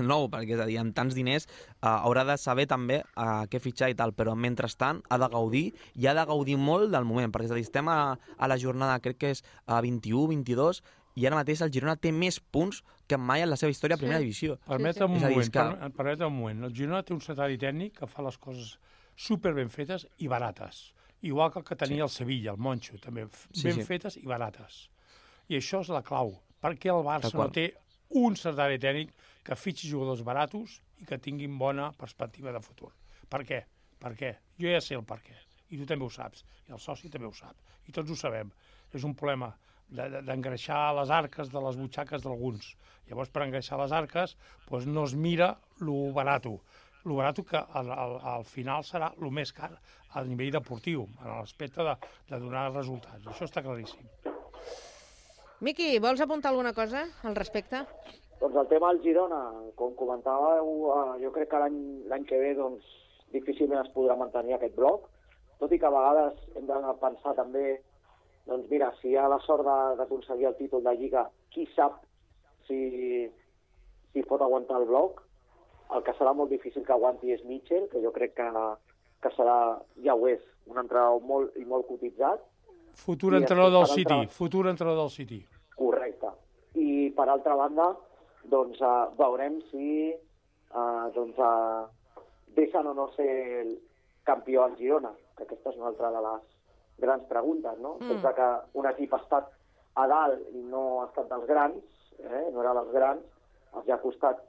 nou, 0.00 0.28
perquè 0.32 0.56
és 0.56 0.60
a 0.62 0.66
dir, 0.68 0.78
amb 0.82 0.94
tants 0.96 1.16
diners 1.16 1.48
uh, 1.48 1.98
haurà 2.02 2.24
de 2.28 2.36
saber 2.40 2.66
també 2.70 3.00
uh, 3.16 3.44
què 3.50 3.60
fitxar 3.62 3.90
i 3.92 3.96
tal, 3.98 4.12
però 4.16 4.34
mentrestant 4.36 5.02
ha 5.08 5.18
de 5.18 5.28
gaudir 5.32 5.64
i 5.94 6.06
ha 6.06 6.14
de 6.14 6.24
gaudir 6.28 6.56
molt 6.58 6.92
del 6.94 7.04
moment, 7.08 7.32
perquè 7.32 7.50
és 7.50 7.54
a 7.54 7.58
dir, 7.58 7.66
estem 7.68 7.88
a, 7.92 8.16
a 8.16 8.48
la 8.50 8.58
jornada, 8.58 9.00
crec 9.04 9.18
que 9.18 9.34
és 9.36 9.44
a 9.66 9.80
21, 9.84 10.28
22, 10.34 10.82
i 11.18 11.26
ara 11.26 11.34
mateix 11.40 11.62
el 11.64 11.72
Girona 11.74 11.96
té 11.98 12.12
més 12.14 12.38
punts 12.38 12.84
que 13.10 13.16
mai 13.18 13.42
en 13.42 13.50
la 13.50 13.56
seva 13.58 13.72
història 13.72 13.96
a 13.96 13.98
primera 13.98 14.20
Sí. 14.20 14.28
divisió. 14.28 14.58
Permetem 14.68 15.10
un, 15.10 15.16
És 15.16 15.24
a 15.24 15.28
dir, 15.32 15.34
moment, 15.40 15.50
que... 15.50 15.64
per, 15.64 15.90
permetem 15.96 16.28
un 16.30 16.36
moment. 16.38 16.60
El 16.68 16.74
Girona 16.76 17.02
té 17.02 17.14
un 17.16 17.20
secretari 17.24 17.58
tècnic 17.58 17.96
que 17.98 18.06
fa 18.06 18.22
les 18.22 18.38
coses 18.38 18.76
super 19.16 19.50
ben 19.56 19.68
fetes 19.72 20.06
i 20.22 20.28
barates. 20.30 20.92
Igual 21.26 21.50
que 21.50 21.58
el 21.58 21.64
que 21.66 21.74
tenia 21.74 21.96
sí. 21.96 22.02
el 22.06 22.10
Sevilla, 22.14 22.52
el 22.52 22.58
Moncho, 22.62 23.00
també. 23.02 23.24
Sí, 23.50 23.64
Ben 23.66 23.80
sí. 23.80 23.86
fetes 23.88 24.16
i 24.20 24.26
barates. 24.30 24.84
I 25.48 25.56
això 25.58 25.80
és 25.82 25.90
la 25.90 26.04
clau. 26.06 26.36
Perquè 26.62 26.90
el 26.92 27.04
Barça 27.06 27.30
no 27.46 27.50
té 27.54 27.74
un 28.18 28.36
secretari 28.36 28.78
tècnic 28.78 29.10
que 29.44 29.54
fitxi 29.56 29.88
jugadors 29.90 30.22
baratos 30.24 30.80
i 31.00 31.04
que 31.06 31.18
tinguin 31.18 31.58
bona 31.58 31.92
perspectiva 31.92 32.52
de 32.52 32.60
futur. 32.60 32.90
Per 33.28 33.42
què? 33.44 33.62
Per 34.00 34.14
què? 34.16 34.34
Jo 34.58 34.68
ja 34.72 34.80
sé 34.80 34.94
el 34.96 35.04
per 35.04 35.18
què. 35.20 35.36
I 35.70 35.78
tu 35.78 35.86
també 35.86 36.04
ho 36.04 36.10
saps. 36.10 36.44
I 36.68 36.72
el 36.72 36.78
soci 36.80 37.08
també 37.12 37.26
ho 37.28 37.32
sap. 37.32 37.54
I 37.88 37.92
tots 37.92 38.10
ho 38.10 38.16
sabem. 38.16 38.50
És 38.92 39.04
un 39.04 39.14
problema 39.14 39.52
de- 39.88 40.08
de- 40.08 40.22
d'engreixar 40.22 40.94
les 40.96 41.10
arques 41.10 41.48
de 41.50 41.60
les 41.60 41.76
butxaques 41.76 42.22
d'alguns. 42.22 42.74
Llavors, 43.08 43.28
per 43.30 43.42
engreixar 43.42 43.78
les 43.80 43.92
arques, 43.92 44.36
doncs 44.68 44.86
no 44.86 45.04
es 45.04 45.14
mira 45.14 45.58
lo 45.80 46.12
barato. 46.12 46.60
Lo 47.04 47.14
barato 47.16 47.44
que 47.44 47.56
al, 47.56 47.90
al, 47.92 48.18
al 48.20 48.44
final 48.44 48.82
serà 48.84 49.12
el 49.16 49.30
més 49.30 49.52
car 49.52 49.70
a 50.12 50.22
nivell 50.24 50.50
deportiu, 50.52 51.08
en 51.20 51.28
l'aspecte 51.38 51.82
de, 51.84 51.94
de 52.28 52.38
donar 52.38 52.70
resultats. 52.72 53.24
Això 53.26 53.44
està 53.44 53.62
claríssim. 53.62 54.04
Miqui, 55.58 55.98
vols 55.98 56.20
apuntar 56.22 56.52
alguna 56.52 56.70
cosa 56.70 57.00
al 57.26 57.34
respecte? 57.34 57.80
Doncs 58.38 58.56
el 58.60 58.68
tema 58.70 58.92
del 58.92 59.00
Girona, 59.02 59.40
com 59.74 59.96
comentàveu, 59.98 60.68
eh, 60.94 61.14
jo 61.24 61.32
crec 61.34 61.48
que 61.50 61.58
l'any 61.58 62.26
que 62.28 62.38
ve 62.38 62.52
doncs, 62.54 62.84
difícilment 63.34 63.80
es 63.80 63.90
podrà 63.90 64.14
mantenir 64.16 64.54
aquest 64.54 64.76
bloc, 64.76 65.08
tot 65.58 65.72
i 65.74 65.78
que 65.82 65.88
a 65.88 65.90
vegades 65.90 66.38
hem 66.54 66.68
de 66.68 66.76
pensar 67.00 67.34
també, 67.34 67.80
doncs 68.46 68.68
mira, 68.70 68.92
si 69.00 69.10
hi 69.10 69.16
ha 69.18 69.26
la 69.28 69.40
sort 69.46 69.66
d'aconseguir 69.98 70.46
el 70.46 70.54
títol 70.60 70.84
de 70.86 70.94
Lliga, 70.94 71.24
qui 71.50 71.66
sap 71.74 71.98
si, 72.68 73.26
si 74.12 74.22
pot 74.30 74.44
aguantar 74.46 74.78
el 74.78 74.86
bloc. 74.86 75.24
El 75.90 76.04
que 76.06 76.14
serà 76.20 76.36
molt 76.36 76.54
difícil 76.54 76.84
que 76.86 76.94
aguanti 76.94 77.32
és 77.34 77.42
Mitchell, 77.48 77.88
que 77.90 78.02
jo 78.04 78.12
crec 78.14 78.36
que, 78.38 78.46
que 79.24 79.34
serà, 79.34 79.58
ja 80.06 80.14
ho 80.14 80.30
és, 80.30 80.44
un 80.70 80.78
entrenador 80.78 81.24
molt 81.24 81.58
i 81.58 81.66
molt 81.66 81.88
cotitzat. 81.90 82.46
Futur 82.98 83.32
I 83.34 83.36
entrenador 83.42 83.72
del 83.72 83.86
City. 83.94 84.12
altra- 84.12 84.34
Futur 84.36 84.66
entrenador 84.68 85.02
del 85.06 85.10
City. 85.14 85.40
Correcte. 85.76 86.30
I 86.74 87.10
per 87.16 87.28
altra 87.28 87.54
banda, 87.54 87.88
doncs 88.44 88.80
uh, 88.80 89.08
veurem 89.18 89.60
si 89.70 90.12
uh, 90.74 91.06
doncs, 91.14 91.38
uh, 91.38 91.86
deixen 92.56 92.86
o 92.86 92.94
no 92.94 93.08
ser 93.14 93.28
el 93.62 93.78
campió 94.24 94.64
al 94.64 94.76
Girona, 94.76 95.12
que 95.36 95.44
aquesta 95.46 95.70
és 95.70 95.76
una 95.78 95.88
altra 95.92 96.10
de 96.12 96.20
les 96.26 96.42
grans 96.98 97.24
preguntes, 97.30 97.78
no? 97.78 97.96
Mm. 98.00 98.08
Pensa 98.12 98.34
que 98.34 98.48
un 98.80 98.86
equip 98.90 99.14
ha 99.14 99.22
estat 99.22 99.48
a 99.94 100.06
dalt 100.10 100.42
i 100.54 100.62
no 100.68 101.00
ha 101.00 101.06
estat 101.08 101.28
dels 101.30 101.46
grans, 101.48 101.82
eh? 102.18 102.44
no 102.52 102.60
era 102.64 102.74
dels 102.74 102.92
grans, 102.92 103.22
els 103.78 103.88
ha 103.94 104.00
costat 104.02 104.42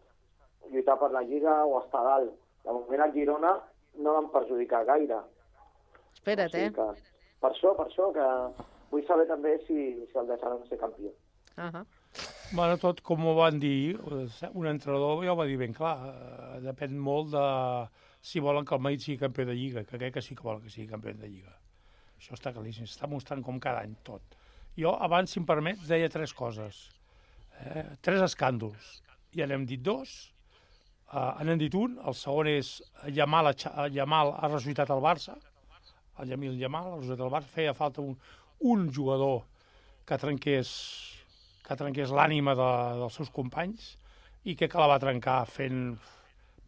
lluitar 0.71 0.97
per 0.99 1.11
la 1.13 1.21
Lliga 1.23 1.63
o 1.65 1.79
estar 1.83 2.01
a 2.01 2.09
dalt. 2.09 2.33
De 2.65 2.73
moment 2.75 3.05
el 3.05 3.13
Girona 3.13 3.53
no 4.03 4.13
l'han 4.17 4.27
perjudicat 4.33 4.85
gaire. 4.89 5.21
Espera't, 6.13 6.53
eh? 6.55 6.69
Que, 6.75 6.89
per 7.41 7.51
això, 7.53 7.73
per 7.77 7.87
això, 7.87 8.11
que 8.15 8.27
vull 8.91 9.05
saber 9.07 9.27
també 9.29 9.57
si, 9.65 9.79
si 10.09 10.19
el 10.19 10.29
deixaran 10.29 10.65
ser 10.69 10.79
campió. 10.81 11.11
Uh 11.57 11.71
-huh. 11.71 11.85
Bueno, 12.51 12.77
tot 12.77 13.01
com 13.05 13.25
ho 13.27 13.35
van 13.35 13.59
dir, 13.59 13.99
un 14.53 14.67
entrenador 14.67 15.23
ja 15.23 15.33
ho 15.33 15.35
va 15.35 15.45
dir 15.45 15.57
ben 15.57 15.73
clar, 15.73 15.97
eh, 16.07 16.61
depèn 16.65 16.97
molt 16.97 17.31
de 17.31 17.45
si 18.21 18.39
volen 18.39 18.65
que 18.65 18.75
el 18.75 18.81
Madrid 18.81 18.99
sigui 18.99 19.17
campió 19.17 19.45
de 19.45 19.55
Lliga, 19.55 19.83
que 19.83 19.97
crec 19.97 20.13
que 20.13 20.21
sí 20.21 20.35
que 20.35 20.43
volen 20.43 20.61
que 20.61 20.69
sigui 20.69 20.87
campió 20.87 21.13
de 21.13 21.27
Lliga. 21.27 21.53
Això 22.17 22.33
està 22.33 22.51
claríssim, 22.53 22.85
s'està 22.85 23.07
mostrant 23.07 23.43
com 23.43 23.59
cada 23.59 23.81
any 23.81 23.95
tot. 24.03 24.21
Jo 24.77 24.95
abans, 24.99 25.31
si 25.31 25.39
em 25.39 25.45
permets, 25.45 25.87
deia 25.87 26.09
tres 26.09 26.33
coses. 26.33 26.89
Eh, 27.59 27.85
tres 28.01 28.21
escàndols. 28.21 29.01
Ja 29.35 29.45
n'hem 29.45 29.65
dit 29.65 29.81
dos, 29.81 30.33
eh, 31.13 31.43
n'hem 31.43 31.59
dit 31.59 31.75
un, 31.75 31.99
el 32.05 32.13
segon 32.13 32.47
és 32.47 32.81
Yamal, 33.07 33.53
Yamal 33.91 34.33
ha 34.35 34.47
ressuscitat 34.47 34.89
el 34.89 35.05
Barça, 35.05 35.37
el 36.21 36.33
Yamil 36.33 36.59
Yamal 36.59 36.91
ha 36.91 36.97
ressuscitat 36.97 37.25
el 37.25 37.33
Barça, 37.33 37.53
feia 37.53 37.75
falta 37.77 38.01
un, 38.01 38.17
un 38.59 38.89
jugador 38.93 39.43
que 40.05 40.17
trenqués 40.17 40.69
que 41.69 41.77
trenqués 41.77 42.09
l'ànima 42.09 42.55
de, 42.57 42.69
dels 42.97 43.19
seus 43.19 43.29
companys 43.29 43.91
i 44.49 44.55
que, 44.57 44.69
la 44.73 44.87
va 44.89 44.97
trencar 45.01 45.43
fent 45.49 45.91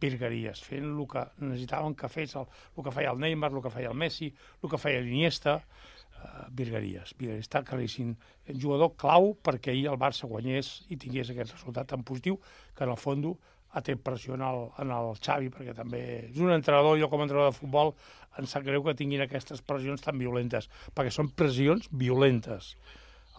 virgueries, 0.02 0.62
fent 0.66 0.86
el 0.92 1.08
que 1.10 1.24
necessitaven 1.42 1.96
que 1.98 2.10
fes 2.10 2.36
el, 2.38 2.46
el 2.78 2.86
que 2.86 2.94
feia 2.94 3.14
el 3.14 3.22
Neymar, 3.22 3.52
el 3.54 3.64
que 3.66 3.72
feia 3.74 3.90
el 3.90 3.98
Messi, 3.98 4.30
el 4.62 4.70
que 4.70 4.80
feia 4.82 5.02
l'Iniesta, 5.02 5.56
uh, 5.62 6.46
virgueries, 6.58 7.16
virgueries. 7.18 7.48
Està 7.48 7.64
claríssim. 7.66 8.14
Un 8.54 8.62
jugador 8.62 8.94
clau 9.02 9.32
perquè 9.46 9.74
ahir 9.74 9.88
el 9.94 10.00
Barça 10.02 10.30
guanyés 10.30 10.74
i 10.94 11.00
tingués 11.02 11.34
aquest 11.34 11.56
resultat 11.56 11.90
tan 11.94 12.06
positiu 12.06 12.38
que 12.76 12.86
en 12.86 12.94
el 12.94 13.02
fons 13.02 13.34
ha 13.74 13.82
tret 13.82 14.02
pressió 14.04 14.36
en 14.36 14.42
el, 14.44 14.66
en 14.84 14.92
el 14.92 15.14
Xavi, 15.24 15.50
perquè 15.54 15.76
també 15.78 16.02
és 16.30 16.40
un 16.44 16.52
entrenador, 16.52 16.98
jo 17.00 17.08
com 17.12 17.22
a 17.22 17.28
entrenador 17.28 17.54
de 17.54 17.58
futbol 17.60 17.94
em 18.40 18.48
sap 18.48 18.64
greu 18.64 18.84
que 18.84 18.94
tinguin 18.96 19.22
aquestes 19.24 19.62
pressions 19.68 20.02
tan 20.04 20.18
violentes, 20.20 20.70
perquè 20.96 21.12
són 21.12 21.30
pressions 21.36 21.88
violentes. 21.92 22.76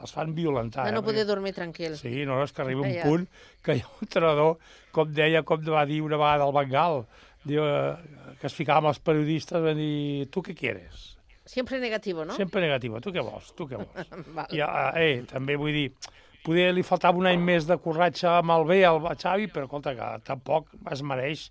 Els 0.03 0.11
fan 0.12 0.33
violentar. 0.35 0.87
De 0.89 0.93
no 0.93 0.99
eh? 1.01 1.07
poder 1.07 1.22
Perquè- 1.22 1.28
dormir 1.28 1.53
tranquil. 1.55 1.97
Sí, 2.01 2.24
no, 2.26 2.41
és 2.43 2.53
que 2.53 2.62
arriba 2.64 2.80
un 2.83 2.91
Ja. 2.93 3.05
punt 3.05 3.28
que 3.62 3.76
hi 3.76 3.80
ha 3.85 3.87
un 3.93 4.03
entrenador, 4.09 4.57
com 4.91 5.12
deia, 5.14 5.43
com 5.45 5.62
va 5.68 5.85
dir 5.87 6.01
una 6.03 6.16
vegada 6.16 6.45
al 6.49 6.53
Bengal, 6.57 7.05
diu, 7.45 7.62
eh, 7.62 8.37
que 8.41 8.47
es 8.49 8.55
ficava 8.55 8.78
amb 8.83 8.89
els 8.89 8.99
periodistes, 8.99 9.62
va 9.62 9.74
dir, 9.74 10.26
tu 10.30 10.43
què 10.43 10.57
quieres? 10.57 11.16
Siempre 11.45 11.78
negativo, 11.78 12.24
no? 12.24 12.35
Sempre 12.35 12.61
negatiu, 12.62 12.99
tu 13.01 13.12
què 13.12 13.22
vols, 13.22 13.53
tu 13.55 13.66
què 13.68 13.76
vols? 13.78 14.53
I, 14.57 14.61
eh, 14.61 14.91
eh, 14.97 15.22
també 15.30 15.57
vull 15.57 15.72
dir, 15.72 15.93
poder 16.45 16.72
li 16.74 16.82
faltava 16.82 17.18
un 17.18 17.26
any 17.30 17.40
més 17.40 17.66
de 17.68 17.76
corratge 17.78 18.26
amb 18.28 18.51
el 18.57 18.64
bé 18.68 18.80
al 18.84 19.01
Xavi, 19.16 19.47
però 19.53 19.64
escolta, 19.68 19.95
que 19.95 20.09
tampoc 20.26 20.68
es 20.90 21.03
mereix 21.03 21.51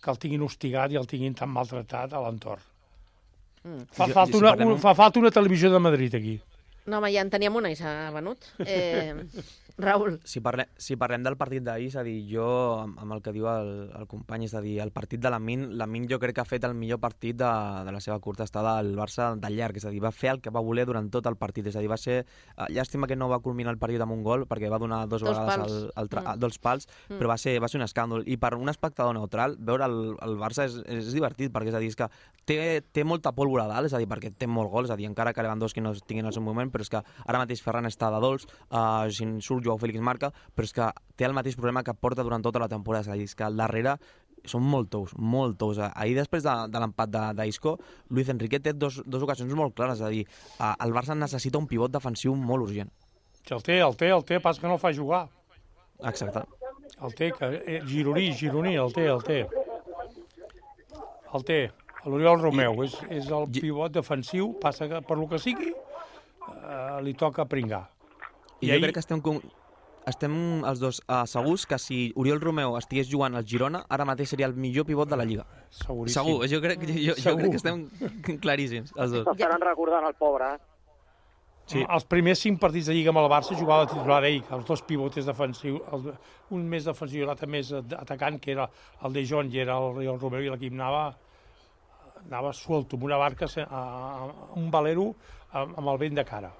que 0.00 0.10
el 0.10 0.18
tinguin 0.18 0.42
hostigat 0.46 0.92
i 0.92 0.96
el 0.96 1.06
tinguin 1.06 1.34
tan 1.36 1.50
maltratat 1.52 2.12
a 2.16 2.20
l'entorn. 2.24 2.62
Mm. 3.64 3.82
Fa, 3.92 4.06
falta 4.08 4.38
una, 4.38 4.54
un- 4.64 4.78
fa 4.80 4.94
falta 4.96 5.20
una 5.20 5.30
televisió 5.30 5.70
de 5.70 5.78
Madrid 5.78 6.14
aquí. 6.16 6.38
No, 6.90 6.98
home, 6.98 7.12
ja 7.14 7.22
en 7.22 7.30
teníem 7.30 7.54
una 7.56 7.70
i 7.70 7.76
s'ha 7.78 8.10
venut. 8.14 8.42
Eh, 8.66 9.14
Raül. 9.80 10.18
Si, 10.28 10.42
parle, 10.44 10.66
si 10.76 10.96
parlem 11.00 11.22
del 11.24 11.38
partit 11.40 11.62
d'ahir, 11.64 11.86
és 11.88 11.94
a 11.96 12.02
dir, 12.04 12.18
jo, 12.28 12.44
amb, 12.82 12.98
el 13.14 13.22
que 13.24 13.32
diu 13.32 13.46
el, 13.48 13.70
el 13.96 14.06
company, 14.10 14.44
és 14.44 14.52
a 14.54 14.60
dir, 14.60 14.74
el 14.84 14.90
partit 14.92 15.22
de 15.22 15.30
l'Amin, 15.32 15.62
l'Amin 15.80 16.04
jo 16.10 16.18
crec 16.20 16.34
que 16.36 16.42
ha 16.42 16.48
fet 16.48 16.66
el 16.68 16.74
millor 16.76 16.98
partit 17.00 17.38
de, 17.40 17.48
de 17.86 17.94
la 17.94 18.00
seva 18.04 18.18
curta 18.20 18.44
estada 18.44 18.74
al 18.76 18.90
Barça 18.98 19.30
de 19.40 19.50
llarg, 19.54 19.78
és 19.80 19.86
a 19.88 19.92
dir, 19.94 20.02
va 20.04 20.10
fer 20.12 20.34
el 20.34 20.42
que 20.44 20.52
va 20.52 20.60
voler 20.60 20.84
durant 20.90 21.08
tot 21.14 21.24
el 21.30 21.38
partit, 21.40 21.70
és 21.70 21.78
a 21.78 21.84
dir, 21.84 21.88
va 21.88 21.96
ser... 22.00 22.18
eh, 22.26 22.66
Llàstima 22.76 23.08
que 23.08 23.16
no 23.16 23.30
va 23.32 23.38
culminar 23.40 23.72
el 23.72 23.78
partit 23.80 24.02
amb 24.04 24.12
un 24.18 24.24
gol, 24.26 24.44
perquè 24.50 24.68
va 24.68 24.82
donar 24.82 25.06
dos, 25.08 25.22
Dos 25.24 25.38
vegades 25.38 25.56
pals. 25.62 25.72
al, 25.72 25.88
al 26.02 26.12
tra... 26.12 26.26
Mm. 26.26 26.40
dos 26.44 26.58
pals, 26.58 26.88
Mm. 27.08 27.16
però 27.22 27.30
va 27.32 27.38
ser, 27.40 27.56
va 27.62 27.68
ser 27.70 27.78
un 27.80 27.86
escàndol. 27.86 28.22
I 28.28 28.36
per 28.36 28.52
un 28.58 28.68
espectador 28.68 29.14
neutral, 29.16 29.56
veure 29.58 29.86
el, 29.88 29.96
el 30.26 30.36
Barça 30.38 30.66
és, 30.68 30.76
és 30.90 31.08
divertit, 31.14 31.50
perquè 31.54 31.72
és 31.72 31.78
a 31.78 31.80
dir, 31.80 31.88
és 31.94 31.96
que 31.96 32.10
té, 32.44 32.58
té 32.92 33.04
molta 33.04 33.32
pólvora 33.32 33.64
a 33.64 33.70
dalt, 33.72 33.88
és 33.88 33.94
a 33.96 34.00
dir, 34.02 34.08
perquè 34.10 34.30
té 34.36 34.46
molt 34.50 34.70
gol, 34.70 34.84
és 34.84 34.92
a 34.92 34.96
dir, 35.00 35.08
encara 35.08 35.32
que 35.32 35.42
Lewandowski 35.46 35.80
no 35.80 35.94
tingui 35.94 36.20
en 36.26 36.28
el 36.30 36.36
seu 36.36 36.42
moment, 36.44 36.68
però 36.70 36.79
és 36.82 36.90
que 36.92 37.02
ara 37.26 37.38
mateix 37.42 37.62
Ferran 37.62 37.86
està 37.86 38.10
de 38.14 38.20
dolç, 38.22 38.46
uh, 38.70 39.08
si 39.10 39.24
en 39.24 39.40
surt 39.40 39.64
Joao 39.64 39.78
Félix 39.78 40.00
marca, 40.00 40.32
però 40.54 40.64
és 40.68 40.72
que 40.72 40.88
té 41.16 41.24
el 41.28 41.32
mateix 41.36 41.56
problema 41.56 41.82
que 41.84 41.94
porta 41.94 42.22
durant 42.26 42.42
tota 42.42 42.58
la 42.62 42.68
temporada, 42.68 43.02
és 43.02 43.08
a 43.08 43.18
dir, 43.18 43.24
és 43.30 43.34
que 43.34 43.44
al 43.44 43.56
darrere 43.56 43.96
són 44.48 44.62
molt 44.64 44.88
tous, 44.88 45.12
molt 45.18 45.58
tous. 45.60 45.78
Ahir, 45.92 46.14
després 46.16 46.42
de, 46.42 46.52
de 46.72 46.80
l'empat 46.80 47.10
de- 47.12 47.26
d'Isco, 47.42 47.74
Luis 48.08 48.28
Enrique 48.32 48.58
té 48.60 48.72
dos, 48.72 49.02
dos 49.04 49.22
ocasions 49.22 49.52
molt 49.54 49.74
clares, 49.76 50.00
és 50.00 50.06
a 50.06 50.08
dir, 50.08 50.24
uh, 50.58 50.72
el 50.84 50.92
Barça 50.96 51.14
necessita 51.14 51.58
un 51.60 51.66
pivot 51.68 51.92
defensiu 51.92 52.34
molt 52.34 52.64
urgent. 52.70 52.88
Que 53.44 53.54
el 53.54 53.62
té, 53.62 53.80
el 53.84 53.96
té, 53.96 54.08
el 54.12 54.24
té, 54.24 54.40
pas 54.40 54.58
que 54.58 54.66
no 54.66 54.74
el 54.78 54.80
fa 54.80 54.92
jugar. 54.96 55.26
Exacte. 56.08 56.46
El 57.00 57.12
té, 57.14 57.30
que, 57.32 57.46
eh, 57.66 57.82
gironí, 57.88 58.30
gironí, 58.36 58.74
el 58.76 58.92
té, 58.92 59.06
el 59.08 59.22
té. 59.24 59.46
El 61.34 61.44
té. 61.46 61.60
L'Oriol 62.08 62.40
Romeu 62.40 62.82
és, 62.86 62.94
és 63.12 63.28
el 63.28 63.44
pivot 63.52 63.92
defensiu, 63.92 64.54
passa 64.60 64.88
que 64.88 65.02
per 65.04 65.18
lo 65.20 65.26
que 65.28 65.38
sigui 65.38 65.68
eh, 66.56 67.00
li 67.06 67.14
toca 67.14 67.46
pringar. 67.48 67.86
I, 68.60 68.68
I 68.68 68.74
jo 68.74 68.80
crec 68.84 68.96
que 68.98 69.04
estem, 69.04 69.22
con... 69.24 69.40
estem 70.10 70.34
els 70.68 70.80
dos 70.82 71.00
uh, 71.06 71.22
segurs 71.30 71.66
que 71.68 71.78
si 71.80 72.00
Oriol 72.20 72.42
Romeu 72.42 72.76
estigués 72.78 73.08
jugant 73.10 73.36
al 73.38 73.46
Girona, 73.48 73.84
ara 73.88 74.06
mateix 74.08 74.34
seria 74.34 74.48
el 74.50 74.56
millor 74.56 74.88
pivot 74.88 75.08
de 75.08 75.20
la 75.20 75.28
Lliga. 75.28 75.46
Seguríssim. 75.70 76.20
Segur, 76.20 76.50
jo 76.50 76.60
crec, 76.64 76.84
jo, 76.90 77.14
jo 77.14 77.16
Segur. 77.22 77.38
crec 77.40 77.56
que 77.56 77.62
estem 77.62 77.86
claríssims, 78.44 78.92
els 78.96 79.16
dos. 79.16 79.24
S'estaran 79.30 79.64
recordant 79.64 80.08
el 80.10 80.18
pobre, 80.20 80.54
eh? 80.56 80.70
Sí. 81.70 81.82
Els 81.84 82.04
primers 82.10 82.40
cinc 82.42 82.58
partits 82.58 82.88
de 82.90 82.94
Lliga 82.96 83.12
amb 83.12 83.20
el 83.20 83.28
Barça 83.30 83.54
jugava 83.54 83.84
de 83.86 83.92
titular 83.92 84.24
ell, 84.26 84.40
els 84.56 84.64
dos 84.66 84.80
pivotes 84.82 85.26
defensius, 85.28 85.82
el, 85.94 86.08
un 86.56 86.64
més 86.70 86.86
defensiu 86.88 87.22
i 87.22 87.28
l'altre 87.28 87.46
més 87.46 87.70
atacant, 87.78 88.40
que 88.42 88.50
era 88.56 88.66
el 89.06 89.14
de 89.14 89.22
John 89.28 89.52
i 89.52 89.60
era 89.62 89.76
el, 89.78 90.00
el 90.02 90.18
Romero, 90.18 90.42
i 90.48 90.50
l'equip 90.50 90.74
anava, 90.74 91.04
anava 92.24 92.50
suelto, 92.58 92.98
amb 92.98 93.06
una 93.06 93.20
barca, 93.22 93.46
a, 93.46 93.82
a, 93.84 94.32
un 94.58 94.66
valero 94.74 95.12
amb, 95.52 95.78
amb 95.78 95.88
el 95.88 95.98
vent 95.98 96.14
de 96.18 96.24
cara. 96.24 96.52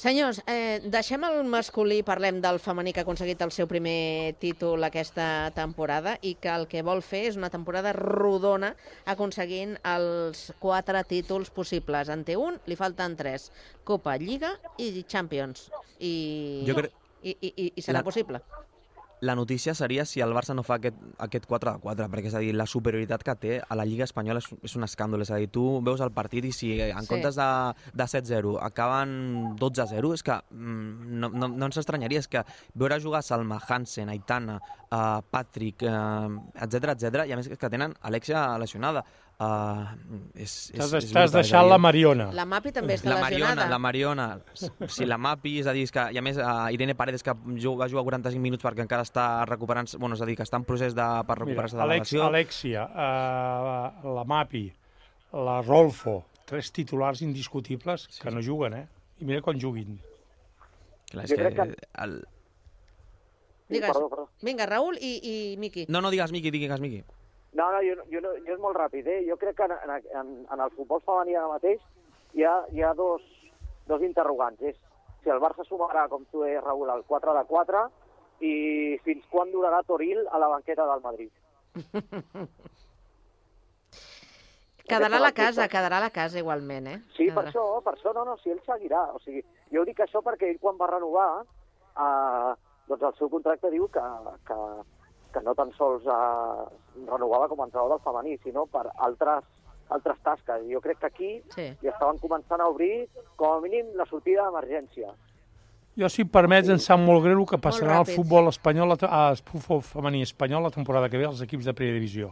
Senyors, 0.00 0.38
eh, 0.46 0.78
deixem 0.86 1.24
el 1.26 1.42
masculí, 1.50 2.02
parlem 2.06 2.38
del 2.40 2.60
femení 2.62 2.92
que 2.94 3.00
ha 3.00 3.02
aconseguit 3.02 3.40
el 3.42 3.50
seu 3.50 3.66
primer 3.68 4.36
títol 4.38 4.84
aquesta 4.86 5.50
temporada 5.52 6.14
i 6.22 6.36
que 6.40 6.48
el 6.48 6.68
que 6.70 6.80
vol 6.86 7.02
fer 7.02 7.24
és 7.26 7.36
una 7.36 7.50
temporada 7.50 7.92
rodona 7.92 8.70
aconseguint 9.04 9.74
els 9.82 10.52
quatre 10.62 11.02
títols 11.04 11.50
possibles. 11.50 12.08
En 12.08 12.22
té 12.24 12.36
un, 12.38 12.60
li 12.70 12.76
falten 12.78 13.16
tres. 13.18 13.50
Copa, 13.84 14.14
Lliga 14.16 14.54
i 14.78 15.02
Champions. 15.02 15.66
I, 15.98 16.64
Jo 16.70 16.78
crec- 16.78 16.94
I, 17.22 17.34
i, 17.40 17.52
i, 17.66 17.72
i 17.76 17.82
serà 17.82 17.98
La- 17.98 18.04
possible. 18.06 18.40
La 19.20 19.34
notícia 19.36 19.74
seria 19.74 20.06
si 20.08 20.22
el 20.24 20.32
Barça 20.32 20.54
no 20.56 20.62
fa 20.64 20.78
aquest, 20.78 20.96
aquest 21.20 21.44
4 21.44 21.74
de 21.74 21.80
4, 21.82 22.06
perquè 22.08 22.30
és 22.30 22.36
a 22.38 22.40
dir, 22.40 22.54
la 22.56 22.64
superioritat 22.64 23.22
que 23.26 23.34
té 23.36 23.58
a 23.60 23.76
la 23.76 23.84
Lliga 23.84 24.06
Espanyola 24.08 24.40
és, 24.40 24.48
és 24.64 24.76
un 24.78 24.86
escàndol. 24.86 25.20
És 25.20 25.30
a 25.30 25.36
dir, 25.36 25.50
tu 25.52 25.64
veus 25.84 26.00
el 26.00 26.12
partit 26.16 26.48
i 26.48 26.52
si 26.56 26.70
en 26.80 27.02
Sí. 27.04 27.10
comptes 27.12 27.36
de, 27.36 27.48
de 27.92 28.06
7-0 28.08 28.56
acaben 28.64 29.56
12-0, 29.60 30.14
és 30.16 30.24
que 30.24 30.38
mm, 30.50 31.20
no, 31.20 31.28
no, 31.28 31.48
no 31.52 31.68
ens 31.68 31.76
estranyaria, 31.76 32.24
és 32.24 32.28
que 32.32 32.44
veure 32.74 33.00
jugar 33.00 33.22
Salma, 33.22 33.60
Hansen, 33.60 34.08
Aitana, 34.08 34.56
uh, 34.90 35.20
Patrick, 35.30 35.84
uh, 35.84 36.40
etc 36.56 36.96
etc 36.96 37.26
i 37.28 37.32
a 37.32 37.36
més 37.36 37.52
que 37.52 37.70
tenen 37.70 37.92
Alexia 38.00 38.56
lesionada. 38.58 39.04
Uh, 39.40 39.86
és, 40.36 40.68
és, 40.68 40.76
T'has 40.76 40.90
és 40.98 41.04
és 41.16 41.32
deixat 41.32 41.64
la 41.64 41.78
Mariona. 41.80 42.26
La 42.36 42.44
Mapi 42.44 42.74
també 42.76 42.98
està 42.98 43.08
la 43.08 43.22
Mariona, 43.22 43.54
lesionada. 43.54 43.68
la 43.72 43.78
Mariona, 43.80 44.26
sí, 44.92 45.06
la 45.08 45.16
Mapi, 45.16 45.54
és 45.62 45.66
a 45.66 45.72
dir, 45.72 45.86
és 45.88 45.92
que, 45.96 46.02
i 46.12 46.18
a 46.20 46.22
més, 46.26 46.36
uh, 46.36 46.66
Irene 46.74 46.92
Paredes, 46.94 47.22
que 47.24 47.32
ju- 47.56 47.72
va 47.80 47.88
jugar 47.88 48.02
45 48.04 48.36
minuts 48.38 48.62
perquè 48.66 48.84
encara 48.84 49.00
està 49.06 49.46
recuperant-se, 49.48 49.96
bueno, 49.96 50.14
és 50.14 50.20
a 50.20 50.26
dir, 50.28 50.34
que 50.36 50.44
està 50.44 50.60
en 50.60 50.66
procés 50.68 50.92
de, 50.94 51.06
per 51.24 51.38
recuperar-se 51.38 51.72
de 51.74 51.80
la 51.80 51.86
Alex, 51.88 52.10
lesió. 52.12 52.26
Alexia, 52.26 52.84
uh, 52.84 54.12
la 54.18 54.24
Mapi, 54.28 54.66
la 55.32 55.62
Rolfo, 55.62 56.26
tres 56.44 56.68
titulars 56.70 57.22
indiscutibles 57.22 58.08
sí. 58.10 58.20
que 58.20 58.30
no 58.30 58.42
juguen, 58.44 58.74
eh? 58.74 58.86
I 59.20 59.24
mira 59.24 59.40
quan 59.40 59.56
juguin. 59.58 59.96
Clar, 61.10 61.24
Jo 61.26 61.36
crec 61.40 61.56
que- 61.56 61.88
El... 62.04 62.18
Digues. 63.70 63.88
perdó, 63.88 64.08
perdó. 64.10 64.28
Vinga, 64.42 64.66
Raül 64.66 64.98
i, 65.00 65.14
i 65.22 65.56
Miqui. 65.56 65.86
No, 65.88 66.00
no 66.02 66.10
digues 66.10 66.30
Miqui, 66.30 66.50
digues 66.50 66.80
Miqui. 66.80 67.04
No, 67.52 67.72
no, 67.72 67.80
jo, 67.82 67.96
jo, 68.12 68.20
no, 68.22 68.34
jo 68.46 68.54
és 68.54 68.60
molt 68.62 68.78
ràpid. 68.78 69.06
Eh? 69.10 69.20
Jo 69.26 69.36
crec 69.40 69.56
que 69.58 69.66
en, 69.66 69.74
en, 70.20 70.30
en 70.52 70.60
el 70.60 70.70
futbol 70.76 71.02
femení 71.06 71.34
ara 71.34 71.50
mateix 71.50 71.82
hi 72.38 72.44
ha, 72.46 72.54
hi 72.70 72.84
ha 72.86 72.92
dos, 72.94 73.24
dos 73.90 74.02
interrogants. 74.06 74.62
És 74.62 74.78
si 75.24 75.32
el 75.34 75.42
Barça 75.42 75.66
sumarà, 75.66 76.06
com 76.08 76.24
tu 76.30 76.44
deies, 76.44 76.62
Raül, 76.64 76.90
el 76.94 77.02
4 77.08 77.34
de 77.36 77.44
4 77.50 77.84
i 78.40 78.52
fins 79.04 79.26
quan 79.32 79.50
durarà 79.52 79.82
Toril 79.84 80.22
a 80.30 80.38
la 80.40 80.48
banqueta 80.48 80.86
del 80.88 81.02
Madrid. 81.04 81.32
Quedarà 84.90 85.20
a 85.20 85.22
la 85.22 85.30
casa, 85.30 85.68
quedarà 85.70 86.00
a 86.00 86.02
la 86.02 86.10
casa 86.10 86.40
igualment, 86.40 86.86
eh? 86.90 86.96
Sí, 87.14 87.28
per 87.28 87.44
Quedarà. 87.44 87.50
això, 87.52 87.64
per 87.84 87.92
això, 87.94 88.14
no, 88.16 88.24
no, 88.26 88.36
si 88.42 88.50
ell 88.50 88.62
seguirà. 88.66 89.04
O 89.14 89.20
sigui, 89.22 89.42
jo 89.70 89.84
dic 89.86 90.00
això 90.02 90.22
perquè 90.26 90.48
ell 90.50 90.58
quan 90.62 90.80
va 90.80 90.88
renovar, 90.90 91.28
eh, 92.06 92.54
doncs 92.88 93.04
el 93.06 93.14
seu 93.20 93.30
contracte 93.30 93.70
diu 93.70 93.86
que, 93.94 94.02
que, 94.48 94.58
que 95.32 95.42
no 95.46 95.54
tan 95.54 95.72
sols 95.76 96.04
eh, 96.06 96.66
renovava 97.06 97.48
com 97.48 97.62
a 97.62 97.68
entrenador 97.68 97.96
del 97.96 98.04
femení, 98.04 98.36
sinó 98.44 98.66
per 98.70 98.86
altres 98.96 99.46
altres 99.90 100.20
tasques. 100.22 100.62
Jo 100.70 100.80
crec 100.80 101.00
que 101.00 101.08
aquí 101.08 101.30
sí. 101.54 101.66
ja 101.82 101.90
estaven 101.90 102.20
començant 102.22 102.62
a 102.62 102.68
obrir, 102.70 103.08
com 103.36 103.56
a 103.56 103.60
mínim, 103.64 103.90
la 103.98 104.06
sortida 104.06 104.46
d'emergència. 104.46 105.10
Jo, 105.98 106.08
si 106.08 106.22
em 106.22 106.30
permets, 106.30 106.70
em 106.70 106.78
sap 106.78 107.00
molt 107.02 107.24
greu 107.24 107.42
el 107.42 107.48
que 107.50 107.58
passarà 107.60 107.98
al 107.98 108.06
futbol 108.08 108.48
espanyol, 108.48 108.94
al 108.94 109.40
futbol 109.42 109.82
femení 109.84 110.22
espanyol 110.22 110.62
la 110.68 110.70
temporada 110.74 111.10
que 111.10 111.18
ve 111.18 111.26
als 111.26 111.42
equips 111.44 111.66
de 111.66 111.74
primera 111.74 111.98
divisió. 111.98 112.30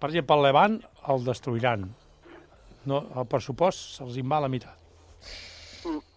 Per 0.00 0.12
exemple, 0.12 0.36
el 0.36 0.46
Levant 0.46 0.76
el 1.08 1.24
destruiran. 1.24 1.88
No, 2.88 3.02
el 3.16 3.26
pressupost 3.28 3.98
se'ls 3.98 4.20
va 4.20 4.38
a 4.38 4.44
la 4.46 4.52
meitat. 4.52 4.79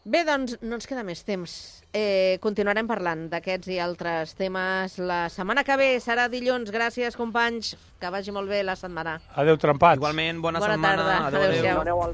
Bé, 0.04 0.26
doncs 0.28 0.58
no 0.62 0.76
ens 0.76 0.88
queda 0.90 1.04
més 1.08 1.22
temps. 1.24 1.52
Eh, 1.96 2.36
continuarem 2.44 2.88
parlant 2.90 3.30
d'aquests 3.32 3.70
i 3.72 3.78
altres 3.80 4.34
temes 4.36 4.98
la 5.00 5.30
setmana 5.32 5.64
que 5.64 5.78
ve. 5.80 5.90
Serà 6.04 6.28
dilluns. 6.28 6.74
Gràcies, 6.76 7.16
companys. 7.16 7.76
Que 8.02 8.12
vagi 8.12 8.36
molt 8.36 8.52
bé 8.52 8.64
la 8.68 8.76
setmana. 8.76 9.20
Adéu, 9.40 9.56
trempats. 9.58 10.02
Igualment, 10.02 10.42
bona, 10.44 10.60
Bona 10.60 10.76
setmana. 10.76 10.98
tarda. 11.08 11.28
Adéu, 11.28 11.50
adéu. 11.50 11.82
Aneu 11.88 12.04
al 12.04 12.14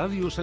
Ràdio 0.00 0.30
Sant 0.32 0.38